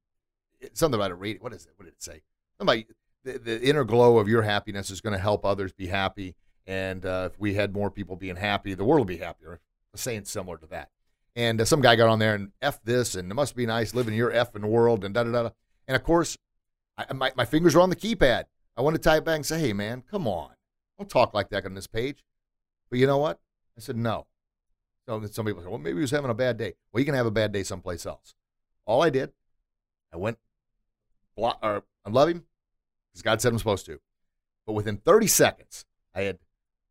something 0.73 0.99
about 0.99 1.11
a 1.11 1.15
rating. 1.15 1.43
What 1.43 1.53
is 1.53 1.67
it? 1.67 1.73
What 1.75 1.85
did 1.85 1.93
it 1.93 2.01
say? 2.01 2.23
Somebody, 2.57 2.87
the, 3.23 3.37
the 3.37 3.61
inner 3.61 3.83
glow 3.83 4.17
of 4.17 4.27
your 4.27 4.41
happiness 4.41 4.89
is 4.89 4.99
going 4.99 5.13
to 5.13 5.21
help 5.21 5.45
others 5.45 5.73
be 5.73 5.85
happy. 5.85 6.35
And 6.65 7.05
uh, 7.05 7.29
if 7.31 7.39
we 7.39 7.53
had 7.53 7.75
more 7.75 7.91
people 7.91 8.15
being 8.15 8.37
happy, 8.37 8.73
the 8.73 8.83
world 8.83 9.01
would 9.01 9.07
be 9.07 9.23
happier. 9.23 9.59
A 9.93 9.99
saying 9.99 10.25
similar 10.25 10.57
to 10.57 10.67
that. 10.67 10.89
And 11.35 11.61
uh, 11.61 11.65
some 11.65 11.81
guy 11.81 11.95
got 11.95 12.09
on 12.09 12.17
there 12.17 12.33
and 12.33 12.53
f 12.59 12.79
this, 12.83 13.13
and 13.13 13.31
it 13.31 13.35
must 13.35 13.55
be 13.55 13.67
nice 13.67 13.93
living 13.93 14.15
in 14.15 14.17
your 14.17 14.31
effing 14.31 14.65
world, 14.65 15.05
and 15.05 15.13
da 15.13 15.23
da 15.23 15.31
da. 15.31 15.49
And 15.87 15.95
of 15.95 16.03
course, 16.03 16.39
I, 16.97 17.13
my, 17.13 17.31
my 17.35 17.45
fingers 17.45 17.75
are 17.75 17.81
on 17.81 17.89
the 17.89 17.95
keypad. 17.95 18.45
I 18.75 18.81
want 18.81 18.95
to 18.95 19.01
type 19.01 19.25
back 19.25 19.35
and 19.35 19.45
say, 19.45 19.59
hey, 19.59 19.73
man, 19.73 20.03
come 20.09 20.27
on. 20.27 20.51
Don't 20.97 21.09
talk 21.09 21.33
like 21.33 21.49
that 21.49 21.65
on 21.65 21.73
this 21.73 21.87
page. 21.87 22.23
But 22.89 22.99
you 22.99 23.07
know 23.07 23.17
what? 23.17 23.39
I 23.77 23.81
said, 23.81 23.97
no. 23.97 24.25
So 25.05 25.23
some 25.25 25.45
people 25.45 25.61
say, 25.61 25.69
well, 25.69 25.77
maybe 25.77 25.97
he 25.97 26.01
was 26.01 26.11
having 26.11 26.29
a 26.29 26.35
bad 26.35 26.57
day. 26.57 26.73
Well, 26.91 26.99
you 26.99 27.05
can 27.05 27.15
have 27.15 27.25
a 27.25 27.31
bad 27.31 27.51
day 27.51 27.63
someplace 27.63 28.05
else. 28.05 28.35
All 28.85 29.03
I 29.03 29.09
did, 29.09 29.31
I 30.13 30.17
went, 30.17 30.37
block, 31.35 31.59
or 31.61 31.83
I 32.05 32.09
love 32.09 32.29
him 32.29 32.43
because 33.11 33.21
God 33.21 33.41
said 33.41 33.51
I'm 33.51 33.57
supposed 33.57 33.85
to. 33.85 33.99
But 34.65 34.73
within 34.73 34.97
30 34.97 35.27
seconds, 35.27 35.85
I 36.13 36.21
had 36.21 36.39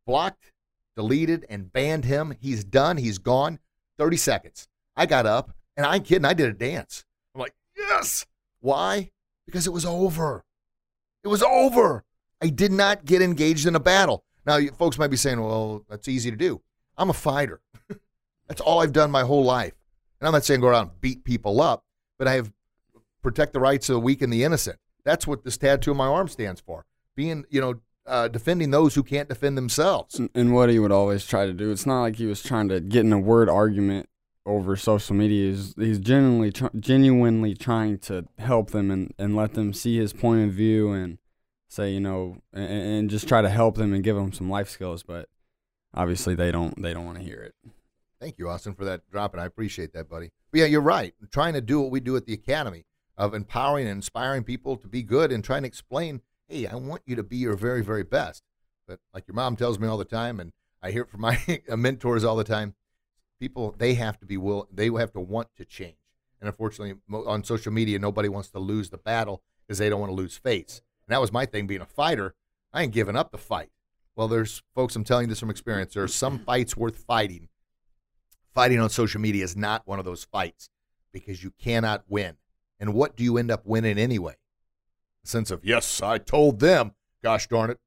blocked, 0.05 0.51
deleted, 0.95 1.45
and 1.49 1.71
banned 1.71 2.05
him. 2.05 2.35
He's 2.39 2.63
done. 2.63 2.97
He's 2.97 3.17
gone. 3.17 3.59
30 3.97 4.17
seconds. 4.17 4.67
I 4.95 5.05
got 5.05 5.25
up 5.25 5.51
and 5.75 5.85
I'm 5.85 6.03
kidding. 6.03 6.25
I 6.25 6.33
did 6.33 6.49
a 6.49 6.53
dance. 6.53 7.05
I'm 7.35 7.41
like, 7.41 7.53
yes. 7.75 8.25
Why? 8.61 9.11
Because 9.47 9.65
it 9.65 9.73
was 9.73 9.85
over. 9.85 10.45
It 11.23 11.29
was 11.29 11.41
over. 11.41 12.03
I 12.39 12.49
did 12.49 12.71
not 12.71 13.05
get 13.05 13.23
engaged 13.23 13.65
in 13.65 13.75
a 13.75 13.79
battle. 13.79 14.23
Now, 14.45 14.59
folks 14.77 14.99
might 14.99 15.07
be 15.07 15.17
saying, 15.17 15.41
well, 15.41 15.83
that's 15.89 16.07
easy 16.07 16.29
to 16.29 16.37
do. 16.37 16.61
I'm 16.97 17.09
a 17.09 17.13
fighter. 17.13 17.61
that's 18.47 18.61
all 18.61 18.81
I've 18.81 18.93
done 18.93 19.09
my 19.09 19.23
whole 19.23 19.43
life. 19.43 19.73
And 20.19 20.27
I'm 20.27 20.33
not 20.33 20.45
saying 20.45 20.61
go 20.61 20.67
around 20.67 20.89
and 20.89 21.01
beat 21.01 21.23
people 21.23 21.59
up, 21.59 21.83
but 22.19 22.27
I 22.27 22.33
have 22.33 22.51
protect 23.23 23.53
the 23.53 23.59
rights 23.59 23.89
of 23.89 23.95
the 23.95 23.99
weak 23.99 24.21
and 24.21 24.31
the 24.31 24.43
innocent. 24.43 24.77
That's 25.03 25.25
what 25.25 25.43
this 25.43 25.57
tattoo 25.57 25.91
on 25.91 25.97
my 25.97 26.07
arm 26.07 26.27
stands 26.27 26.61
for. 26.61 26.85
Being, 27.15 27.45
you 27.49 27.61
know, 27.61 27.81
uh, 28.05 28.27
defending 28.27 28.71
those 28.71 28.95
who 28.95 29.03
can't 29.03 29.27
defend 29.27 29.57
themselves. 29.57 30.21
And 30.33 30.53
what 30.53 30.69
he 30.69 30.79
would 30.79 30.91
always 30.91 31.25
try 31.25 31.45
to 31.45 31.53
do, 31.53 31.71
it's 31.71 31.85
not 31.85 32.01
like 32.01 32.15
he 32.15 32.25
was 32.25 32.41
trying 32.41 32.69
to 32.69 32.79
get 32.79 33.05
in 33.05 33.11
a 33.11 33.19
word 33.19 33.49
argument 33.49 34.07
over 34.47 34.77
social 34.77 35.13
media 35.13 35.51
is 35.51 35.75
he's 35.77 35.99
genuinely 35.99 36.51
tr- 36.51 36.67
genuinely 36.79 37.53
trying 37.53 37.99
to 37.99 38.25
help 38.39 38.71
them 38.71 38.89
and, 38.89 39.13
and 39.19 39.35
let 39.35 39.53
them 39.53 39.73
see 39.73 39.97
his 39.97 40.13
point 40.13 40.47
of 40.47 40.53
view 40.53 40.91
and 40.93 41.17
say 41.67 41.91
you 41.91 41.99
know 41.99 42.37
and, 42.53 42.69
and 42.71 43.09
just 43.09 43.27
try 43.27 43.41
to 43.41 43.49
help 43.49 43.75
them 43.75 43.93
and 43.93 44.05
give 44.05 44.15
them 44.15 44.31
some 44.31 44.49
life 44.49 44.69
skills 44.69 45.03
but 45.03 45.27
obviously 45.93 46.33
they 46.33 46.49
don't 46.49 46.81
they 46.81 46.93
don't 46.93 47.05
want 47.05 47.17
to 47.17 47.23
hear 47.23 47.41
it. 47.41 47.53
Thank 48.21 48.39
you 48.39 48.49
austin 48.49 48.73
for 48.73 48.85
that 48.85 49.01
drop 49.11 49.33
and 49.33 49.41
i 49.41 49.45
appreciate 49.45 49.91
that 49.93 50.09
buddy. 50.09 50.31
But 50.51 50.61
yeah 50.61 50.65
you're 50.65 50.81
right. 50.81 51.13
I'm 51.21 51.27
trying 51.27 51.53
to 51.53 51.61
do 51.61 51.81
what 51.81 51.91
we 51.91 51.99
do 51.99 52.15
at 52.15 52.25
the 52.25 52.33
academy 52.33 52.85
of 53.17 53.33
empowering 53.33 53.87
and 53.87 53.97
inspiring 53.97 54.43
people 54.43 54.77
to 54.77 54.87
be 54.87 55.03
good 55.03 55.31
and 55.31 55.43
trying 55.43 55.63
to 55.63 55.67
explain 55.67 56.21
hey 56.47 56.67
i 56.67 56.75
want 56.75 57.01
you 57.05 57.17
to 57.17 57.23
be 57.23 57.37
your 57.37 57.55
very 57.55 57.83
very 57.83 58.03
best. 58.03 58.43
But 58.87 59.01
like 59.13 59.27
your 59.27 59.35
mom 59.35 59.57
tells 59.57 59.77
me 59.77 59.89
all 59.89 59.97
the 59.97 60.05
time 60.05 60.39
and 60.39 60.53
i 60.81 60.91
hear 60.91 61.01
it 61.01 61.09
from 61.09 61.19
my 61.19 61.37
mentors 61.67 62.23
all 62.23 62.37
the 62.37 62.45
time 62.45 62.75
people 63.39 63.75
they 63.77 63.93
have 63.95 64.19
to 64.19 64.25
be 64.25 64.37
will 64.37 64.67
they 64.71 64.87
have 64.87 65.11
to 65.13 65.19
want 65.19 65.49
to 65.57 65.65
change. 65.65 65.97
And 66.39 66.47
unfortunately, 66.47 66.95
on 67.11 67.43
social 67.43 67.71
media, 67.71 67.97
nobody 67.97 68.29
wants 68.29 68.49
to 68.49 68.59
lose 68.59 68.89
the 68.89 68.97
battle 68.97 69.41
because 69.65 69.79
they 69.79 69.89
don't 69.89 69.99
want 69.99 70.11
to 70.11 70.15
lose 70.15 70.37
face. 70.37 70.81
And 71.07 71.13
that 71.13 71.21
was 71.21 71.31
my 71.31 71.45
thing 71.45 71.65
being 71.65 71.81
a 71.81 71.85
fighter. 71.85 72.35
I 72.73 72.83
ain't 72.83 72.93
giving 72.93 73.15
up 73.15 73.31
the 73.31 73.37
fight. 73.37 73.69
Well, 74.15 74.27
there's 74.27 74.61
folks. 74.75 74.95
I'm 74.95 75.03
telling 75.03 75.25
you 75.25 75.29
this 75.29 75.39
from 75.39 75.49
experience. 75.49 75.93
There 75.93 76.03
are 76.03 76.07
some 76.07 76.39
fights 76.39 76.77
worth 76.77 76.97
fighting. 76.97 77.49
Fighting 78.53 78.79
on 78.79 78.89
social 78.89 79.21
media 79.21 79.43
is 79.43 79.55
not 79.55 79.87
one 79.87 79.99
of 79.99 80.05
those 80.05 80.23
fights 80.23 80.69
because 81.11 81.43
you 81.43 81.51
cannot 81.59 82.03
win. 82.07 82.37
And 82.79 82.93
what 82.93 83.15
do 83.15 83.23
you 83.23 83.37
end 83.37 83.51
up 83.51 83.65
winning 83.65 83.97
anyway? 83.97 84.35
A 85.23 85.27
sense 85.27 85.49
of 85.49 85.63
yes, 85.65 86.01
I 86.01 86.17
told 86.17 86.59
them. 86.59 86.93
Gosh 87.23 87.47
darn 87.47 87.71
it. 87.71 87.79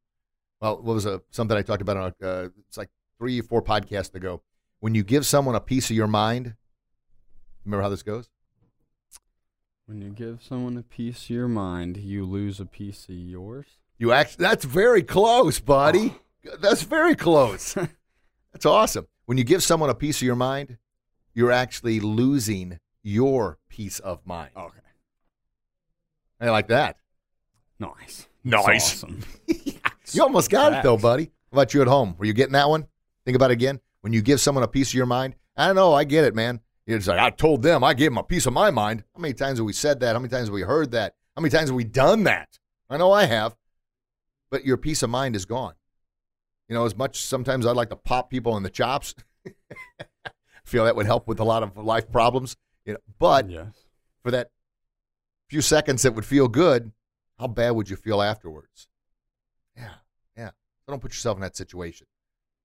Well, 0.61 0.77
what 0.77 0.95
was 0.95 1.07
a 1.07 1.23
something 1.31 1.57
I 1.57 1.63
talked 1.63 1.83
about 1.83 1.97
on 1.97 2.15
a, 2.21 2.27
uh, 2.27 2.49
it's 2.69 2.77
like 2.77 2.91
three 3.19 3.39
or 3.39 3.43
four 3.45 3.63
podcasts 3.63 4.15
ago 4.15 4.43
when 4.81 4.95
you 4.95 5.05
give 5.05 5.27
someone 5.27 5.55
a 5.55 5.61
piece 5.61 5.91
of 5.91 5.97
your 5.97 6.07
mind, 6.07 6.55
remember 7.65 7.83
how 7.83 7.91
this 7.91 8.03
goes? 8.03 8.29
When 9.87 10.01
you 10.01 10.11
give 10.11 10.43
someone 10.43 10.77
a 10.77 10.83
piece 10.83 11.25
of 11.25 11.31
your 11.31 11.49
mind, 11.49 11.99
you 11.99 12.25
lose 12.25 12.61
a 12.61 12.67
piece 12.67 13.09
of 13.09 13.15
yours. 13.15 13.67
You 13.99 14.13
actually 14.13 14.45
that's 14.45 14.65
very 14.65 15.03
close, 15.03 15.61
buddy. 15.61 16.15
Oh. 16.49 16.57
That's 16.61 16.83
very 16.83 17.15
close. 17.15 17.75
that's 18.53 18.65
awesome. 18.65 19.07
When 19.27 19.37
you 19.37 19.45
give 19.45 19.63
someone 19.63 19.91
a 19.91 19.95
piece 19.95 20.19
of 20.19 20.23
your 20.23 20.37
mind, 20.37 20.79
you're 21.35 21.53
actually 21.53 22.01
losing 22.01 22.79
your 23.03 23.59
peace 23.69 23.99
of 23.99 24.27
mind. 24.27 24.53
Okay. 24.57 24.79
I 26.41 26.49
like 26.49 26.69
that. 26.69 26.97
Nice. 27.79 28.27
Nice. 28.43 29.05
Awesome. 29.05 29.21
you 29.47 30.23
almost 30.23 30.51
got 30.51 30.73
it 30.73 30.83
though, 30.83 30.97
buddy. 30.97 31.25
How 31.53 31.57
about 31.57 31.75
you 31.75 31.83
at 31.83 31.89
home? 31.89 32.15
Were 32.17 32.25
you 32.25 32.33
getting 32.33 32.55
that 32.55 32.71
one? 32.71 32.87
Think 33.27 33.37
about 33.37 33.51
it 33.51 33.55
again 33.55 33.81
when 34.01 34.13
you 34.13 34.23
give 34.23 34.41
someone 34.41 34.65
a 34.65 34.69
piece 34.69 34.91
of 34.91 34.95
your 34.95 35.07
mind. 35.07 35.35
I 35.57 35.67
don't 35.67 35.77
know. 35.77 35.93
I 35.93 36.05
get 36.05 36.25
it, 36.25 36.35
man. 36.35 36.61
It's 36.87 37.07
like, 37.07 37.19
I 37.19 37.31
told 37.31 37.63
them 37.63 37.85
I 37.85 37.95
gave 37.95 38.11
them 38.11 38.19
a 38.19 38.23
piece 38.23 38.47
of 38.47 38.53
my 38.53 38.71
mind. 38.71 39.05
How 39.15 39.21
many 39.21 39.35
times 39.35 39.59
have 39.59 39.67
we 39.67 39.73
said 39.73 40.01
that? 40.01 40.15
How 40.15 40.19
many 40.19 40.31
times 40.31 40.49
have 40.49 40.55
we 40.55 40.63
heard 40.63 40.91
that? 40.93 41.15
How 41.37 41.43
many 41.43 41.51
times 41.51 41.69
have 41.69 41.77
we 41.77 41.85
done 41.85 42.25
that? 42.25 42.59
I 42.89 42.97
know 42.97 43.13
I 43.13 43.25
have. 43.25 43.57
But 44.51 44.65
your 44.65 44.77
peace 44.77 45.03
of 45.03 45.11
mind 45.11 45.37
is 45.37 45.45
gone. 45.45 45.75
You 46.69 46.75
know, 46.75 46.85
as 46.85 46.97
much 46.97 47.23
sometimes 47.23 47.67
I'd 47.67 47.77
like 47.77 47.91
to 47.91 47.97
pop 47.97 48.31
people 48.31 48.57
in 48.57 48.63
the 48.63 48.71
chops. 48.71 49.15
I 49.47 49.53
feel 50.65 50.85
that 50.85 50.97
would 50.97 51.07
help 51.07 51.29
with 51.29 51.39
a 51.39 51.45
lot 51.45 51.63
of 51.63 51.77
life 51.77 52.11
problems. 52.11 52.57
You 52.85 52.95
know, 52.95 53.01
but 53.19 53.49
yes. 53.49 53.85
for 54.23 54.31
that 54.31 54.51
few 55.49 55.61
seconds 55.61 56.03
that 56.03 56.13
would 56.15 56.25
feel 56.25 56.49
good, 56.49 56.93
how 57.39 57.47
bad 57.49 57.71
would 57.73 57.91
you 57.91 57.97
feel 57.97 58.23
afterwards? 58.23 58.89
Yeah, 59.77 59.95
yeah. 60.37 60.51
So 60.81 60.93
don't 60.93 61.01
put 61.01 61.13
yourself 61.13 61.37
in 61.37 61.43
that 61.43 61.57
situation. 61.57 62.07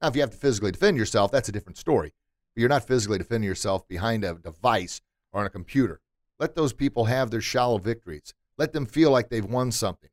Now, 0.01 0.09
if 0.09 0.15
you 0.15 0.21
have 0.21 0.31
to 0.31 0.37
physically 0.37 0.71
defend 0.71 0.97
yourself, 0.97 1.31
that's 1.31 1.49
a 1.49 1.51
different 1.51 1.77
story. 1.77 2.13
But 2.53 2.61
you're 2.61 2.69
not 2.69 2.87
physically 2.87 3.17
defending 3.17 3.47
yourself 3.47 3.87
behind 3.87 4.23
a 4.23 4.35
device 4.35 5.01
or 5.31 5.41
on 5.41 5.45
a 5.45 5.49
computer. 5.49 6.01
Let 6.39 6.55
those 6.55 6.73
people 6.73 7.05
have 7.05 7.31
their 7.31 7.41
shallow 7.41 7.77
victories. 7.77 8.33
Let 8.57 8.73
them 8.73 8.85
feel 8.85 9.11
like 9.11 9.29
they've 9.29 9.43
won 9.45 9.71
something. 9.71 10.09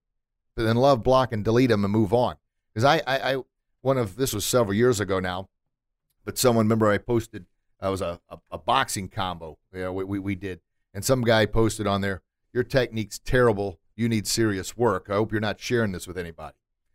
but 0.56 0.64
then 0.64 0.76
love, 0.76 1.02
block, 1.02 1.32
and 1.32 1.44
delete 1.44 1.70
them 1.70 1.84
and 1.84 1.92
move 1.92 2.12
on. 2.12 2.36
Because 2.72 2.84
I, 2.84 3.02
I, 3.06 3.32
I, 3.32 3.42
one 3.80 3.98
of 3.98 4.16
this 4.16 4.32
was 4.32 4.44
several 4.44 4.74
years 4.74 5.00
ago 5.00 5.20
now, 5.20 5.48
but 6.24 6.38
someone 6.38 6.66
remember 6.66 6.90
I 6.90 6.98
posted 6.98 7.46
I 7.80 7.88
was 7.88 8.00
a, 8.00 8.20
a, 8.28 8.38
a 8.52 8.58
boxing 8.58 9.08
combo. 9.08 9.58
We, 9.72 9.88
we, 10.04 10.18
we 10.20 10.34
did, 10.36 10.60
and 10.94 11.04
some 11.04 11.22
guy 11.22 11.46
posted 11.46 11.86
on 11.86 12.00
there, 12.00 12.22
"Your 12.52 12.62
technique's 12.62 13.18
terrible. 13.18 13.80
You 13.96 14.08
need 14.08 14.26
serious 14.28 14.76
work. 14.76 15.08
I 15.10 15.14
hope 15.14 15.32
you're 15.32 15.40
not 15.40 15.60
sharing 15.60 15.90
this 15.90 16.06
with 16.06 16.16
anybody." 16.16 16.54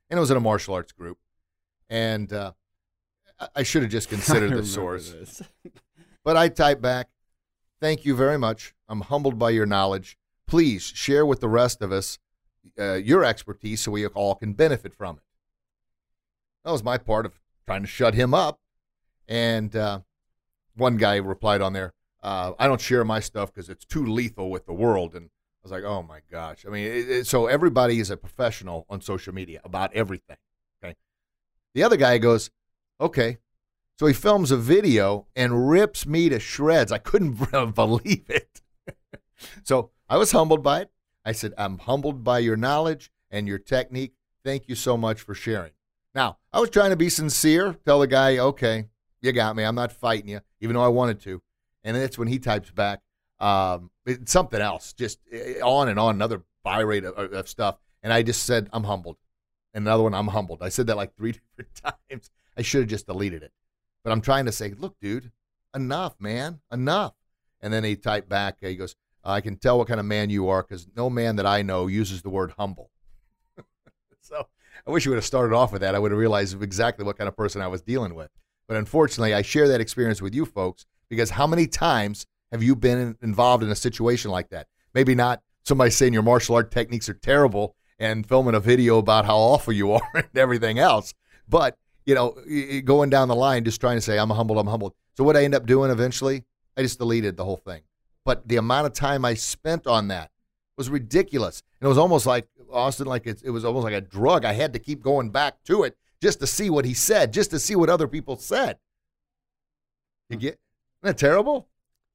And 0.09 0.17
it 0.17 0.21
was 0.21 0.31
in 0.31 0.37
a 0.37 0.41
martial 0.41 0.73
arts 0.73 0.93
group, 0.93 1.17
and 1.89 2.31
uh, 2.31 2.53
I- 3.55 3.63
should 3.63 3.83
have 3.83 3.91
just 3.91 4.09
considered 4.15 4.51
the 4.51 4.65
source. 4.65 5.41
But 6.23 6.35
I 6.35 6.49
type 6.49 6.81
back, 6.81 7.07
thank 7.79 8.03
you 8.03 8.13
very 8.13 8.37
much. 8.37 8.75
I'm 8.89 8.99
humbled 8.99 9.39
by 9.39 9.51
your 9.51 9.65
knowledge. 9.65 10.17
Please 10.45 10.83
share 10.83 11.25
with 11.25 11.39
the 11.39 11.47
rest 11.47 11.81
of 11.81 11.93
us 11.93 12.19
uh, 12.77 12.95
your 12.95 13.23
expertise 13.23 13.79
so 13.79 13.91
we 13.91 14.05
all 14.07 14.35
can 14.35 14.51
benefit 14.51 14.93
from 14.93 15.15
it. 15.15 15.23
That 16.65 16.71
was 16.71 16.83
my 16.83 16.97
part 16.97 17.25
of 17.25 17.39
trying 17.65 17.81
to 17.83 17.87
shut 17.87 18.13
him 18.13 18.33
up. 18.33 18.59
And 19.25 19.73
uh, 19.73 20.01
one 20.75 20.97
guy 20.97 21.15
replied 21.15 21.61
on 21.61 21.71
there, 21.71 21.93
uh, 22.21 22.51
I 22.59 22.67
don't 22.67 22.81
share 22.81 23.05
my 23.05 23.21
stuff 23.21 23.53
because 23.53 23.69
it's 23.69 23.85
too 23.85 24.05
lethal 24.05 24.51
with 24.51 24.65
the 24.65 24.73
world. 24.73 25.15
And 25.15 25.27
I 25.27 25.29
was 25.63 25.71
like, 25.71 25.85
oh 25.85 26.03
my 26.03 26.19
gosh. 26.29 26.65
I 26.67 26.69
mean, 26.69 26.85
it, 26.85 27.09
it, 27.09 27.27
so 27.27 27.47
everybody 27.47 27.99
is 27.99 28.09
a 28.09 28.17
professional 28.17 28.85
on 28.89 28.99
social 28.99 29.33
media 29.33 29.61
about 29.63 29.93
everything. 29.93 30.35
Okay. 30.83 30.95
The 31.73 31.83
other 31.83 31.95
guy 31.95 32.17
goes, 32.17 32.49
okay, 32.99 33.37
so 33.99 34.05
he 34.05 34.13
films 34.13 34.51
a 34.51 34.57
video 34.57 35.27
and 35.35 35.69
rips 35.69 36.05
me 36.05 36.29
to 36.29 36.39
shreds. 36.39 36.91
I 36.91 36.97
couldn't 36.97 37.33
believe 37.75 38.25
it. 38.29 38.61
so 39.63 39.91
I 40.09 40.17
was 40.17 40.31
humbled 40.31 40.63
by 40.63 40.81
it. 40.81 40.91
I 41.25 41.31
said, 41.31 41.53
I'm 41.57 41.79
humbled 41.79 42.23
by 42.23 42.39
your 42.39 42.55
knowledge 42.55 43.11
and 43.29 43.47
your 43.47 43.59
technique. 43.59 44.13
Thank 44.45 44.69
you 44.69 44.75
so 44.75 44.95
much 44.95 45.21
for 45.21 45.33
sharing. 45.33 45.71
Now, 46.15 46.37
I 46.53 46.59
was 46.59 46.69
trying 46.69 46.91
to 46.91 46.95
be 46.95 47.09
sincere, 47.09 47.75
tell 47.85 47.99
the 47.99 48.07
guy, 48.07 48.37
okay, 48.37 48.85
you 49.21 49.31
got 49.31 49.55
me. 49.55 49.63
I'm 49.63 49.75
not 49.75 49.91
fighting 49.91 50.29
you, 50.29 50.41
even 50.61 50.75
though 50.75 50.83
I 50.83 50.87
wanted 50.87 51.19
to. 51.21 51.41
And 51.83 51.97
that's 51.97 52.17
when 52.17 52.27
he 52.27 52.39
types 52.39 52.71
back 52.71 53.01
um, 53.39 53.91
something 54.25 54.61
else, 54.61 54.93
just 54.93 55.19
eh, 55.31 55.59
on 55.61 55.89
and 55.89 55.99
on, 55.99 56.15
another 56.15 56.43
birate 56.65 57.03
of, 57.03 57.33
of 57.33 57.49
stuff. 57.49 57.77
And 58.03 58.13
I 58.13 58.23
just 58.23 58.43
said, 58.43 58.69
I'm 58.71 58.83
humbled. 58.83 59.17
And 59.73 59.85
another 59.85 60.03
one, 60.03 60.13
I'm 60.13 60.27
humbled. 60.27 60.59
I 60.61 60.69
said 60.69 60.87
that 60.87 60.97
like 60.97 61.15
three 61.15 61.33
different 61.57 61.75
times. 62.09 62.31
I 62.57 62.61
should 62.61 62.81
have 62.81 62.89
just 62.89 63.07
deleted 63.07 63.43
it. 63.43 63.51
But 64.03 64.11
I'm 64.11 64.21
trying 64.21 64.45
to 64.45 64.51
say, 64.51 64.73
look, 64.77 64.95
dude, 65.01 65.31
enough, 65.75 66.15
man, 66.19 66.61
enough. 66.71 67.13
And 67.61 67.73
then 67.73 67.83
he 67.83 67.95
typed 67.95 68.29
back, 68.29 68.57
he 68.61 68.75
goes, 68.75 68.95
I 69.23 69.41
can 69.41 69.57
tell 69.57 69.77
what 69.77 69.87
kind 69.87 69.99
of 69.99 70.05
man 70.05 70.29
you 70.29 70.47
are 70.47 70.63
because 70.63 70.87
no 70.95 71.09
man 71.09 71.35
that 71.35 71.45
I 71.45 71.61
know 71.61 71.87
uses 71.87 72.21
the 72.21 72.29
word 72.29 72.53
humble. 72.57 72.91
so 74.21 74.47
I 74.85 74.91
wish 74.91 75.05
you 75.05 75.11
would 75.11 75.17
have 75.17 75.25
started 75.25 75.55
off 75.55 75.71
with 75.71 75.81
that. 75.81 75.95
I 75.95 75.99
would 75.99 76.11
have 76.11 76.19
realized 76.19 76.61
exactly 76.61 77.03
what 77.05 77.17
kind 77.17 77.27
of 77.27 77.35
person 77.35 77.61
I 77.61 77.67
was 77.67 77.81
dealing 77.81 78.15
with. 78.15 78.29
But 78.67 78.77
unfortunately, 78.77 79.33
I 79.33 79.41
share 79.41 79.67
that 79.67 79.81
experience 79.81 80.21
with 80.21 80.33
you 80.33 80.45
folks 80.45 80.85
because 81.09 81.31
how 81.31 81.47
many 81.47 81.67
times 81.67 82.25
have 82.51 82.63
you 82.63 82.75
been 82.75 83.17
involved 83.21 83.63
in 83.63 83.69
a 83.69 83.75
situation 83.75 84.31
like 84.31 84.49
that? 84.49 84.67
Maybe 84.93 85.15
not 85.15 85.41
somebody 85.63 85.91
saying 85.91 86.13
your 86.13 86.23
martial 86.23 86.55
art 86.55 86.71
techniques 86.71 87.09
are 87.09 87.13
terrible 87.13 87.75
and 87.99 88.25
filming 88.25 88.55
a 88.55 88.59
video 88.59 88.97
about 88.97 89.25
how 89.25 89.37
awful 89.37 89.73
you 89.73 89.91
are 89.93 90.11
and 90.13 90.37
everything 90.37 90.79
else, 90.79 91.13
but 91.49 91.77
you 92.07 92.15
know, 92.15 92.35
going 92.85 93.09
down 93.09 93.27
the 93.27 93.35
line, 93.35 93.65
just 93.65 93.81
trying 93.81 93.97
to 93.97 94.01
say, 94.01 94.17
I'm 94.17 94.29
humbled, 94.29 94.57
I'm 94.57 94.67
humbled. 94.67 94.93
So 95.17 95.25
what 95.25 95.35
I 95.35 95.43
end 95.43 95.53
up 95.53 95.65
doing 95.65 95.91
eventually, 95.91 96.45
I 96.77 96.81
just 96.81 96.99
deleted 96.99 97.35
the 97.35 97.43
whole 97.43 97.57
thing. 97.57 97.81
But 98.23 98.47
the 98.47 98.55
amount 98.55 98.87
of 98.87 98.93
time 98.93 99.25
I 99.25 99.33
spent 99.33 99.85
on 99.85 100.07
that 100.07 100.31
was 100.77 100.89
ridiculous. 100.89 101.61
And 101.79 101.85
it 101.85 101.89
was 101.89 101.97
almost 101.97 102.25
like, 102.25 102.47
Austin, 102.71 103.07
like 103.07 103.27
it, 103.27 103.41
it 103.43 103.49
was 103.49 103.65
almost 103.65 103.83
like 103.83 103.93
a 103.93 104.01
drug. 104.01 104.45
I 104.45 104.53
had 104.53 104.71
to 104.73 104.79
keep 104.79 105.01
going 105.01 105.31
back 105.31 105.61
to 105.65 105.83
it 105.83 105.97
just 106.21 106.39
to 106.39 106.47
see 106.47 106.69
what 106.69 106.85
he 106.85 106.93
said, 106.93 107.33
just 107.33 107.51
to 107.51 107.59
see 107.59 107.75
what 107.75 107.89
other 107.89 108.07
people 108.07 108.37
said. 108.37 108.77
You 110.29 110.37
get, 110.37 110.59
isn't 111.03 111.17
that 111.17 111.17
terrible? 111.17 111.67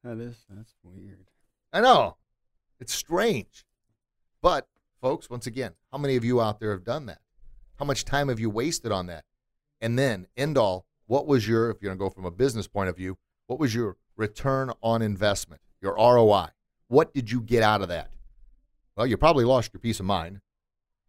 That 0.03 0.19
is 0.19 0.37
that's 0.49 0.75
weird. 0.83 1.27
I 1.71 1.83
know. 1.83 2.17
It's 2.81 2.95
strange. 2.95 3.67
But, 4.41 4.67
folks, 5.03 5.29
once 5.29 5.47
again, 5.47 5.73
how 5.93 5.99
many 5.99 6.17
of 6.17 6.25
you 6.25 6.41
out 6.41 6.61
there 6.61 6.73
have 6.73 6.85
done 6.85 7.07
that? 7.07 7.21
How 7.79 7.85
much 7.85 8.07
time 8.07 8.29
have 8.29 8.41
you 8.41 8.49
wasted 8.49 8.91
on 8.91 9.07
that? 9.07 9.25
And 9.83 9.99
then, 9.99 10.29
end 10.37 10.57
all, 10.57 10.87
what 11.07 11.27
was 11.27 11.47
your, 11.47 11.69
if 11.69 11.83
you're 11.83 11.91
going 11.91 11.99
to 11.99 12.05
go 12.05 12.09
from 12.09 12.25
a 12.25 12.31
business 12.31 12.69
point 12.69 12.89
of 12.89 12.97
view, 12.97 13.19
what 13.49 13.59
was 13.59 13.75
your 13.75 13.97
return 14.17 14.71
on 14.81 15.03
investment, 15.03 15.61
your 15.81 15.95
ROI? 15.97 16.47
What 16.87 17.13
did 17.13 17.33
you 17.33 17.41
get 17.41 17.65
out 17.65 17.83
of 17.83 17.89
that? 17.89 18.09
Well, 18.97 19.07
you 19.07 19.17
probably 19.17 19.45
lost 19.45 19.75
your 19.75 19.81
peace 19.81 19.99
of 19.99 20.07
mind. 20.07 20.41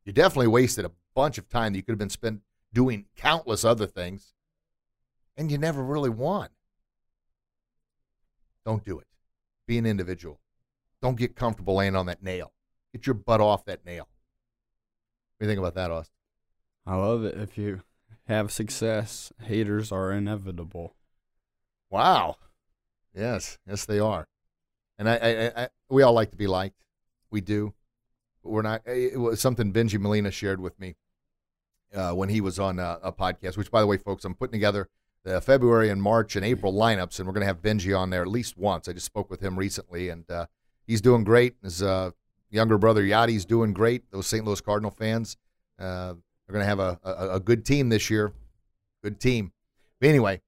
You 0.05 0.11
definitely 0.11 0.47
wasted 0.47 0.86
a 0.86 0.91
bunch 1.13 1.38
of 1.38 1.47
time 1.47 1.74
that 1.74 1.78
you 1.78 1.84
could 1.84 1.91
have 1.91 1.99
been 1.99 2.09
spent 2.09 2.41
doing 2.74 3.05
countless 3.15 3.63
other 3.63 3.86
things, 3.86 4.34
and 5.38 5.51
you 5.51 5.59
never 5.59 5.84
really 5.84 6.09
won. 6.09 6.49
Don't 8.65 8.84
do 8.84 8.97
it. 8.97 9.07
Be 9.67 9.78
an 9.78 9.86
individual. 9.86 10.39
Don't 11.01 11.17
get 11.17 11.36
comfortable 11.36 11.76
laying 11.76 11.95
on 11.95 12.07
that 12.07 12.24
nail. 12.24 12.53
Get 12.91 13.05
your 13.05 13.13
butt 13.13 13.39
off 13.39 13.65
that 13.65 13.86
nail. 13.86 14.07
What 15.38 15.41
do 15.41 15.45
you 15.45 15.49
think 15.51 15.59
about 15.59 15.76
that, 15.76 15.91
Austin? 15.91 16.15
I 16.88 16.95
love 16.95 17.24
it. 17.24 17.38
If 17.38 17.57
you 17.57 17.82
have 18.28 18.51
success, 18.51 19.32
haters 19.41 19.91
are 19.91 20.11
inevitable. 20.11 20.95
Wow. 21.89 22.38
Yes, 23.13 23.59
yes, 23.67 23.86
they 23.86 23.99
are. 23.99 24.28
And 24.97 25.09
I, 25.09 25.15
I, 25.15 25.63
I 25.63 25.69
we 25.89 26.03
all 26.03 26.13
like 26.13 26.32
to 26.32 26.38
be 26.38 26.47
liked. 26.47 26.84
We 27.30 27.41
do. 27.41 27.74
But 28.43 28.51
we're 28.51 28.61
not. 28.61 28.82
It 28.86 29.19
was 29.19 29.41
something 29.41 29.71
Bengie 29.71 29.99
Molina 29.99 30.32
shared 30.32 30.59
with 30.59 30.80
me 30.80 30.95
uh, 31.93 32.13
when 32.13 32.30
he 32.30 32.41
was 32.41 32.59
on 32.59 32.80
a, 32.80 32.99
a 33.03 33.11
podcast. 33.11 33.57
Which, 33.57 33.71
by 33.71 33.82
the 33.82 33.88
way, 33.88 33.97
folks, 33.97 34.26
I'm 34.26 34.36
putting 34.36 34.53
together 34.53 34.89
the 35.24 35.39
February 35.41 35.89
and 35.89 36.01
March 36.01 36.36
and 36.36 36.45
April 36.45 36.74
lineups, 36.74 37.19
and 37.19 37.28
we're 37.28 37.34
going 37.34 37.41
to 37.41 37.47
have 37.47 37.61
Bengie 37.61 37.97
on 37.97 38.09
there 38.09 38.21
at 38.21 38.28
least 38.28 38.57
once. 38.57 38.88
I 38.88 38.93
just 38.93 39.05
spoke 39.05 39.30
with 39.30 39.41
him 39.41 39.57
recently, 39.57 40.09
and 40.09 40.30
uh, 40.30 40.47
he's 40.86 41.01
doing 41.01 41.24
great. 41.24 41.55
His 41.63 41.82
uh, 41.82 42.11
younger 42.49 42.78
brother 42.78 43.03
Yadi's 43.03 43.45
doing 43.45 43.74
great. 43.74 44.11
Those 44.11 44.28
St. 44.28 44.45
Louis 44.45 44.61
Cardinal 44.61 44.91
fans 44.91 45.38
uh, 45.80 46.15
are 46.54 46.60
going 46.60 46.64
to 46.64 46.70
have 46.70 46.80
a, 46.80 46.99
a, 47.04 47.36
a 47.36 47.39
good 47.39 47.66
team 47.66 47.89
this 47.89 48.10
year. 48.10 48.32
Good 49.04 49.20
team. 49.20 49.51
But 49.99 50.10
anyway, 50.10 50.41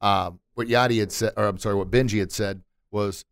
um, 0.00 0.40
what 0.54 0.66
Yadi 0.68 0.98
had 0.98 1.12
said, 1.12 1.32
or 1.36 1.46
I'm 1.46 1.58
sorry, 1.58 1.76
what 1.76 1.90
Bengie 1.90 2.18
had 2.18 2.32
said 2.32 2.62
was 2.90 3.24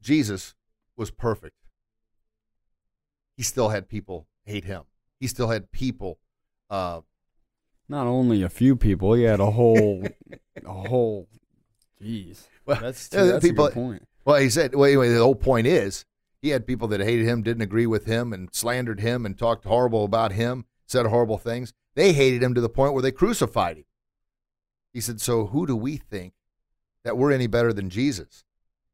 Jesus 0.00 0.54
was 0.96 1.10
perfect. 1.10 1.56
He 3.36 3.42
still 3.42 3.68
had 3.70 3.88
people 3.88 4.26
hate 4.44 4.64
him. 4.64 4.82
He 5.20 5.26
still 5.26 5.48
had 5.48 5.70
people. 5.72 6.18
Uh, 6.70 7.00
Not 7.88 8.06
only 8.06 8.42
a 8.42 8.48
few 8.48 8.76
people, 8.76 9.12
he 9.14 9.24
had 9.24 9.40
a 9.40 9.50
whole, 9.50 10.04
a 10.64 10.72
whole. 10.72 11.28
Jeez, 12.02 12.46
Well, 12.66 12.78
that's 12.80 13.08
yeah, 13.12 13.24
that's 13.24 13.44
people- 13.44 13.66
a 13.66 13.68
good 13.70 13.74
point. 13.74 14.08
well, 14.24 14.36
he 14.40 14.50
said. 14.50 14.74
Well, 14.74 14.84
anyway, 14.86 15.08
the 15.08 15.18
whole 15.22 15.34
point 15.34 15.66
is 15.66 16.04
he 16.46 16.52
had 16.52 16.64
people 16.64 16.86
that 16.86 17.00
hated 17.00 17.26
him, 17.26 17.42
didn't 17.42 17.62
agree 17.62 17.88
with 17.88 18.06
him, 18.06 18.32
and 18.32 18.48
slandered 18.54 19.00
him, 19.00 19.26
and 19.26 19.36
talked 19.36 19.64
horrible 19.64 20.04
about 20.04 20.30
him, 20.30 20.64
said 20.86 21.04
horrible 21.06 21.38
things. 21.38 21.72
They 21.96 22.12
hated 22.12 22.40
him 22.40 22.54
to 22.54 22.60
the 22.60 22.68
point 22.68 22.92
where 22.92 23.02
they 23.02 23.10
crucified 23.10 23.78
him. 23.78 23.84
He 24.92 25.00
said, 25.00 25.20
"So 25.20 25.46
who 25.46 25.66
do 25.66 25.74
we 25.74 25.96
think 25.96 26.34
that 27.02 27.18
we're 27.18 27.32
any 27.32 27.48
better 27.48 27.72
than 27.72 27.90
Jesus? 27.90 28.44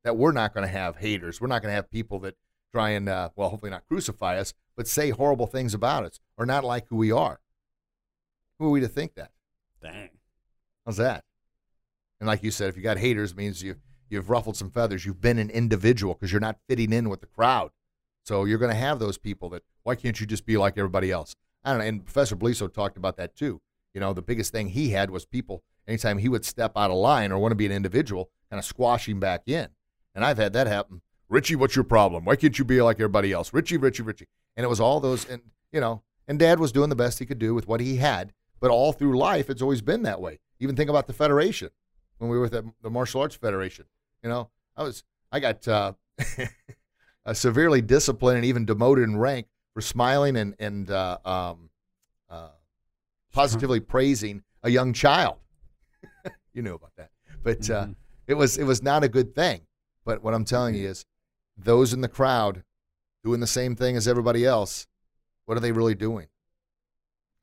That 0.03 0.17
we're 0.17 0.33
not 0.33 0.55
going 0.55 0.67
to 0.67 0.73
have 0.73 0.97
haters? 0.97 1.43
We're 1.43 1.49
not 1.49 1.61
going 1.61 1.73
to 1.73 1.77
have 1.77 1.91
people 1.91 2.19
that 2.21 2.37
try 2.73 2.91
and, 2.91 3.07
uh, 3.07 3.29
well, 3.37 3.51
hopefully 3.51 3.71
not 3.71 3.87
crucify 3.87 4.39
us, 4.39 4.55
but 4.75 4.89
say 4.89 5.11
horrible 5.11 5.47
things 5.47 5.75
about 5.75 6.05
us 6.05 6.21
or 6.39 6.47
not 6.47 6.65
like 6.65 6.89
who 6.89 6.97
we 6.97 7.13
are? 7.13 7.39
Who 8.59 8.69
are 8.69 8.71
we 8.71 8.81
to 8.81 8.89
think 8.89 9.15
that? 9.17 9.33
Dang. 9.83 10.09
How's 10.87 10.97
that? 10.97 11.25
And 12.19 12.27
like 12.27 12.43
you 12.43 12.51
said, 12.51 12.71
if 12.71 12.79
you 12.79 12.83
got 12.83 12.97
haters, 12.97 13.33
it 13.33 13.37
means 13.37 13.63
you 13.63 13.77
you've 14.13 14.31
ruffled 14.31 14.57
some 14.57 14.71
feathers. 14.71 15.05
You've 15.05 15.21
been 15.21 15.39
an 15.39 15.51
individual 15.51 16.15
because 16.15 16.31
you're 16.31 16.41
not 16.41 16.59
fitting 16.69 16.93
in 16.93 17.09
with 17.09 17.21
the 17.21 17.27
crowd. 17.27 17.71
So 18.25 18.45
you're 18.45 18.59
going 18.59 18.71
to 18.71 18.77
have 18.77 18.99
those 18.99 19.19
people 19.19 19.49
that 19.51 19.63
why 19.83 19.97
can't 19.97 20.21
you 20.21 20.27
just 20.27 20.47
be 20.47 20.57
like 20.57 20.79
everybody 20.79 21.11
else? 21.11 21.35
I 21.65 21.71
don't 21.71 21.79
know. 21.81 21.87
And 21.87 22.05
Professor 22.05 22.37
Beliso 22.37 22.73
talked 22.73 22.97
about 22.97 23.17
that 23.17 23.35
too. 23.35 23.61
You 23.95 24.01
know, 24.01 24.13
the 24.13 24.23
biggest 24.23 24.53
thing 24.53 24.69
he 24.69 24.91
had 24.91 25.11
was 25.11 25.25
people. 25.25 25.63
Anytime 25.89 26.19
he 26.19 26.29
would 26.29 26.45
step 26.45 26.73
out 26.77 26.91
of 26.91 26.97
line 26.97 27.33
or 27.33 27.39
want 27.39 27.51
to 27.51 27.57
be 27.57 27.67
an 27.67 27.73
individual, 27.73 28.31
kind 28.51 28.59
of 28.59 28.65
squash 28.65 29.09
him 29.09 29.19
back 29.19 29.43
in. 29.47 29.69
And 30.15 30.25
I've 30.25 30.39
had 30.39 30.53
that 30.53 30.67
happen. 30.67 31.03
Richie, 31.29 31.57
what's 31.57 31.75
your 31.75 31.85
problem? 31.85 32.25
Why 32.25 32.37
can't 32.37 32.59
you 32.59 32.65
be 32.65 32.81
like 32.83 32.97
everybody 32.97 33.33
else? 33.33 33.53
Richie, 33.53 33.79
Richie, 33.79 34.03
Richie. 34.03 34.29
And 34.57 34.65
it 34.65 34.69
was 34.69 34.81
all 34.81 35.01
those, 35.01 35.29
and 35.29 35.43
you 35.73 35.81
know, 35.81 36.03
and 36.29 36.39
Dad 36.39 36.61
was 36.61 36.71
doing 36.71 36.91
the 36.91 36.97
best 36.97 37.19
he 37.19 37.27
could 37.27 37.39
do 37.39 37.55
with 37.55 37.67
what 37.67 37.81
he 37.81 37.97
had. 37.97 38.33
But 38.61 38.71
all 38.71 38.93
through 38.93 39.19
life, 39.19 39.51
it's 39.51 39.63
always 39.63 39.83
been 39.83 40.03
that 40.03 40.21
way. 40.21 40.39
Even 40.61 40.77
think 40.77 40.91
about 40.91 41.07
the 41.07 41.13
Federation 41.13 41.71
when 42.19 42.31
we 42.31 42.37
were 42.37 42.43
with 42.43 42.73
the 42.83 42.91
Martial 42.91 43.23
Arts 43.23 43.35
Federation. 43.35 43.87
You 44.23 44.31
know, 44.31 44.51
I 44.77 44.83
was 44.83 45.03
I 45.31 45.41
got 45.41 45.66
uh, 45.66 45.93
uh, 47.27 47.33
severely 47.35 47.81
disciplined 47.83 48.39
and 48.39 48.47
even 48.47 48.64
demoted 48.64 49.05
in 49.05 49.16
rank 49.16 49.47
for 49.75 49.81
smiling 49.81 50.37
and 50.37 50.55
and 50.59 50.91
uh, 50.91 51.18
um, 51.25 51.70
uh, 52.31 52.51
positively 53.33 53.81
praising 53.81 54.43
a 54.62 54.70
young 54.70 54.93
child. 54.93 55.37
you 56.55 56.62
knew 56.62 56.75
about 56.75 56.93
that, 56.97 57.11
but 57.43 57.68
uh, 57.70 57.87
Mhm. 57.87 57.97
it 58.27 58.35
was 58.35 58.59
it 58.59 58.64
was 58.64 58.83
not 58.83 59.03
a 59.05 59.09
good 59.09 59.35
thing. 59.35 59.62
But 60.05 60.23
what 60.23 60.35
I'm 60.35 60.45
telling 60.45 60.75
you 60.75 60.89
is, 60.89 61.05
those 61.57 61.93
in 61.93 62.01
the 62.01 62.09
crowd 62.09 62.64
doing 63.25 63.41
the 63.41 63.47
same 63.47 63.77
thing 63.77 63.97
as 63.97 64.09
everybody 64.09 64.45
else, 64.45 64.87
What 65.47 65.57
are 65.57 65.61
they 65.61 65.73
really 65.73 65.95
doing? 65.97 66.29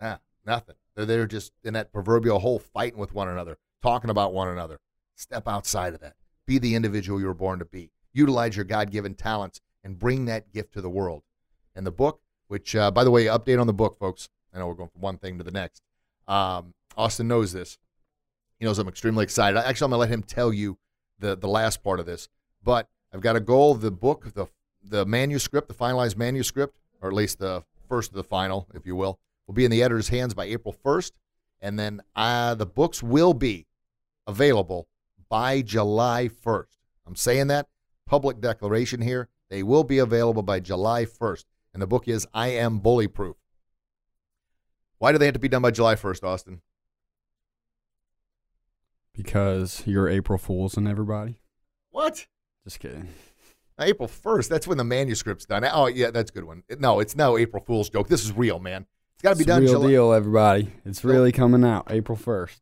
Ah, 0.01 0.19
nothing. 0.45 0.75
They're 0.95 1.05
there 1.05 1.25
just 1.27 1.51
in 1.63 1.73
that 1.73 1.91
proverbial 1.93 2.39
hole 2.39 2.59
fighting 2.59 2.99
with 2.99 3.13
one 3.13 3.27
another, 3.27 3.57
talking 3.81 4.09
about 4.09 4.33
one 4.33 4.47
another. 4.47 4.79
Step 5.15 5.47
outside 5.47 5.93
of 5.93 5.99
that. 6.01 6.15
Be 6.49 6.57
the 6.57 6.73
individual 6.73 7.19
you 7.19 7.27
were 7.27 7.35
born 7.35 7.59
to 7.59 7.65
be. 7.65 7.91
Utilize 8.11 8.55
your 8.55 8.65
God 8.65 8.89
given 8.89 9.13
talents 9.13 9.61
and 9.83 9.99
bring 9.99 10.25
that 10.25 10.51
gift 10.51 10.73
to 10.73 10.81
the 10.81 10.89
world. 10.89 11.21
And 11.75 11.85
the 11.85 11.91
book, 11.91 12.21
which, 12.47 12.75
uh, 12.75 12.89
by 12.89 13.03
the 13.03 13.11
way, 13.11 13.25
update 13.25 13.61
on 13.61 13.67
the 13.67 13.73
book, 13.73 13.99
folks. 13.99 14.29
I 14.51 14.57
know 14.57 14.65
we're 14.65 14.73
going 14.73 14.89
from 14.89 15.01
one 15.01 15.19
thing 15.19 15.37
to 15.37 15.43
the 15.43 15.51
next. 15.51 15.83
Um, 16.27 16.73
Austin 16.97 17.27
knows 17.27 17.53
this. 17.53 17.77
He 18.57 18.65
knows 18.65 18.79
I'm 18.79 18.87
extremely 18.87 19.21
excited. 19.21 19.59
Actually, 19.59 19.85
I'm 19.85 19.91
going 19.91 19.97
to 19.97 19.99
let 19.99 20.09
him 20.09 20.23
tell 20.23 20.51
you 20.51 20.79
the, 21.19 21.37
the 21.37 21.47
last 21.47 21.83
part 21.83 21.99
of 21.99 22.07
this. 22.07 22.27
But 22.63 22.89
I've 23.13 23.21
got 23.21 23.35
a 23.35 23.39
goal. 23.39 23.75
The 23.75 23.91
book, 23.91 24.33
the, 24.33 24.47
the 24.83 25.05
manuscript, 25.05 25.67
the 25.67 25.75
finalized 25.75 26.17
manuscript, 26.17 26.79
or 26.99 27.09
at 27.09 27.15
least 27.15 27.37
the 27.37 27.63
first 27.87 28.09
of 28.09 28.15
the 28.15 28.23
final, 28.23 28.67
if 28.73 28.87
you 28.87 28.95
will, 28.95 29.19
will 29.45 29.53
be 29.53 29.65
in 29.65 29.69
the 29.71 29.83
editor's 29.83 30.09
hands 30.09 30.33
by 30.33 30.45
April 30.45 30.75
1st. 30.83 31.11
And 31.61 31.77
then 31.77 32.01
uh, 32.15 32.55
the 32.55 32.65
books 32.65 33.03
will 33.03 33.35
be 33.35 33.67
available 34.25 34.87
by 35.29 35.61
July 35.61 36.29
1st. 36.43 36.65
I'm 37.07 37.15
saying 37.15 37.47
that 37.47 37.67
public 38.05 38.41
declaration 38.41 39.01
here. 39.01 39.29
They 39.49 39.63
will 39.63 39.83
be 39.83 39.97
available 39.99 40.43
by 40.43 40.59
July 40.59 41.05
1st. 41.05 41.45
And 41.73 41.81
the 41.81 41.87
book 41.87 42.07
is 42.07 42.27
I 42.33 42.47
Am 42.49 42.79
Bully 42.79 43.07
Proof. 43.07 43.35
Why 44.97 45.11
do 45.11 45.17
they 45.17 45.25
have 45.25 45.33
to 45.33 45.39
be 45.39 45.47
done 45.47 45.61
by 45.61 45.71
July 45.71 45.95
1st, 45.95 46.23
Austin? 46.23 46.61
Because 49.13 49.83
you're 49.85 50.09
April 50.09 50.37
Fools 50.37 50.77
and 50.77 50.87
everybody. 50.87 51.39
What? 51.91 52.27
Just 52.63 52.79
kidding. 52.79 53.09
April 53.79 54.07
1st. 54.09 54.49
That's 54.49 54.67
when 54.67 54.77
the 54.77 54.83
manuscript's 54.83 55.45
done. 55.45 55.65
Oh, 55.71 55.87
yeah, 55.87 56.11
that's 56.11 56.31
a 56.31 56.33
good 56.33 56.43
one. 56.43 56.63
No, 56.79 56.99
it's 56.99 57.15
no 57.15 57.37
April 57.37 57.63
Fool's 57.65 57.89
joke. 57.89 58.07
This 58.07 58.23
is 58.23 58.31
real, 58.33 58.59
man. 58.59 58.85
It's 59.15 59.23
got 59.23 59.31
to 59.31 59.35
be 59.35 59.41
It's 59.41 59.47
done 59.47 59.63
real 59.63 59.73
July. 59.73 59.87
deal, 59.87 60.13
everybody. 60.13 60.73
It's 60.85 61.03
really 61.03 61.31
coming 61.31 61.63
out 61.63 61.87
April 61.89 62.17
1st. 62.17 62.59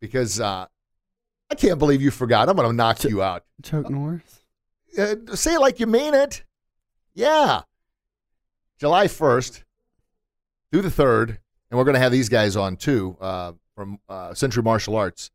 Because 0.00 0.40
uh, 0.40 0.66
I 1.50 1.54
can't 1.54 1.78
believe 1.78 2.00
you 2.02 2.10
forgot. 2.10 2.48
I'm 2.48 2.56
going 2.56 2.68
to 2.68 2.74
knock 2.74 3.04
you 3.04 3.22
out. 3.22 3.44
Chuck 3.62 3.88
Norris? 3.90 4.42
Uh, 4.98 5.16
say 5.34 5.54
it 5.54 5.60
like 5.60 5.80
you 5.80 5.86
mean 5.86 6.14
it. 6.14 6.44
Yeah. 7.14 7.62
July 8.78 9.06
1st 9.06 9.64
through 10.70 10.82
the 10.82 10.88
3rd, 10.88 11.38
and 11.70 11.78
we're 11.78 11.84
going 11.84 11.94
to 11.94 12.00
have 12.00 12.12
these 12.12 12.28
guys 12.28 12.54
on 12.56 12.76
too 12.76 13.16
uh, 13.20 13.52
from 13.74 13.98
uh, 14.08 14.34
Century 14.34 14.62
Martial 14.62 14.94
Arts, 14.96 15.30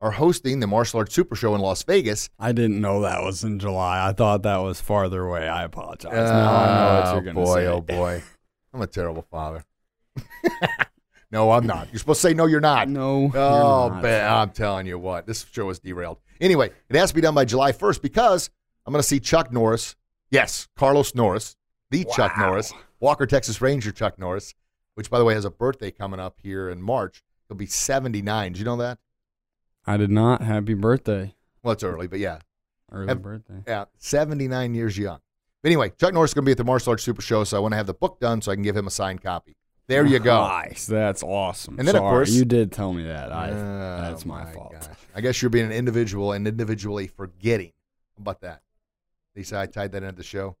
are 0.00 0.10
hosting 0.10 0.60
the 0.60 0.66
Martial 0.66 0.98
Arts 0.98 1.14
Super 1.14 1.36
Show 1.36 1.54
in 1.54 1.60
Las 1.60 1.82
Vegas. 1.84 2.28
I 2.38 2.52
didn't 2.52 2.80
know 2.80 3.00
that 3.02 3.22
was 3.22 3.44
in 3.44 3.58
July. 3.58 4.06
I 4.08 4.12
thought 4.12 4.42
that 4.42 4.56
was 4.58 4.80
farther 4.80 5.24
away. 5.24 5.48
I 5.48 5.62
apologize. 5.64 6.12
now 6.12 6.52
I 6.52 6.66
know 6.66 6.94
what 6.96 7.06
Oh, 7.06 7.12
you're 7.14 7.22
going 7.22 7.36
to 7.36 7.42
boy, 7.42 7.66
oh 7.66 7.80
boy. 7.80 8.22
I'm 8.74 8.82
a 8.82 8.86
terrible 8.86 9.22
father. 9.30 9.64
no, 11.34 11.50
I'm 11.50 11.66
not. 11.66 11.88
You're 11.92 11.98
supposed 11.98 12.22
to 12.22 12.28
say 12.28 12.32
no, 12.34 12.46
you're 12.46 12.60
not. 12.60 12.88
No. 12.88 13.30
Oh, 13.34 13.86
you're 13.86 13.94
not. 13.94 14.02
man, 14.02 14.32
I'm 14.32 14.50
telling 14.50 14.86
you 14.86 14.98
what, 14.98 15.26
this 15.26 15.44
show 15.52 15.68
is 15.68 15.80
derailed. 15.80 16.18
Anyway, 16.40 16.70
it 16.88 16.96
has 16.96 17.10
to 17.10 17.14
be 17.14 17.20
done 17.20 17.34
by 17.34 17.44
July 17.44 17.72
1st 17.72 18.00
because 18.02 18.50
I'm 18.86 18.92
going 18.92 19.02
to 19.02 19.06
see 19.08 19.18
Chuck 19.20 19.52
Norris. 19.52 19.96
Yes, 20.30 20.68
Carlos 20.76 21.14
Norris, 21.14 21.56
the 21.90 22.04
Chuck 22.14 22.38
Norris, 22.38 22.72
Walker, 23.00 23.26
Texas 23.26 23.60
Ranger 23.60 23.92
Chuck 23.92 24.18
Norris, 24.18 24.54
which, 24.94 25.10
by 25.10 25.18
the 25.18 25.24
way, 25.24 25.34
has 25.34 25.44
a 25.44 25.50
birthday 25.50 25.90
coming 25.90 26.20
up 26.20 26.38
here 26.42 26.68
in 26.70 26.80
March. 26.80 27.22
He'll 27.48 27.56
be 27.56 27.66
79. 27.66 28.52
Did 28.52 28.58
you 28.58 28.64
know 28.64 28.76
that? 28.76 28.98
I 29.86 29.96
did 29.96 30.10
not. 30.10 30.40
Happy 30.40 30.74
birthday. 30.74 31.34
Well, 31.62 31.72
it's 31.72 31.82
early, 31.84 32.06
but 32.06 32.18
yeah, 32.20 32.38
Early 32.92 33.08
Have- 33.08 33.22
birthday. 33.22 33.62
yeah, 33.66 33.84
79 33.98 34.74
years 34.74 34.96
young. 34.96 35.18
But 35.62 35.68
anyway, 35.70 35.90
Chuck 35.98 36.14
Norris 36.14 36.30
is 36.30 36.34
going 36.34 36.44
to 36.44 36.46
be 36.46 36.52
at 36.52 36.58
the 36.58 36.64
Martial 36.64 36.90
Arts 36.90 37.02
Super 37.02 37.22
Show, 37.22 37.42
so 37.44 37.56
I 37.56 37.60
want 37.60 37.72
to 37.72 37.76
have 37.76 37.86
the 37.86 37.94
book 37.94 38.20
done 38.20 38.40
so 38.42 38.52
I 38.52 38.54
can 38.54 38.62
give 38.62 38.76
him 38.76 38.86
a 38.86 38.90
signed 38.90 39.22
copy. 39.22 39.56
There 39.86 40.06
you 40.06 40.18
go. 40.18 40.46
Nice. 40.46 40.86
That's 40.86 41.22
awesome. 41.22 41.78
And 41.78 41.86
then, 41.86 41.94
of 41.96 42.00
Sorry, 42.00 42.10
course- 42.10 42.30
you 42.30 42.44
did 42.44 42.72
tell 42.72 42.92
me 42.92 43.04
that. 43.04 43.30
I, 43.32 43.50
Oh, 43.50 43.98
that's 44.10 44.24
my, 44.24 44.50
fault. 44.52 44.72
gosh. 44.72 44.86
I 45.14 45.20
guess 45.20 45.42
you're 45.42 45.50
being 45.50 45.66
an 45.66 45.72
individual 45.72 46.32
and 46.32 46.48
individually 46.48 47.06
forgetting. 47.06 47.72
How 48.16 48.22
about 48.22 48.40
that? 48.40 48.62
Lisa, 49.36 49.58
I 49.58 49.66
tied 49.66 49.92
that 49.92 50.02
into 50.02 50.16
the 50.16 50.22
show. 50.22 50.56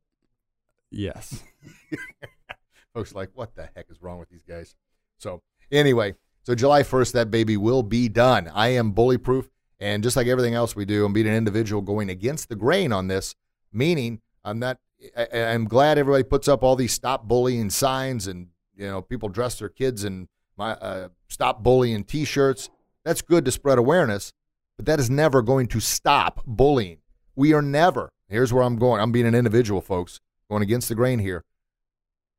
Yes. 0.90 1.42
Folks 2.94 3.14
like, 3.14 3.30
what 3.34 3.54
the 3.54 3.68
heck 3.74 3.86
is 3.90 4.00
wrong 4.02 4.18
with 4.18 4.28
these 4.28 4.44
guys? 4.44 4.74
So, 5.18 5.42
anyway, 5.72 6.14
so 6.42 6.54
July 6.54 6.82
1st, 6.82 7.12
that 7.12 7.30
baby 7.30 7.56
will 7.56 7.82
be 7.82 8.08
done. 8.08 8.48
I 8.52 8.68
am 8.68 8.92
bully 8.92 9.18
proof. 9.18 9.48
And 9.80 10.02
just 10.02 10.16
like 10.16 10.26
everything 10.28 10.54
else 10.54 10.76
we 10.76 10.84
do, 10.84 11.04
I'm 11.04 11.12
being 11.12 11.26
an 11.26 11.34
individual 11.34 11.82
going 11.82 12.08
against 12.10 12.48
the 12.48 12.54
grain 12.56 12.92
on 12.92 13.08
this, 13.08 13.34
meaning 13.72 14.20
I'm 14.44 14.58
not, 14.58 14.78
I, 15.16 15.26
I'm 15.46 15.64
glad 15.64 15.98
everybody 15.98 16.22
puts 16.22 16.46
up 16.46 16.62
all 16.62 16.76
these 16.76 16.92
stop 16.92 17.26
bullying 17.26 17.70
signs 17.70 18.26
and, 18.28 18.48
you 18.76 18.86
know, 18.86 19.02
people 19.02 19.28
dress 19.28 19.58
their 19.58 19.68
kids 19.68 20.04
in 20.04 20.28
my 20.56 20.72
uh, 20.72 21.08
stop 21.28 21.62
bullying 21.62 22.04
t 22.04 22.24
shirts. 22.24 22.70
That's 23.04 23.22
good 23.22 23.44
to 23.44 23.50
spread 23.50 23.78
awareness, 23.78 24.32
but 24.76 24.86
that 24.86 24.98
is 25.00 25.10
never 25.10 25.42
going 25.42 25.66
to 25.68 25.80
stop 25.80 26.40
bullying. 26.46 26.98
We 27.36 27.52
are 27.52 27.62
never, 27.62 28.10
here's 28.28 28.52
where 28.52 28.62
I'm 28.62 28.76
going. 28.76 29.00
I'm 29.00 29.12
being 29.12 29.26
an 29.26 29.34
individual, 29.34 29.80
folks, 29.80 30.20
going 30.48 30.62
against 30.62 30.88
the 30.88 30.94
grain 30.94 31.18
here. 31.18 31.44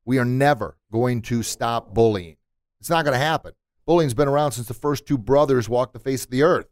We 0.04 0.18
are 0.18 0.24
never 0.24 0.76
going 0.90 1.22
to 1.22 1.42
stop 1.42 1.92
bullying. 1.94 2.36
It's 2.80 2.90
not 2.90 3.04
going 3.04 3.12
to 3.18 3.24
happen. 3.24 3.52
Bullying's 3.86 4.14
been 4.14 4.28
around 4.28 4.52
since 4.52 4.66
the 4.68 4.74
first 4.74 5.06
two 5.06 5.18
brothers 5.18 5.68
walked 5.68 5.92
the 5.92 5.98
face 6.00 6.24
of 6.24 6.30
the 6.30 6.42
earth. 6.42 6.66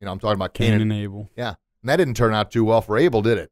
You 0.00 0.06
know, 0.06 0.12
I'm 0.12 0.18
talking 0.18 0.34
about 0.36 0.54
Cain 0.54 0.72
Cain 0.72 0.80
and 0.82 0.92
Abel. 0.92 1.30
yeah, 1.36 1.54
and 1.82 1.88
that 1.88 1.96
didn't 1.96 2.14
turn 2.14 2.34
out 2.34 2.50
too 2.50 2.64
well 2.64 2.80
for 2.80 2.96
Abel, 2.98 3.22
did 3.22 3.38
it? 3.38 3.50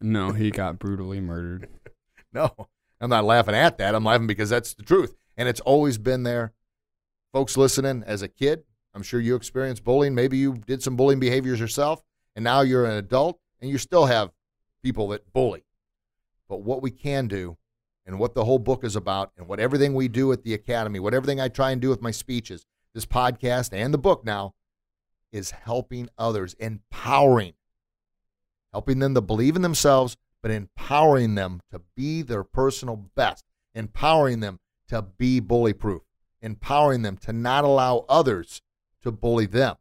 No, 0.00 0.32
he 0.32 0.50
got 0.50 0.78
brutally 0.78 1.20
murdered. 1.20 1.68
No, 2.30 2.68
I'm 3.00 3.10
not 3.10 3.24
laughing 3.24 3.54
at 3.54 3.78
that. 3.78 3.94
I'm 3.94 4.04
laughing 4.04 4.26
because 4.26 4.50
that's 4.50 4.74
the 4.74 4.82
truth, 4.82 5.14
and 5.36 5.48
it's 5.48 5.60
always 5.60 5.98
been 5.98 6.24
there. 6.24 6.52
Folks 7.32 7.56
listening, 7.56 8.02
as 8.06 8.22
a 8.22 8.28
kid, 8.28 8.64
I'm 8.94 9.02
sure 9.02 9.20
you 9.20 9.36
experienced 9.36 9.84
bullying. 9.84 10.14
Maybe 10.14 10.38
you 10.38 10.54
did 10.54 10.82
some 10.82 10.96
bullying 10.96 11.20
behaviors 11.20 11.60
yourself, 11.60 12.02
and 12.34 12.42
now 12.42 12.62
you're 12.62 12.86
an 12.86 12.96
adult, 12.96 13.38
and 13.60 13.70
you 13.70 13.78
still 13.78 14.06
have 14.06 14.32
people 14.82 15.08
that 15.08 15.32
bully. 15.32 15.64
But 16.48 16.62
what 16.62 16.82
we 16.82 16.90
can 16.90 17.28
do, 17.28 17.56
and 18.06 18.18
what 18.18 18.34
the 18.34 18.44
whole 18.44 18.58
book 18.58 18.84
is 18.84 18.96
about, 18.96 19.32
and 19.36 19.46
what 19.46 19.60
everything 19.60 19.94
we 19.94 20.08
do 20.08 20.32
at 20.32 20.42
the 20.42 20.54
academy, 20.54 20.98
what 20.98 21.14
everything 21.14 21.40
I 21.40 21.48
try 21.48 21.70
and 21.70 21.80
do 21.80 21.90
with 21.90 22.00
my 22.00 22.10
speeches, 22.10 22.64
this 22.94 23.06
podcast, 23.06 23.72
and 23.72 23.92
the 23.92 23.98
book 23.98 24.24
now, 24.24 24.54
is 25.30 25.50
helping 25.50 26.08
others, 26.16 26.54
empowering, 26.54 27.52
helping 28.72 28.98
them 28.98 29.14
to 29.14 29.20
believe 29.20 29.56
in 29.56 29.62
themselves, 29.62 30.16
but 30.48 30.54
empowering 30.54 31.34
them 31.34 31.60
to 31.70 31.82
be 31.94 32.22
their 32.22 32.42
personal 32.42 32.96
best, 32.96 33.44
empowering 33.74 34.40
them 34.40 34.58
to 34.88 35.02
be 35.02 35.40
bully 35.40 35.74
proof, 35.74 36.00
empowering 36.40 37.02
them 37.02 37.18
to 37.18 37.34
not 37.34 37.64
allow 37.64 38.06
others 38.08 38.62
to 39.02 39.12
bully 39.12 39.44
them. 39.44 39.76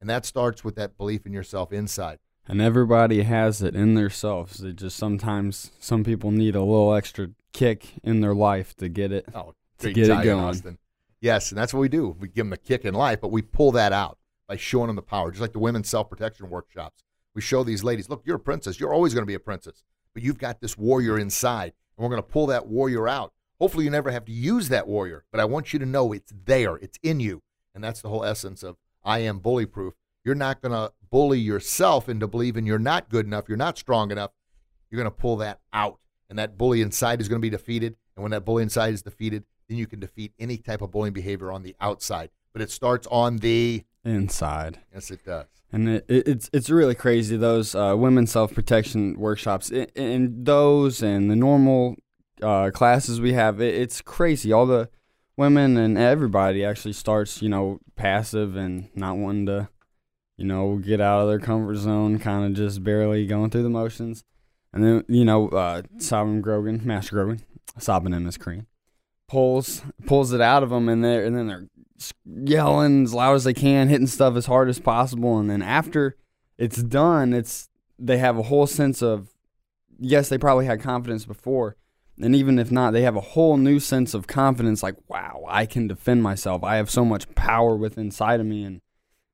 And 0.00 0.08
that 0.08 0.24
starts 0.24 0.62
with 0.62 0.76
that 0.76 0.96
belief 0.96 1.26
in 1.26 1.32
yourself 1.32 1.72
inside. 1.72 2.20
And 2.46 2.60
everybody 2.60 3.22
has 3.22 3.60
it 3.60 3.74
in 3.74 3.94
themselves. 3.94 4.60
It 4.62 4.76
just 4.76 4.96
sometimes 4.96 5.72
some 5.80 6.04
people 6.04 6.30
need 6.30 6.54
a 6.54 6.60
little 6.60 6.94
extra 6.94 7.30
kick 7.52 7.94
in 8.04 8.20
their 8.20 8.34
life 8.34 8.76
to 8.76 8.88
get 8.88 9.10
it. 9.10 9.26
Oh, 9.34 9.54
To 9.78 9.92
get 9.92 10.10
it 10.10 10.22
going. 10.22 10.44
Austin. 10.44 10.78
Yes, 11.20 11.50
and 11.50 11.58
that's 11.58 11.74
what 11.74 11.80
we 11.80 11.88
do. 11.88 12.14
We 12.20 12.28
give 12.28 12.46
them 12.46 12.52
a 12.52 12.56
kick 12.56 12.84
in 12.84 12.94
life, 12.94 13.20
but 13.20 13.32
we 13.32 13.42
pull 13.42 13.72
that 13.72 13.92
out 13.92 14.18
by 14.46 14.56
showing 14.56 14.88
them 14.88 14.96
the 14.96 15.02
power, 15.02 15.30
just 15.32 15.40
like 15.40 15.54
the 15.54 15.58
women's 15.58 15.88
self 15.88 16.08
protection 16.08 16.50
workshops. 16.50 17.02
We 17.34 17.40
show 17.40 17.64
these 17.64 17.82
ladies, 17.82 18.08
look, 18.08 18.22
you're 18.24 18.36
a 18.36 18.38
princess. 18.40 18.78
You're 18.78 18.94
always 18.94 19.12
going 19.12 19.22
to 19.22 19.26
be 19.26 19.34
a 19.34 19.40
princess, 19.40 19.82
but 20.14 20.22
you've 20.22 20.38
got 20.38 20.60
this 20.60 20.78
warrior 20.78 21.18
inside, 21.18 21.72
and 21.96 22.04
we're 22.04 22.10
going 22.10 22.22
to 22.22 22.28
pull 22.28 22.46
that 22.46 22.66
warrior 22.66 23.08
out. 23.08 23.32
Hopefully, 23.60 23.84
you 23.84 23.90
never 23.90 24.10
have 24.10 24.24
to 24.24 24.32
use 24.32 24.68
that 24.68 24.86
warrior, 24.86 25.24
but 25.30 25.40
I 25.40 25.44
want 25.44 25.72
you 25.72 25.78
to 25.78 25.86
know 25.86 26.12
it's 26.12 26.32
there, 26.44 26.76
it's 26.76 26.98
in 27.02 27.20
you. 27.20 27.42
And 27.74 27.82
that's 27.82 28.00
the 28.00 28.08
whole 28.08 28.24
essence 28.24 28.62
of 28.62 28.76
I 29.04 29.18
am 29.20 29.38
bully 29.38 29.66
proof. 29.66 29.94
You're 30.24 30.34
not 30.34 30.62
going 30.62 30.72
to 30.72 30.92
bully 31.10 31.38
yourself 31.38 32.08
into 32.08 32.26
believing 32.26 32.66
you're 32.66 32.78
not 32.78 33.08
good 33.08 33.26
enough, 33.26 33.48
you're 33.48 33.56
not 33.56 33.78
strong 33.78 34.10
enough. 34.10 34.30
You're 34.90 35.02
going 35.02 35.12
to 35.12 35.20
pull 35.20 35.36
that 35.38 35.60
out, 35.72 35.98
and 36.30 36.38
that 36.38 36.56
bully 36.56 36.80
inside 36.80 37.20
is 37.20 37.28
going 37.28 37.40
to 37.40 37.44
be 37.44 37.50
defeated. 37.50 37.96
And 38.16 38.22
when 38.22 38.30
that 38.30 38.44
bully 38.44 38.62
inside 38.62 38.94
is 38.94 39.02
defeated, 39.02 39.44
then 39.68 39.78
you 39.78 39.86
can 39.86 39.98
defeat 39.98 40.32
any 40.38 40.56
type 40.56 40.82
of 40.82 40.92
bullying 40.92 41.12
behavior 41.12 41.50
on 41.50 41.62
the 41.62 41.74
outside. 41.80 42.30
But 42.52 42.62
it 42.62 42.70
starts 42.70 43.06
on 43.10 43.38
the 43.38 43.84
Inside. 44.04 44.80
yes, 44.92 45.10
it 45.10 45.24
does. 45.24 45.46
And 45.72 45.88
it, 45.88 46.04
it, 46.08 46.28
it's 46.28 46.50
it's 46.52 46.70
really 46.70 46.94
crazy 46.94 47.36
those 47.36 47.74
uh, 47.74 47.94
women's 47.96 48.30
self 48.30 48.54
protection 48.54 49.18
workshops 49.18 49.70
and, 49.70 49.90
and 49.96 50.46
those 50.46 51.02
and 51.02 51.30
the 51.30 51.36
normal 51.36 51.96
uh, 52.42 52.70
classes 52.72 53.20
we 53.20 53.32
have. 53.32 53.60
It, 53.60 53.74
it's 53.74 54.00
crazy. 54.00 54.52
All 54.52 54.66
the 54.66 54.88
women 55.36 55.76
and 55.76 55.98
everybody 55.98 56.64
actually 56.64 56.92
starts 56.92 57.42
you 57.42 57.48
know 57.48 57.80
passive 57.96 58.56
and 58.56 58.88
not 58.94 59.16
wanting 59.16 59.46
to 59.46 59.68
you 60.36 60.44
know 60.44 60.76
get 60.76 61.00
out 61.00 61.22
of 61.22 61.28
their 61.28 61.40
comfort 61.40 61.76
zone, 61.76 62.18
kind 62.18 62.44
of 62.44 62.52
just 62.52 62.84
barely 62.84 63.26
going 63.26 63.50
through 63.50 63.62
the 63.62 63.70
motions. 63.70 64.22
And 64.72 64.84
then 64.84 65.04
you 65.08 65.24
know 65.24 65.48
uh, 65.48 65.82
Sovereign 65.98 66.40
Grogan, 66.40 66.82
Master 66.84 67.16
Grogan, 67.16 67.42
sobbing 67.78 68.12
in 68.12 68.26
his 68.26 68.36
cream, 68.36 68.66
pulls 69.28 69.82
pulls 70.06 70.32
it 70.32 70.40
out 70.40 70.62
of 70.62 70.70
them, 70.70 70.88
and 70.88 71.04
they 71.04 71.26
and 71.26 71.36
then 71.36 71.46
they're 71.46 71.68
yelling 72.24 73.04
as 73.04 73.14
loud 73.14 73.34
as 73.34 73.44
they 73.44 73.54
can, 73.54 73.88
hitting 73.88 74.06
stuff 74.06 74.36
as 74.36 74.46
hard 74.46 74.68
as 74.68 74.78
possible, 74.78 75.38
and 75.38 75.48
then 75.48 75.62
after 75.62 76.16
it's 76.58 76.82
done, 76.82 77.32
it's 77.32 77.68
they 77.98 78.18
have 78.18 78.38
a 78.38 78.42
whole 78.44 78.66
sense 78.66 79.02
of 79.02 79.28
yes, 79.98 80.28
they 80.28 80.38
probably 80.38 80.66
had 80.66 80.80
confidence 80.80 81.24
before, 81.24 81.76
and 82.20 82.34
even 82.34 82.58
if 82.58 82.70
not, 82.70 82.92
they 82.92 83.02
have 83.02 83.16
a 83.16 83.20
whole 83.20 83.56
new 83.56 83.80
sense 83.80 84.14
of 84.14 84.26
confidence. 84.26 84.82
Like, 84.82 84.96
wow, 85.08 85.44
I 85.48 85.66
can 85.66 85.88
defend 85.88 86.22
myself. 86.22 86.62
I 86.62 86.76
have 86.76 86.90
so 86.90 87.04
much 87.04 87.32
power 87.34 87.76
within 87.76 88.06
inside 88.06 88.40
of 88.40 88.46
me, 88.46 88.64
and 88.64 88.80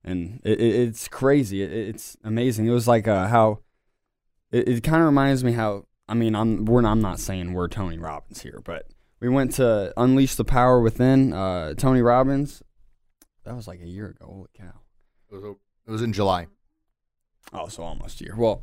and 0.04 0.40
it, 0.44 0.60
it, 0.60 0.74
it's 0.88 1.08
crazy. 1.08 1.62
It, 1.62 1.72
it's 1.72 2.16
amazing. 2.24 2.66
It 2.66 2.72
was 2.72 2.88
like 2.88 3.08
uh, 3.08 3.28
how 3.28 3.60
it, 4.50 4.68
it 4.68 4.82
kind 4.82 5.02
of 5.02 5.06
reminds 5.06 5.44
me 5.44 5.52
how 5.52 5.86
I 6.08 6.14
mean 6.14 6.34
I'm 6.34 6.64
we're 6.64 6.84
I'm 6.84 7.02
not 7.02 7.20
saying 7.20 7.52
we're 7.52 7.68
Tony 7.68 7.98
Robbins 7.98 8.42
here, 8.42 8.60
but 8.64 8.86
we 9.20 9.28
went 9.28 9.52
to 9.54 9.92
Unleash 9.96 10.34
the 10.34 10.44
Power 10.44 10.80
Within. 10.80 11.32
Uh, 11.32 11.74
Tony 11.74 12.02
Robbins. 12.02 12.62
That 13.44 13.54
was 13.54 13.66
like 13.68 13.80
a 13.80 13.86
year 13.86 14.08
ago. 14.08 14.26
Holy 14.26 14.48
cow! 14.56 14.80
It 15.30 15.34
was, 15.34 15.56
it 15.86 15.90
was 15.90 16.02
in 16.02 16.12
July. 16.12 16.46
Oh, 17.52 17.68
so 17.68 17.82
almost 17.82 18.20
a 18.20 18.24
year. 18.24 18.34
Well, 18.36 18.62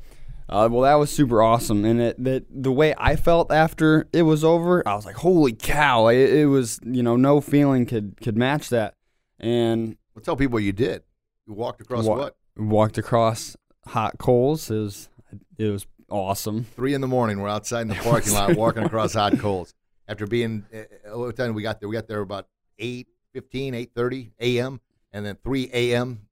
uh, 0.50 0.70
well, 0.72 0.82
that 0.82 0.96
was 0.96 1.12
super 1.12 1.42
awesome, 1.42 1.84
and 1.84 2.00
it 2.00 2.24
that 2.24 2.46
the 2.50 2.72
way 2.72 2.94
I 2.98 3.16
felt 3.16 3.52
after 3.52 4.08
it 4.14 4.22
was 4.22 4.44
over, 4.44 4.88
I 4.88 4.96
was 4.96 5.06
like, 5.06 5.16
"Holy 5.16 5.52
cow!" 5.52 6.08
It, 6.08 6.34
it 6.34 6.46
was, 6.46 6.80
you 6.86 7.04
know, 7.04 7.16
no 7.16 7.42
feeling 7.42 7.86
could 7.86 8.16
could 8.22 8.38
match 8.38 8.70
that. 8.70 8.94
And 9.40 9.98
well, 10.16 10.24
tell 10.24 10.38
people 10.38 10.54
what 10.54 10.64
you 10.64 10.74
did. 10.74 11.04
You 11.48 11.54
walked 11.54 11.82
across 11.82 12.06
wa- 12.06 12.18
what? 12.18 12.38
Walked 12.56 12.98
across 12.98 13.56
hot 13.88 14.18
coals. 14.18 14.72
It 14.72 14.78
was 14.80 15.10
it 15.58 15.70
was 15.70 15.86
awesome. 16.10 16.64
Three 16.64 16.94
in 16.94 17.02
the 17.02 17.08
morning. 17.08 17.42
We're 17.42 17.50
outside 17.50 17.82
in 17.82 17.88
the 17.90 17.96
parking 18.04 18.34
lot 18.34 18.56
walking 18.56 18.84
across 18.84 19.14
hot 19.14 19.38
coals. 19.40 19.74
After 20.08 20.26
being, 20.26 20.66
uh, 20.74 21.18
what 21.18 21.36
time 21.36 21.54
we 21.54 21.62
got 21.62 21.80
there? 21.80 21.90
We 21.90 21.96
got 21.96 22.08
there 22.08 22.22
about 22.22 22.48
8, 22.80 23.08
15, 23.34 23.74
8.30 23.74 24.32
a.m. 24.40 24.82
And 25.12 25.26
then 25.26 25.38
3 25.44 25.70
a.m. 25.74 26.28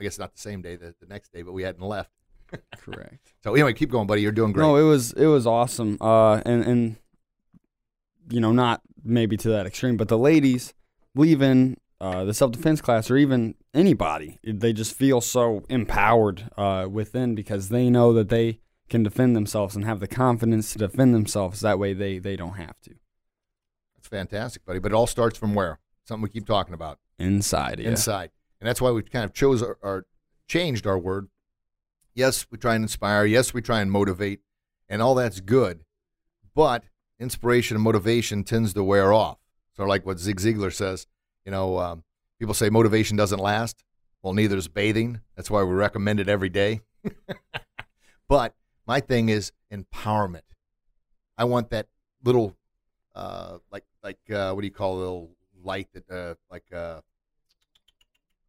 I 0.00 0.04
guess 0.04 0.18
not 0.18 0.34
the 0.34 0.40
same 0.40 0.62
day, 0.62 0.76
the, 0.76 0.94
the 1.00 1.06
next 1.06 1.32
day, 1.32 1.42
but 1.42 1.52
we 1.52 1.62
hadn't 1.62 1.82
left. 1.82 2.10
Correct. 2.78 3.34
So 3.42 3.54
anyway, 3.54 3.72
keep 3.74 3.90
going, 3.90 4.06
buddy. 4.06 4.22
You're 4.22 4.32
doing 4.32 4.52
great. 4.52 4.62
No, 4.62 4.76
it 4.76 4.82
was 4.82 5.12
it 5.12 5.26
was 5.26 5.46
awesome. 5.46 5.98
Uh, 6.00 6.40
and 6.46 6.64
and 6.64 6.96
you 8.30 8.40
know, 8.40 8.52
not 8.52 8.80
maybe 9.04 9.36
to 9.38 9.48
that 9.50 9.66
extreme, 9.66 9.96
but 9.96 10.08
the 10.08 10.18
ladies 10.18 10.72
leaving 11.14 11.76
uh, 12.00 12.24
the 12.24 12.32
self 12.32 12.52
defense 12.52 12.80
class 12.80 13.10
or 13.10 13.16
even 13.16 13.54
anybody, 13.74 14.38
they 14.44 14.72
just 14.72 14.94
feel 14.94 15.20
so 15.20 15.64
empowered 15.68 16.48
uh, 16.56 16.86
within 16.90 17.34
because 17.34 17.68
they 17.68 17.90
know 17.90 18.12
that 18.12 18.28
they 18.28 18.60
can 18.88 19.02
defend 19.02 19.36
themselves 19.36 19.76
and 19.76 19.84
have 19.84 20.00
the 20.00 20.06
confidence 20.06 20.72
to 20.72 20.78
defend 20.78 21.14
themselves. 21.14 21.60
That 21.60 21.78
way, 21.78 21.92
they 21.92 22.18
they 22.18 22.36
don't 22.36 22.54
have 22.54 22.80
to. 22.82 22.94
Fantastic, 24.08 24.64
buddy. 24.64 24.78
But 24.78 24.92
it 24.92 24.94
all 24.94 25.06
starts 25.06 25.38
from 25.38 25.54
where? 25.54 25.78
Something 26.04 26.22
we 26.22 26.28
keep 26.30 26.46
talking 26.46 26.74
about. 26.74 26.98
Inside, 27.18 27.80
yeah. 27.80 27.90
Inside. 27.90 28.30
And 28.60 28.68
that's 28.68 28.80
why 28.80 28.90
we 28.90 29.02
kind 29.02 29.24
of 29.24 29.32
chose 29.32 29.62
our, 29.62 29.78
our 29.82 30.06
changed 30.46 30.86
our 30.86 30.98
word. 30.98 31.28
Yes, 32.14 32.46
we 32.50 32.58
try 32.58 32.74
and 32.74 32.84
inspire. 32.84 33.24
Yes, 33.24 33.54
we 33.54 33.62
try 33.62 33.80
and 33.80 33.92
motivate, 33.92 34.40
and 34.88 35.00
all 35.00 35.14
that's 35.14 35.40
good. 35.40 35.84
But 36.54 36.84
inspiration 37.20 37.76
and 37.76 37.84
motivation 37.84 38.42
tends 38.42 38.72
to 38.74 38.82
wear 38.82 39.12
off. 39.12 39.38
So, 39.76 39.84
like 39.84 40.04
what 40.04 40.18
Zig 40.18 40.40
Ziglar 40.40 40.72
says, 40.72 41.06
you 41.44 41.52
know, 41.52 41.78
um, 41.78 42.04
people 42.38 42.54
say 42.54 42.70
motivation 42.70 43.16
doesn't 43.16 43.38
last. 43.38 43.84
Well, 44.22 44.32
neither 44.32 44.56
does 44.56 44.68
bathing. 44.68 45.20
That's 45.36 45.50
why 45.50 45.62
we 45.62 45.74
recommend 45.74 46.18
it 46.18 46.28
every 46.28 46.48
day. 46.48 46.80
but 48.28 48.54
my 48.86 49.00
thing 49.00 49.28
is 49.28 49.52
empowerment. 49.72 50.42
I 51.36 51.44
want 51.44 51.70
that 51.70 51.86
little, 52.24 52.56
uh, 53.14 53.58
like, 53.70 53.84
like, 54.02 54.18
uh, 54.30 54.52
what 54.52 54.62
do 54.62 54.66
you 54.66 54.72
call 54.72 54.96
a 54.96 54.98
little 54.98 55.30
light 55.62 55.88
that, 55.92 56.10
uh, 56.10 56.34
like, 56.50 56.64
uh, 56.74 57.00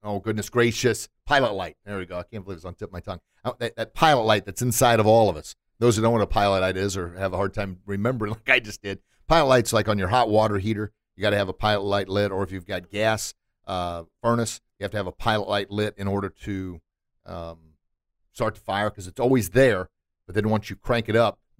oh 0.04 0.20
goodness 0.20 0.50
gracious, 0.50 1.10
pilot 1.26 1.54
light. 1.54 1.78
There 1.86 1.98
we 1.98 2.06
go. 2.06 2.20
I 2.20 2.24
can't 2.24 2.44
believe 2.44 2.58
it's 2.58 2.66
on 2.66 2.76
tip 2.76 2.90
of 2.90 2.94
my 2.94 3.00
tongue. 3.00 3.20
Uh, 3.44 3.54
that, 3.60 3.76
that 3.76 3.94
pilot 3.94 4.24
light 4.24 4.46
that's 4.46 4.62
inside 4.62 5.00
of 5.00 5.08
all 5.08 5.30
of 5.30 5.36
us. 5.36 5.56
Those 5.80 5.96
who 5.96 6.02
don't 6.02 6.12
know 6.12 6.20
what 6.20 6.24
a 6.24 6.28
pilot 6.28 6.62
light 6.62 6.78
is 6.78 6.98
or 6.98 7.14
have 7.14 7.34
a 7.34 7.38
hard 7.38 7.54
time 7.54 7.80
remembering, 7.86 8.32
like 8.48 8.50
I 8.50 8.60
just 8.60 8.82
did, 8.82 9.00
pilot 9.28 9.48
light's 9.48 9.74
like 9.74 9.88
on 9.88 9.98
your 9.98 10.10
hot 10.10 10.30
water 10.30 10.58
heater. 10.58 10.92
You 11.16 11.22
got 11.22 11.32
to 11.32 11.38
have 11.38 11.50
a 11.50 11.54
pilot 11.54 11.84
light 11.84 12.08
lit, 12.08 12.32
or 12.32 12.44
if 12.44 12.52
you've 12.52 12.66
got 12.66 12.90
gas 12.90 13.34
uh, 13.68 14.04
furnace, 14.22 14.62
you 14.78 14.86
have 14.86 14.92
to 14.92 14.98
have 14.98 15.08
a 15.08 15.12
pilot 15.12 15.50
light 15.50 15.70
lit 15.70 15.96
in 15.98 16.08
order 16.08 16.30
to 16.44 16.80
um, 17.26 17.58
start 18.32 18.56
the 18.56 18.62
fire 18.62 18.90
because 18.90 19.08
it's 19.08 19.20
always 19.20 19.50
there. 19.50 19.90
But 20.26 20.36
then 20.36 20.50
once 20.50 20.70
you 20.70 20.76
crank 20.76 21.10
it 21.10 21.16
up, 21.16 21.40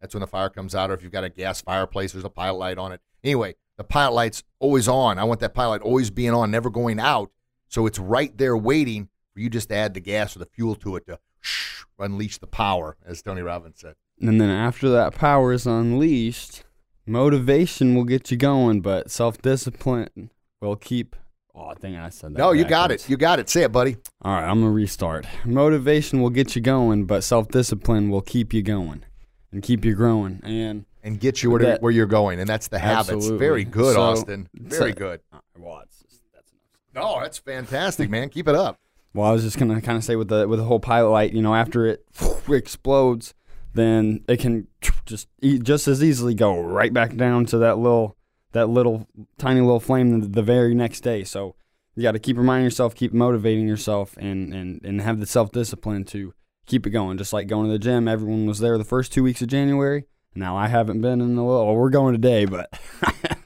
that's 0.00 0.14
when 0.14 0.20
the 0.20 0.26
fire 0.26 0.48
comes 0.48 0.74
out. 0.74 0.90
Or 0.90 0.94
if 0.94 1.02
you've 1.02 1.12
got 1.12 1.24
a 1.24 1.28
gas 1.28 1.60
fireplace, 1.60 2.12
there's 2.12 2.24
a 2.24 2.30
pilot 2.30 2.58
light 2.58 2.78
on 2.78 2.92
it. 2.92 3.00
Anyway, 3.24 3.54
the 3.76 3.84
pilot 3.84 4.14
light's 4.14 4.42
always 4.58 4.88
on. 4.88 5.18
I 5.18 5.24
want 5.24 5.40
that 5.40 5.54
pilot 5.54 5.82
always 5.82 6.10
being 6.10 6.32
on, 6.32 6.50
never 6.50 6.70
going 6.70 7.00
out. 7.00 7.30
So 7.68 7.86
it's 7.86 7.98
right 7.98 8.36
there 8.36 8.56
waiting 8.56 9.08
for 9.32 9.40
you 9.40 9.50
just 9.50 9.68
to 9.70 9.74
add 9.74 9.94
the 9.94 10.00
gas 10.00 10.36
or 10.36 10.38
the 10.38 10.46
fuel 10.46 10.74
to 10.76 10.96
it 10.96 11.06
to 11.06 11.18
shh, 11.40 11.84
unleash 11.98 12.38
the 12.38 12.46
power, 12.46 12.96
as 13.04 13.22
Tony 13.22 13.42
Robbins 13.42 13.80
said. 13.80 13.94
And 14.20 14.40
then 14.40 14.50
after 14.50 14.88
that 14.90 15.14
power 15.14 15.52
is 15.52 15.66
unleashed, 15.66 16.64
motivation 17.06 17.94
will 17.94 18.04
get 18.04 18.30
you 18.30 18.36
going, 18.36 18.80
but 18.80 19.10
self 19.10 19.40
discipline 19.42 20.30
will 20.60 20.76
keep. 20.76 21.14
Oh, 21.54 21.66
I 21.66 21.74
think 21.74 21.96
I 21.96 22.08
said 22.08 22.34
that. 22.34 22.38
No, 22.38 22.52
you 22.52 22.64
got 22.64 22.90
it. 22.92 23.08
You 23.08 23.16
got 23.16 23.40
it. 23.40 23.48
Say 23.48 23.62
it, 23.62 23.72
buddy. 23.72 23.96
All 24.22 24.32
right, 24.32 24.48
I'm 24.48 24.60
gonna 24.60 24.72
restart. 24.72 25.26
Motivation 25.44 26.20
will 26.22 26.30
get 26.30 26.56
you 26.56 26.62
going, 26.62 27.04
but 27.04 27.22
self 27.22 27.48
discipline 27.48 28.10
will 28.10 28.22
keep 28.22 28.52
you 28.54 28.62
going 28.62 29.04
and 29.52 29.62
keep 29.62 29.84
you 29.84 29.94
growing. 29.94 30.40
And 30.44 30.84
And 31.04 31.18
get 31.20 31.42
you 31.42 31.50
where, 31.50 31.60
That- 31.60 31.82
where 31.82 31.92
you're 31.92 32.06
going. 32.06 32.40
And 32.40 32.48
that's 32.48 32.68
the 32.68 32.78
habits. 32.78 33.10
Absolutely. 33.10 33.38
Very 33.38 33.64
good, 33.64 33.94
So, 33.94 34.02
Austin. 34.02 34.48
Very 34.54 34.92
good. 34.92 35.20
uh, 35.32 35.38
well, 35.58 35.80
it's 35.84 36.02
just, 36.02 36.22
that's 36.34 36.52
enough. 36.52 37.14
No, 37.16 37.20
that's 37.22 37.38
fantastic, 37.38 38.10
man. 38.10 38.28
Keep 38.28 38.48
it 38.48 38.54
up. 38.54 38.78
Well, 39.14 39.26
I 39.28 39.32
was 39.32 39.42
just 39.42 39.58
gonna 39.58 39.80
kind 39.80 39.96
of 39.96 40.04
say 40.04 40.16
with 40.16 40.28
the 40.28 40.46
with 40.46 40.58
the 40.58 40.64
whole 40.66 40.80
pilot 40.80 41.08
light, 41.10 41.32
you 41.32 41.40
know, 41.42 41.54
after 41.54 41.86
it 41.86 42.04
explodes, 42.48 43.32
then 43.74 44.22
it 44.28 44.38
can 44.38 44.66
just 45.06 45.28
just 45.62 45.88
as 45.88 46.02
easily 46.04 46.34
go 46.34 46.60
right 46.60 46.92
back 46.92 47.16
down 47.16 47.46
to 47.46 47.58
that 47.58 47.78
little 47.78 48.16
that 48.52 48.68
little 48.68 49.06
tiny 49.38 49.60
little 49.60 49.80
flame 49.80 50.20
the, 50.20 50.28
the 50.28 50.42
very 50.42 50.74
next 50.74 51.00
day. 51.00 51.24
So 51.24 51.54
you 51.94 52.02
got 52.02 52.12
to 52.12 52.18
keep 52.18 52.36
reminding 52.36 52.64
yourself, 52.64 52.94
keep 52.94 53.12
motivating 53.12 53.66
yourself, 53.66 54.16
and 54.18 54.52
and 54.52 54.80
and 54.84 55.00
have 55.00 55.20
the 55.20 55.26
self 55.26 55.50
discipline 55.52 56.04
to 56.06 56.34
keep 56.68 56.86
it 56.86 56.90
going. 56.90 57.18
Just 57.18 57.32
like 57.32 57.48
going 57.48 57.66
to 57.66 57.72
the 57.72 57.78
gym, 57.78 58.06
everyone 58.06 58.46
was 58.46 58.58
there 58.60 58.78
the 58.78 58.84
first 58.84 59.12
two 59.12 59.22
weeks 59.22 59.42
of 59.42 59.48
January. 59.48 60.04
Now 60.34 60.56
I 60.56 60.68
haven't 60.68 61.00
been 61.00 61.20
in 61.20 61.36
a 61.36 61.46
little. 61.46 61.66
Well, 61.66 61.74
we're 61.74 61.90
going 61.90 62.14
today, 62.14 62.44
but 62.44 62.70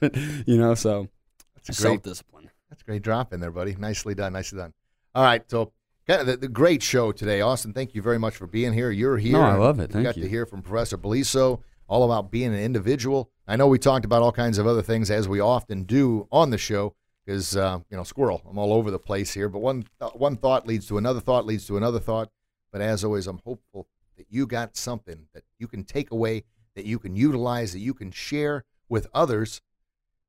you 0.47 0.59
know, 0.59 0.75
so 0.75 1.09
That's 1.55 1.71
a 1.71 1.73
self 1.81 1.93
great, 1.95 2.03
discipline. 2.03 2.51
that's 2.69 2.83
a 2.83 2.85
great 2.85 3.03
drop 3.03 3.33
in 3.33 3.41
there, 3.41 3.51
buddy. 3.53 3.75
Nicely 3.77 4.15
done. 4.15 4.33
Nicely 4.35 4.59
done. 4.59 4.75
All 5.15 5.23
right. 5.25 5.49
So, 5.51 5.73
kind 6.07 6.21
of 6.21 6.27
the, 6.27 6.37
the 6.37 6.49
great 6.49 6.83
show 6.83 7.13
today. 7.13 7.41
Austin, 7.41 7.73
thank 7.73 7.95
you 7.95 8.03
very 8.03 8.19
much 8.19 8.35
for 8.37 8.47
being 8.47 8.73
here. 8.73 8.91
You're 8.91 9.19
here. 9.19 9.33
No, 9.35 9.43
I 9.43 9.55
love 9.55 9.79
it. 9.79 9.89
We 9.91 9.95
Thank 9.95 10.05
got 10.05 10.17
you. 10.17 10.25
to 10.25 10.29
hear 10.29 10.45
from 10.45 10.61
Professor 10.63 10.99
Beliso 10.99 11.63
all 11.89 12.05
about 12.05 12.31
being 12.31 12.53
an 12.53 12.61
individual. 12.61 13.31
I 13.47 13.57
know 13.57 13.67
we 13.69 13.79
talked 13.79 14.05
about 14.05 14.23
all 14.23 14.33
kinds 14.33 14.59
of 14.59 14.67
other 14.67 14.83
things 14.83 15.11
as 15.11 15.29
we 15.29 15.41
often 15.41 15.85
do 15.85 16.27
on 16.33 16.51
the 16.51 16.59
show 16.59 16.95
because 17.25 17.57
uh, 17.57 17.79
you 17.91 17.97
know 17.97 18.03
squirrel. 18.03 18.43
I'm 18.49 18.59
all 18.59 18.73
over 18.73 18.91
the 18.91 18.99
place 18.99 19.33
here, 19.33 19.49
but 19.49 19.61
one 19.61 19.85
th- 20.01 20.13
one 20.15 20.37
thought 20.37 20.67
leads 20.67 20.87
to 20.89 20.99
another 20.99 21.21
thought 21.21 21.47
leads 21.47 21.67
to 21.69 21.77
another 21.77 22.01
thought. 22.01 22.29
But 22.73 22.81
as 22.81 23.05
always, 23.05 23.27
I'm 23.27 23.41
hopeful 23.45 23.87
that 24.17 24.27
you 24.31 24.47
got 24.47 24.77
something 24.77 25.27
that 25.35 25.45
you 25.59 25.69
can 25.69 25.85
take 25.85 26.11
away, 26.11 26.45
that 26.75 26.87
you 26.87 26.99
can 26.99 27.15
utilize, 27.15 27.73
that 27.73 27.79
you 27.81 27.95
can 27.95 28.11
share 28.11 28.65
with 28.89 29.07
others. 29.15 29.61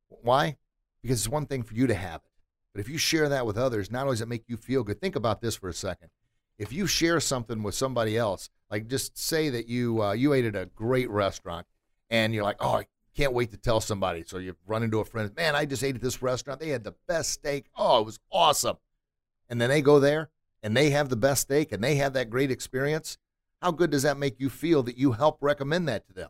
Why? 0.10 0.58
Because 1.02 1.20
it's 1.22 1.30
one 1.30 1.46
thing 1.46 1.64
for 1.64 1.74
you 1.74 1.88
to 1.88 1.96
have 1.96 2.22
it, 2.24 2.32
but 2.74 2.80
if 2.80 2.90
you 2.90 2.98
share 2.98 3.30
that 3.30 3.46
with 3.46 3.58
others, 3.58 3.92
not 3.92 4.04
only 4.04 4.14
does 4.14 4.22
it 4.22 4.28
make 4.28 4.44
you 4.48 4.58
feel 4.58 4.84
good. 4.84 5.02
Think 5.02 5.16
about 5.16 5.42
this 5.42 5.56
for 5.56 5.70
a 5.70 5.74
second. 5.74 6.10
If 6.58 6.72
you 6.72 6.86
share 6.86 7.20
something 7.20 7.64
with 7.64 7.76
somebody 7.76 8.18
else, 8.18 8.50
like 8.70 8.88
just 8.88 9.18
say 9.18 9.50
that 9.50 9.68
you 9.68 10.02
uh, 10.02 10.14
you 10.14 10.34
ate 10.34 10.46
at 10.46 10.56
a 10.56 10.68
great 10.68 11.10
restaurant, 11.10 11.66
and 12.10 12.34
you're 12.34 12.44
like, 12.44 12.58
oh, 12.60 12.78
I 12.78 12.86
can't 13.16 13.34
wait 13.34 13.52
to 13.52 13.58
tell 13.58 13.82
somebody. 13.82 14.24
So 14.26 14.38
you 14.38 14.56
run 14.66 14.84
into 14.84 15.00
a 15.00 15.06
friend, 15.06 15.32
man, 15.36 15.56
I 15.56 15.66
just 15.66 15.84
ate 15.84 15.96
at 15.96 16.02
this 16.02 16.22
restaurant. 16.22 16.60
They 16.60 16.70
had 16.70 16.84
the 16.84 16.96
best 17.08 17.32
steak. 17.32 17.66
Oh, 17.76 18.00
it 18.02 18.06
was 18.06 18.20
awesome. 18.32 18.78
And 19.50 19.60
then 19.60 19.70
they 19.70 19.82
go 19.82 20.00
there 20.00 20.30
and 20.64 20.76
they 20.76 20.90
have 20.90 21.10
the 21.10 21.16
best 21.16 21.44
steak 21.44 21.72
and 21.72 21.84
they 21.84 21.96
have 21.96 22.14
that 22.14 22.30
great 22.30 22.50
experience. 22.50 23.18
How 23.62 23.72
good 23.72 23.92
does 23.92 24.04
that 24.04 24.18
make 24.18 24.40
you 24.40 24.50
feel 24.50 24.82
that 24.84 24.98
you 24.98 25.12
help 25.12 25.38
recommend 25.42 25.88
that 25.88 26.08
to 26.08 26.14
them? 26.14 26.30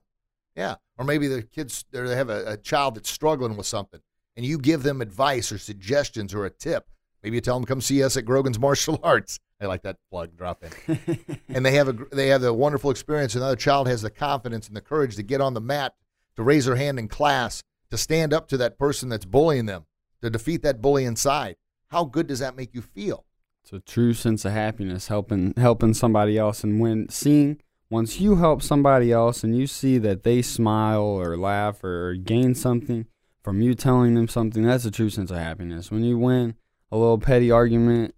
Yeah. 0.55 0.75
Or 0.97 1.05
maybe 1.05 1.27
the 1.27 1.43
kids, 1.43 1.86
they 1.91 2.15
have 2.15 2.29
a, 2.29 2.53
a 2.53 2.57
child 2.57 2.95
that's 2.95 3.09
struggling 3.09 3.55
with 3.55 3.65
something 3.65 4.01
and 4.36 4.45
you 4.45 4.57
give 4.57 4.84
them 4.84 5.01
advice 5.01 5.51
or 5.51 5.57
suggestions 5.57 6.34
or 6.34 6.45
a 6.45 6.49
tip. 6.49 6.89
Maybe 7.23 7.38
you 7.38 7.41
tell 7.41 7.55
them 7.55 7.65
come 7.65 7.81
see 7.81 8.03
us 8.03 8.17
at 8.17 8.25
Grogan's 8.25 8.59
Martial 8.59 8.99
Arts. 9.03 9.39
I 9.61 9.65
like 9.67 9.84
that 9.84 9.97
plug 10.09 10.36
drop 10.36 10.63
in. 10.63 10.99
and 11.49 11.65
they 11.65 11.71
have 11.71 11.88
a 11.88 11.93
they 12.11 12.27
have 12.27 12.43
a 12.43 12.53
wonderful 12.53 12.91
experience. 12.91 13.34
Another 13.36 13.55
child 13.55 13.88
has 13.88 14.01
the 14.01 14.09
confidence 14.09 14.67
and 14.67 14.75
the 14.75 14.81
courage 14.81 15.15
to 15.15 15.23
get 15.23 15.39
on 15.39 15.53
the 15.53 15.61
mat, 15.61 15.93
to 16.36 16.43
raise 16.43 16.65
their 16.65 16.75
hand 16.75 16.99
in 16.99 17.07
class, 17.07 17.63
to 17.89 17.97
stand 17.97 18.34
up 18.34 18.49
to 18.49 18.57
that 18.57 18.77
person 18.77 19.07
that's 19.07 19.25
bullying 19.25 19.65
them, 19.65 19.86
to 20.21 20.29
defeat 20.29 20.63
that 20.63 20.81
bully 20.81 21.05
inside. 21.05 21.55
How 21.88 22.03
good 22.03 22.27
does 22.27 22.39
that 22.39 22.57
make 22.57 22.73
you 22.73 22.81
feel? 22.81 23.25
It's 23.64 23.72
a 23.72 23.80
true 23.80 24.14
sense 24.14 24.43
of 24.43 24.51
happiness 24.51 25.07
helping 25.07 25.53
helping 25.55 25.93
somebody 25.93 26.38
else 26.38 26.64
and 26.64 26.82
when 26.82 27.07
seeing 27.09 27.61
once 27.89 28.20
you 28.20 28.38
help 28.38 28.61
somebody 28.61 29.11
else 29.11 29.43
and 29.43 29.55
you 29.55 29.68
see 29.68 29.99
that 29.99 30.24
they 30.24 30.41
smile 30.41 31.03
or 31.03 31.38
laugh 31.38 31.84
or 31.84 32.16
gain 32.16 32.55
something 32.55 33.05
from 33.43 33.61
you 33.61 33.76
telling 33.76 34.16
them 34.16 34.28
something, 34.28 34.64
that's 34.64 34.86
a 34.86 34.91
true 34.91 35.09
sense 35.09 35.30
of 35.30 35.38
happiness. 35.38 35.91
When 35.91 36.03
you 36.03 36.18
win 36.18 36.55
a 36.91 36.97
little 36.97 37.20
petty 37.20 37.51
argument, 37.51 38.16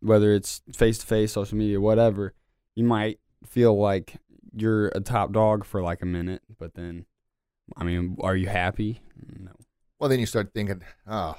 whether 0.00 0.32
it's 0.32 0.62
face 0.72 0.98
to 0.98 1.06
face, 1.06 1.32
social 1.32 1.58
media, 1.58 1.80
whatever, 1.80 2.32
you 2.74 2.84
might 2.84 3.20
feel 3.44 3.78
like 3.78 4.16
you're 4.54 4.88
a 4.88 5.00
top 5.00 5.32
dog 5.32 5.64
for 5.64 5.82
like 5.82 6.00
a 6.00 6.06
minute, 6.06 6.42
but 6.58 6.74
then, 6.74 7.04
I 7.76 7.84
mean, 7.84 8.16
are 8.20 8.36
you 8.36 8.46
happy? 8.46 9.02
No. 9.38 9.52
Well, 9.98 10.08
then 10.08 10.20
you 10.20 10.26
start 10.26 10.54
thinking, 10.54 10.82
oh, 11.06 11.36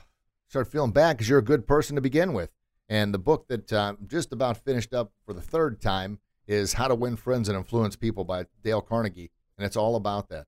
start 0.48 0.72
feeling 0.72 0.92
bad 0.92 1.18
because 1.18 1.28
you're 1.28 1.40
a 1.40 1.44
good 1.44 1.66
person 1.66 1.96
to 1.96 2.02
begin 2.02 2.34
with. 2.34 2.52
And 2.90 3.14
the 3.14 3.20
book 3.20 3.48
that 3.48 3.72
uh, 3.72 3.96
just 4.08 4.34
about 4.34 4.58
finished 4.58 4.94
up 4.94 5.12
for 5.26 5.34
the 5.34 5.42
third 5.42 5.80
time 5.80 6.20
is 6.48 6.74
How 6.74 6.88
to 6.88 6.96
Win 6.96 7.16
Friends 7.16 7.48
and 7.48 7.56
Influence 7.56 7.96
People 7.96 8.26
by 8.26 8.46
Dale 8.64 8.82
Carnegie. 8.82 9.32
And 9.58 9.66
it's 9.66 9.78
all 9.78 9.96
about 9.96 10.30
that. 10.30 10.48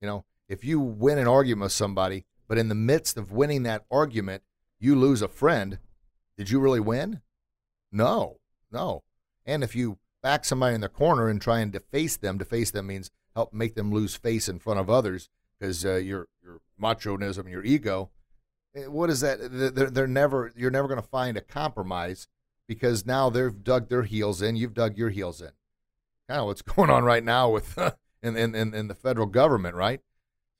You 0.00 0.06
know, 0.06 0.24
if 0.48 0.64
you 0.64 0.78
win 0.78 1.18
an 1.18 1.26
argument 1.26 1.64
with 1.64 1.72
somebody, 1.72 2.24
but 2.46 2.58
in 2.58 2.68
the 2.68 2.74
midst 2.74 3.16
of 3.16 3.32
winning 3.32 3.64
that 3.64 3.84
argument, 3.90 4.44
you 4.78 4.94
lose 4.94 5.20
a 5.20 5.28
friend, 5.28 5.78
did 6.36 6.50
you 6.50 6.60
really 6.60 6.80
win? 6.80 7.20
No, 7.90 8.38
no. 8.70 9.02
And 9.44 9.64
if 9.64 9.74
you 9.74 9.98
back 10.22 10.44
somebody 10.44 10.74
in 10.74 10.80
the 10.80 10.88
corner 10.88 11.28
and 11.28 11.40
try 11.40 11.58
and 11.58 11.72
deface 11.72 12.16
them, 12.16 12.38
deface 12.38 12.70
them 12.70 12.86
means 12.86 13.10
help 13.34 13.52
make 13.52 13.74
them 13.74 13.92
lose 13.92 14.14
face 14.14 14.48
in 14.48 14.58
front 14.58 14.78
of 14.78 14.88
others 14.88 15.28
because 15.58 15.84
uh, 15.84 15.96
your 15.96 16.28
your 16.42 16.60
machoism, 16.80 17.50
your 17.50 17.64
ego. 17.64 18.10
Eh, 18.74 18.86
What 18.86 19.10
is 19.10 19.20
that? 19.20 19.38
They're, 19.40 19.90
they're 19.90 20.06
never. 20.06 20.52
You're 20.56 20.70
never 20.70 20.88
going 20.88 21.00
to 21.00 21.08
find 21.08 21.36
a 21.36 21.40
compromise 21.40 22.28
because 22.68 23.04
now 23.04 23.30
they've 23.30 23.64
dug 23.64 23.88
their 23.88 24.02
heels 24.02 24.42
in. 24.42 24.56
You've 24.56 24.74
dug 24.74 24.96
your 24.96 25.10
heels 25.10 25.40
in. 25.40 25.50
Kind 26.28 26.40
of 26.40 26.46
what's 26.46 26.62
going 26.76 26.90
on 26.90 27.04
right 27.04 27.24
now 27.24 27.50
with 27.50 27.78
in, 28.22 28.36
in 28.36 28.54
in 28.54 28.74
in 28.74 28.88
the 28.88 28.94
federal 28.94 29.26
government, 29.26 29.74
right? 29.74 30.00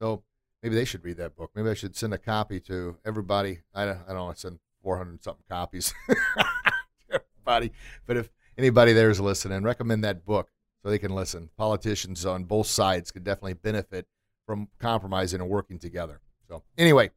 So 0.01 0.23
maybe 0.63 0.75
they 0.75 0.85
should 0.85 1.05
read 1.05 1.19
that 1.19 1.37
book. 1.37 1.51
Maybe 1.55 1.71
I 1.71 1.75
should 1.75 1.97
send 1.97 2.15
a 2.15 2.19
copy 2.19 2.61
to 2.61 2.97
everybody. 3.05 3.61
I 3.75 3.85
don't, 3.85 3.99
I 4.09 4.13
don't 4.13 4.29
know. 4.29 4.33
Send 4.35 4.59
400 4.83 5.23
something 5.23 5.45
copies. 5.49 5.93
to 6.09 7.21
everybody, 7.47 7.73
but 8.07 8.17
if 8.17 8.31
anybody 8.57 8.93
there 8.93 9.11
is 9.11 9.21
listening, 9.21 9.63
recommend 9.63 10.05
that 10.05 10.25
book 10.25 10.51
so 10.83 10.91
they 10.91 10.99
can 10.99 11.15
listen. 11.15 11.51
Politicians 11.57 12.25
on 12.25 12.45
both 12.45 12.67
sides 12.67 13.11
could 13.11 13.25
definitely 13.25 13.55
benefit 13.55 14.07
from 14.47 14.69
compromising 14.79 15.41
and 15.41 15.51
working 15.51 15.79
together. 15.79 16.21
So, 16.49 16.63
anyway, 16.77 17.11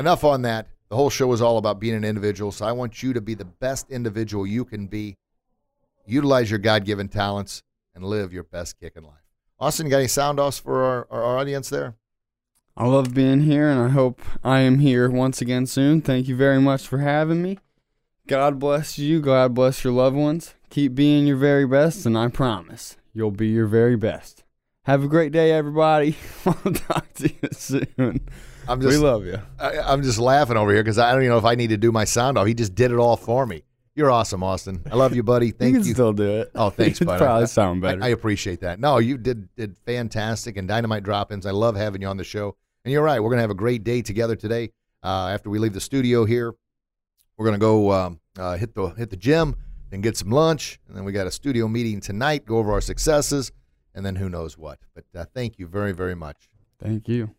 enough 0.00 0.24
on 0.24 0.42
that. 0.42 0.66
The 0.88 0.96
whole 0.96 1.10
show 1.10 1.32
is 1.32 1.40
all 1.40 1.58
about 1.58 1.78
being 1.78 1.94
an 1.94 2.04
individual. 2.04 2.50
So, 2.50 2.66
I 2.66 2.72
want 2.72 3.02
you 3.02 3.12
to 3.12 3.20
be 3.20 3.34
the 3.34 3.44
best 3.44 3.90
individual 3.90 4.46
you 4.46 4.64
can 4.64 4.88
be. 4.88 5.16
Utilize 6.04 6.50
your 6.50 6.58
God 6.58 6.84
given 6.84 7.08
talents 7.08 7.62
and 7.94 8.02
live 8.04 8.32
your 8.32 8.42
best 8.42 8.80
kick 8.80 8.94
in 8.96 9.04
life. 9.04 9.14
Austin, 9.60 9.88
got 9.88 9.98
any 9.98 10.08
sound 10.08 10.40
offs 10.40 10.58
for 10.58 10.82
our, 10.82 11.06
our, 11.10 11.22
our 11.22 11.38
audience 11.38 11.68
there? 11.68 11.94
I 12.76 12.86
love 12.86 13.14
being 13.14 13.42
here, 13.42 13.68
and 13.68 13.80
I 13.80 13.88
hope 13.88 14.20
I 14.42 14.60
am 14.60 14.78
here 14.78 15.10
once 15.10 15.42
again 15.42 15.66
soon. 15.66 16.00
Thank 16.00 16.28
you 16.28 16.34
very 16.34 16.60
much 16.60 16.86
for 16.86 16.98
having 16.98 17.42
me. 17.42 17.58
God 18.26 18.58
bless 18.58 18.98
you. 18.98 19.20
God 19.20 19.54
bless 19.54 19.84
your 19.84 19.92
loved 19.92 20.16
ones. 20.16 20.54
Keep 20.70 20.94
being 20.94 21.26
your 21.26 21.36
very 21.36 21.66
best, 21.66 22.06
and 22.06 22.16
I 22.16 22.28
promise 22.28 22.96
you'll 23.12 23.32
be 23.32 23.48
your 23.48 23.66
very 23.66 23.96
best. 23.96 24.44
Have 24.84 25.04
a 25.04 25.08
great 25.08 25.32
day, 25.32 25.52
everybody. 25.52 26.16
I'll 26.46 26.54
talk 26.54 27.12
to 27.14 27.28
you 27.28 27.48
soon. 27.52 28.20
I'm 28.70 28.78
we 28.78 28.96
love 28.96 29.24
you. 29.24 29.38
I, 29.58 29.78
I'm 29.80 30.02
just 30.02 30.18
laughing 30.18 30.56
over 30.56 30.72
here 30.72 30.82
because 30.82 30.98
I 30.98 31.12
don't 31.12 31.22
even 31.22 31.30
know 31.32 31.38
if 31.38 31.44
I 31.44 31.54
need 31.56 31.70
to 31.70 31.76
do 31.76 31.90
my 31.92 32.04
sound 32.04 32.38
off. 32.38 32.46
He 32.46 32.54
just 32.54 32.74
did 32.74 32.92
it 32.92 32.96
all 32.96 33.16
for 33.16 33.44
me. 33.46 33.64
You're 33.96 34.10
awesome, 34.10 34.42
Austin. 34.44 34.82
I 34.90 34.94
love 34.94 35.14
you, 35.14 35.22
buddy. 35.22 35.50
Thank 35.62 35.74
you 35.74 35.80
you. 35.82 35.92
still 35.92 36.12
do 36.12 36.40
it. 36.40 36.52
Oh, 36.54 36.70
thanks, 36.70 36.98
It'd 37.02 37.08
probably 37.08 37.42
I- 37.42 37.46
sound 37.46 37.82
better. 37.82 38.02
I, 38.02 38.06
I 38.06 38.08
appreciate 38.10 38.60
that. 38.60 38.78
No, 38.78 38.98
you 38.98 39.18
did 39.18 39.54
did 39.56 39.76
fantastic 39.84 40.56
and 40.56 40.68
dynamite 40.68 41.02
drop-ins. 41.02 41.44
I 41.46 41.50
love 41.50 41.74
having 41.76 42.00
you 42.02 42.08
on 42.08 42.16
the 42.16 42.24
show. 42.24 42.56
And 42.84 42.92
you're 42.92 43.02
right. 43.02 43.20
We're 43.20 43.30
gonna 43.30 43.42
have 43.42 43.50
a 43.50 43.54
great 43.54 43.84
day 43.84 44.00
together 44.02 44.36
today. 44.36 44.70
Uh, 45.02 45.28
after 45.32 45.50
we 45.50 45.58
leave 45.58 45.72
the 45.72 45.80
studio 45.80 46.24
here, 46.24 46.54
we're 47.36 47.46
gonna 47.46 47.58
go 47.58 47.90
um, 47.92 48.20
uh, 48.38 48.56
hit 48.56 48.74
the 48.74 48.88
hit 48.90 49.10
the 49.10 49.16
gym 49.16 49.56
and 49.92 50.02
get 50.02 50.16
some 50.16 50.30
lunch, 50.30 50.78
and 50.86 50.96
then 50.96 51.04
we 51.04 51.12
got 51.12 51.26
a 51.26 51.30
studio 51.30 51.66
meeting 51.66 52.00
tonight. 52.00 52.46
Go 52.46 52.58
over 52.58 52.72
our 52.72 52.80
successes, 52.80 53.50
and 53.94 54.06
then 54.06 54.14
who 54.16 54.28
knows 54.30 54.56
what. 54.56 54.78
But 54.94 55.04
uh, 55.14 55.24
thank 55.34 55.58
you 55.58 55.66
very 55.66 55.92
very 55.92 56.14
much. 56.14 56.48
Thank 56.80 57.08
you. 57.08 57.34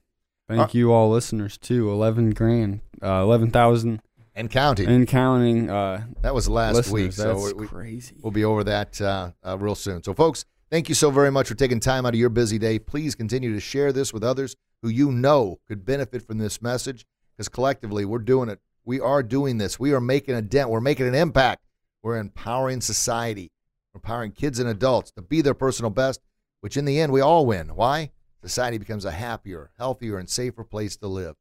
Thank 0.52 0.76
Uh, 0.76 0.78
you, 0.80 0.92
all 0.92 1.10
listeners, 1.10 1.58
too. 1.58 1.90
11 1.92 2.32
grand, 2.32 2.82
uh, 3.02 3.22
11,000 3.24 4.02
And 4.36 4.50
counting. 4.52 4.88
and 4.88 5.08
counting 5.08 5.70
uh, 5.70 6.04
that 6.22 6.34
was 6.34 6.48
last 6.50 6.76
listeners. 6.76 6.94
week, 6.94 7.14
so 7.14 7.34
That's 7.40 7.54
we, 7.54 7.68
crazy. 7.68 8.16
We'll 8.22 8.32
be 8.32 8.44
over 8.46 8.64
that 8.66 9.00
uh, 9.02 9.32
uh, 9.44 9.58
real 9.58 9.76
soon. 9.76 10.04
So, 10.04 10.14
folks, 10.14 10.46
thank 10.70 10.90
you 10.90 10.96
so 10.96 11.10
very 11.12 11.32
much 11.32 11.48
for 11.48 11.56
taking 11.56 11.80
time 11.80 12.06
out 12.06 12.14
of 12.14 12.20
your 12.20 12.30
busy 12.30 12.58
day. 12.58 12.80
Please 12.80 13.16
continue 13.16 13.54
to 13.54 13.60
share 13.60 13.92
this 13.92 14.14
with 14.14 14.24
others 14.24 14.56
who 14.82 14.90
you 14.90 15.12
know 15.12 15.60
could 15.68 15.86
benefit 15.86 16.22
from 16.22 16.38
this 16.38 16.62
message 16.62 17.06
because 17.38 17.48
collectively 17.50 18.04
we're 18.06 18.20
doing 18.20 18.50
it. 18.50 18.60
We 18.84 19.00
are 19.00 19.22
doing 19.24 19.58
this. 19.58 19.80
We 19.80 19.94
are 19.94 20.02
making 20.02 20.36
a 20.36 20.42
dent. 20.42 20.70
We're 20.70 20.82
making 20.82 21.08
an 21.08 21.16
impact. 21.16 21.66
We're 22.04 22.18
empowering 22.18 22.82
society, 22.82 23.52
We're 23.94 24.00
empowering 24.00 24.32
kids 24.32 24.58
and 24.60 24.68
adults 24.68 25.12
to 25.12 25.22
be 25.22 25.42
their 25.42 25.54
personal 25.54 25.92
best, 25.92 26.20
which 26.62 26.76
in 26.78 26.86
the 26.86 27.00
end 27.00 27.12
we 27.14 27.22
all 27.22 27.46
win. 27.46 27.76
Why? 27.76 28.12
Society 28.42 28.78
becomes 28.78 29.06
a 29.06 29.12
happier, 29.12 29.72
healthier, 29.78 30.18
and 30.18 30.30
safer 30.30 30.64
place 30.64 30.98
to 30.98 31.08
live. 31.08 31.36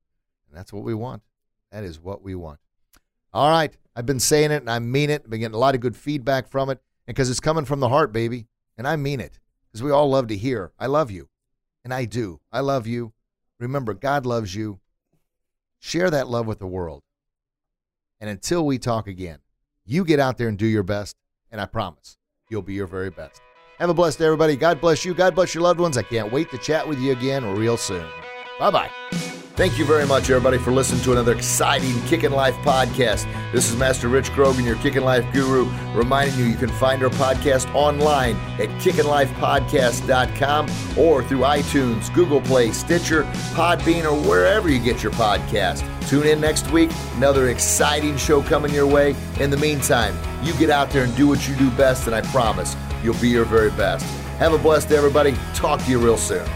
And 0.48 0.56
that's 0.56 0.72
what 0.72 0.84
we 0.84 0.94
want. 0.94 1.22
That 1.72 1.84
is 1.84 1.98
what 1.98 2.22
we 2.22 2.34
want. 2.34 2.58
All 3.32 3.50
right. 3.50 3.74
I've 3.96 4.06
been 4.06 4.20
saying 4.20 4.50
it 4.50 4.62
and 4.62 4.70
I 4.70 4.78
mean 4.78 5.10
it. 5.10 5.22
I've 5.24 5.30
been 5.30 5.40
getting 5.40 5.54
a 5.54 5.58
lot 5.58 5.74
of 5.74 5.80
good 5.80 5.96
feedback 5.96 6.48
from 6.48 6.68
it. 6.68 6.80
And 7.06 7.14
because 7.14 7.30
it's 7.30 7.40
coming 7.40 7.64
from 7.64 7.80
the 7.80 7.88
heart, 7.88 8.12
baby. 8.12 8.46
And 8.76 8.86
I 8.86 8.96
mean 8.96 9.20
it. 9.20 9.38
Because 9.66 9.82
we 9.82 9.90
all 9.90 10.10
love 10.10 10.26
to 10.28 10.36
hear, 10.36 10.72
I 10.78 10.86
love 10.86 11.10
you. 11.10 11.28
And 11.84 11.94
I 11.94 12.04
do. 12.04 12.40
I 12.52 12.60
love 12.60 12.86
you. 12.86 13.12
Remember, 13.58 13.94
God 13.94 14.26
loves 14.26 14.54
you. 14.54 14.80
Share 15.78 16.10
that 16.10 16.28
love 16.28 16.46
with 16.46 16.58
the 16.58 16.66
world. 16.66 17.02
And 18.20 18.28
until 18.28 18.66
we 18.66 18.78
talk 18.78 19.06
again, 19.06 19.38
you 19.86 20.04
get 20.04 20.20
out 20.20 20.36
there 20.38 20.48
and 20.48 20.58
do 20.58 20.66
your 20.66 20.82
best. 20.82 21.16
And 21.50 21.60
I 21.60 21.66
promise 21.66 22.18
you'll 22.48 22.62
be 22.62 22.74
your 22.74 22.86
very 22.86 23.10
best. 23.10 23.40
Have 23.80 23.88
a 23.88 23.94
blessed 23.94 24.18
day, 24.18 24.26
everybody. 24.26 24.56
God 24.56 24.78
bless 24.78 25.06
you. 25.06 25.14
God 25.14 25.34
bless 25.34 25.54
your 25.54 25.62
loved 25.62 25.80
ones. 25.80 25.96
I 25.96 26.02
can't 26.02 26.30
wait 26.30 26.50
to 26.50 26.58
chat 26.58 26.86
with 26.86 26.98
you 26.98 27.12
again 27.12 27.46
real 27.56 27.78
soon. 27.78 28.06
Bye 28.58 28.70
bye. 28.70 28.90
Thank 29.56 29.78
you 29.78 29.86
very 29.86 30.06
much, 30.06 30.28
everybody, 30.28 30.58
for 30.58 30.70
listening 30.70 31.00
to 31.04 31.12
another 31.12 31.32
exciting 31.32 31.98
Kickin' 32.02 32.32
Life 32.32 32.54
podcast. 32.56 33.26
This 33.52 33.70
is 33.70 33.76
Master 33.78 34.08
Rich 34.08 34.34
Grogan, 34.34 34.66
your 34.66 34.76
Kickin' 34.76 35.02
Life 35.02 35.24
guru, 35.32 35.64
reminding 35.94 36.38
you 36.38 36.44
you 36.44 36.56
can 36.56 36.68
find 36.68 37.02
our 37.02 37.08
podcast 37.08 37.74
online 37.74 38.36
at 38.60 38.68
kickinlifepodcast.com 38.82 40.68
or 40.98 41.24
through 41.24 41.40
iTunes, 41.40 42.14
Google 42.14 42.42
Play, 42.42 42.72
Stitcher, 42.72 43.24
Podbean, 43.54 44.04
or 44.04 44.14
wherever 44.28 44.68
you 44.68 44.78
get 44.78 45.02
your 45.02 45.12
podcast. 45.12 45.86
Tune 46.06 46.26
in 46.26 46.38
next 46.38 46.70
week, 46.70 46.90
another 47.16 47.48
exciting 47.48 48.18
show 48.18 48.42
coming 48.42 48.74
your 48.74 48.86
way. 48.86 49.14
In 49.40 49.48
the 49.48 49.56
meantime, 49.56 50.14
you 50.42 50.52
get 50.54 50.68
out 50.68 50.90
there 50.90 51.04
and 51.04 51.16
do 51.16 51.26
what 51.26 51.48
you 51.48 51.56
do 51.56 51.70
best, 51.70 52.06
and 52.06 52.14
I 52.14 52.20
promise 52.20 52.76
you'll 53.02 53.20
be 53.20 53.28
your 53.28 53.44
very 53.44 53.70
best. 53.70 54.04
Have 54.38 54.52
a 54.52 54.58
blessed 54.58 54.88
day, 54.88 54.96
everybody. 54.96 55.34
Talk 55.54 55.82
to 55.84 55.90
you 55.90 55.98
real 55.98 56.16
soon. 56.16 56.46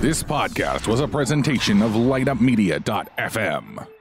This 0.00 0.22
podcast 0.22 0.86
was 0.86 1.00
a 1.00 1.08
presentation 1.08 1.82
of 1.82 1.92
LightUpMedia.fm. 1.92 3.95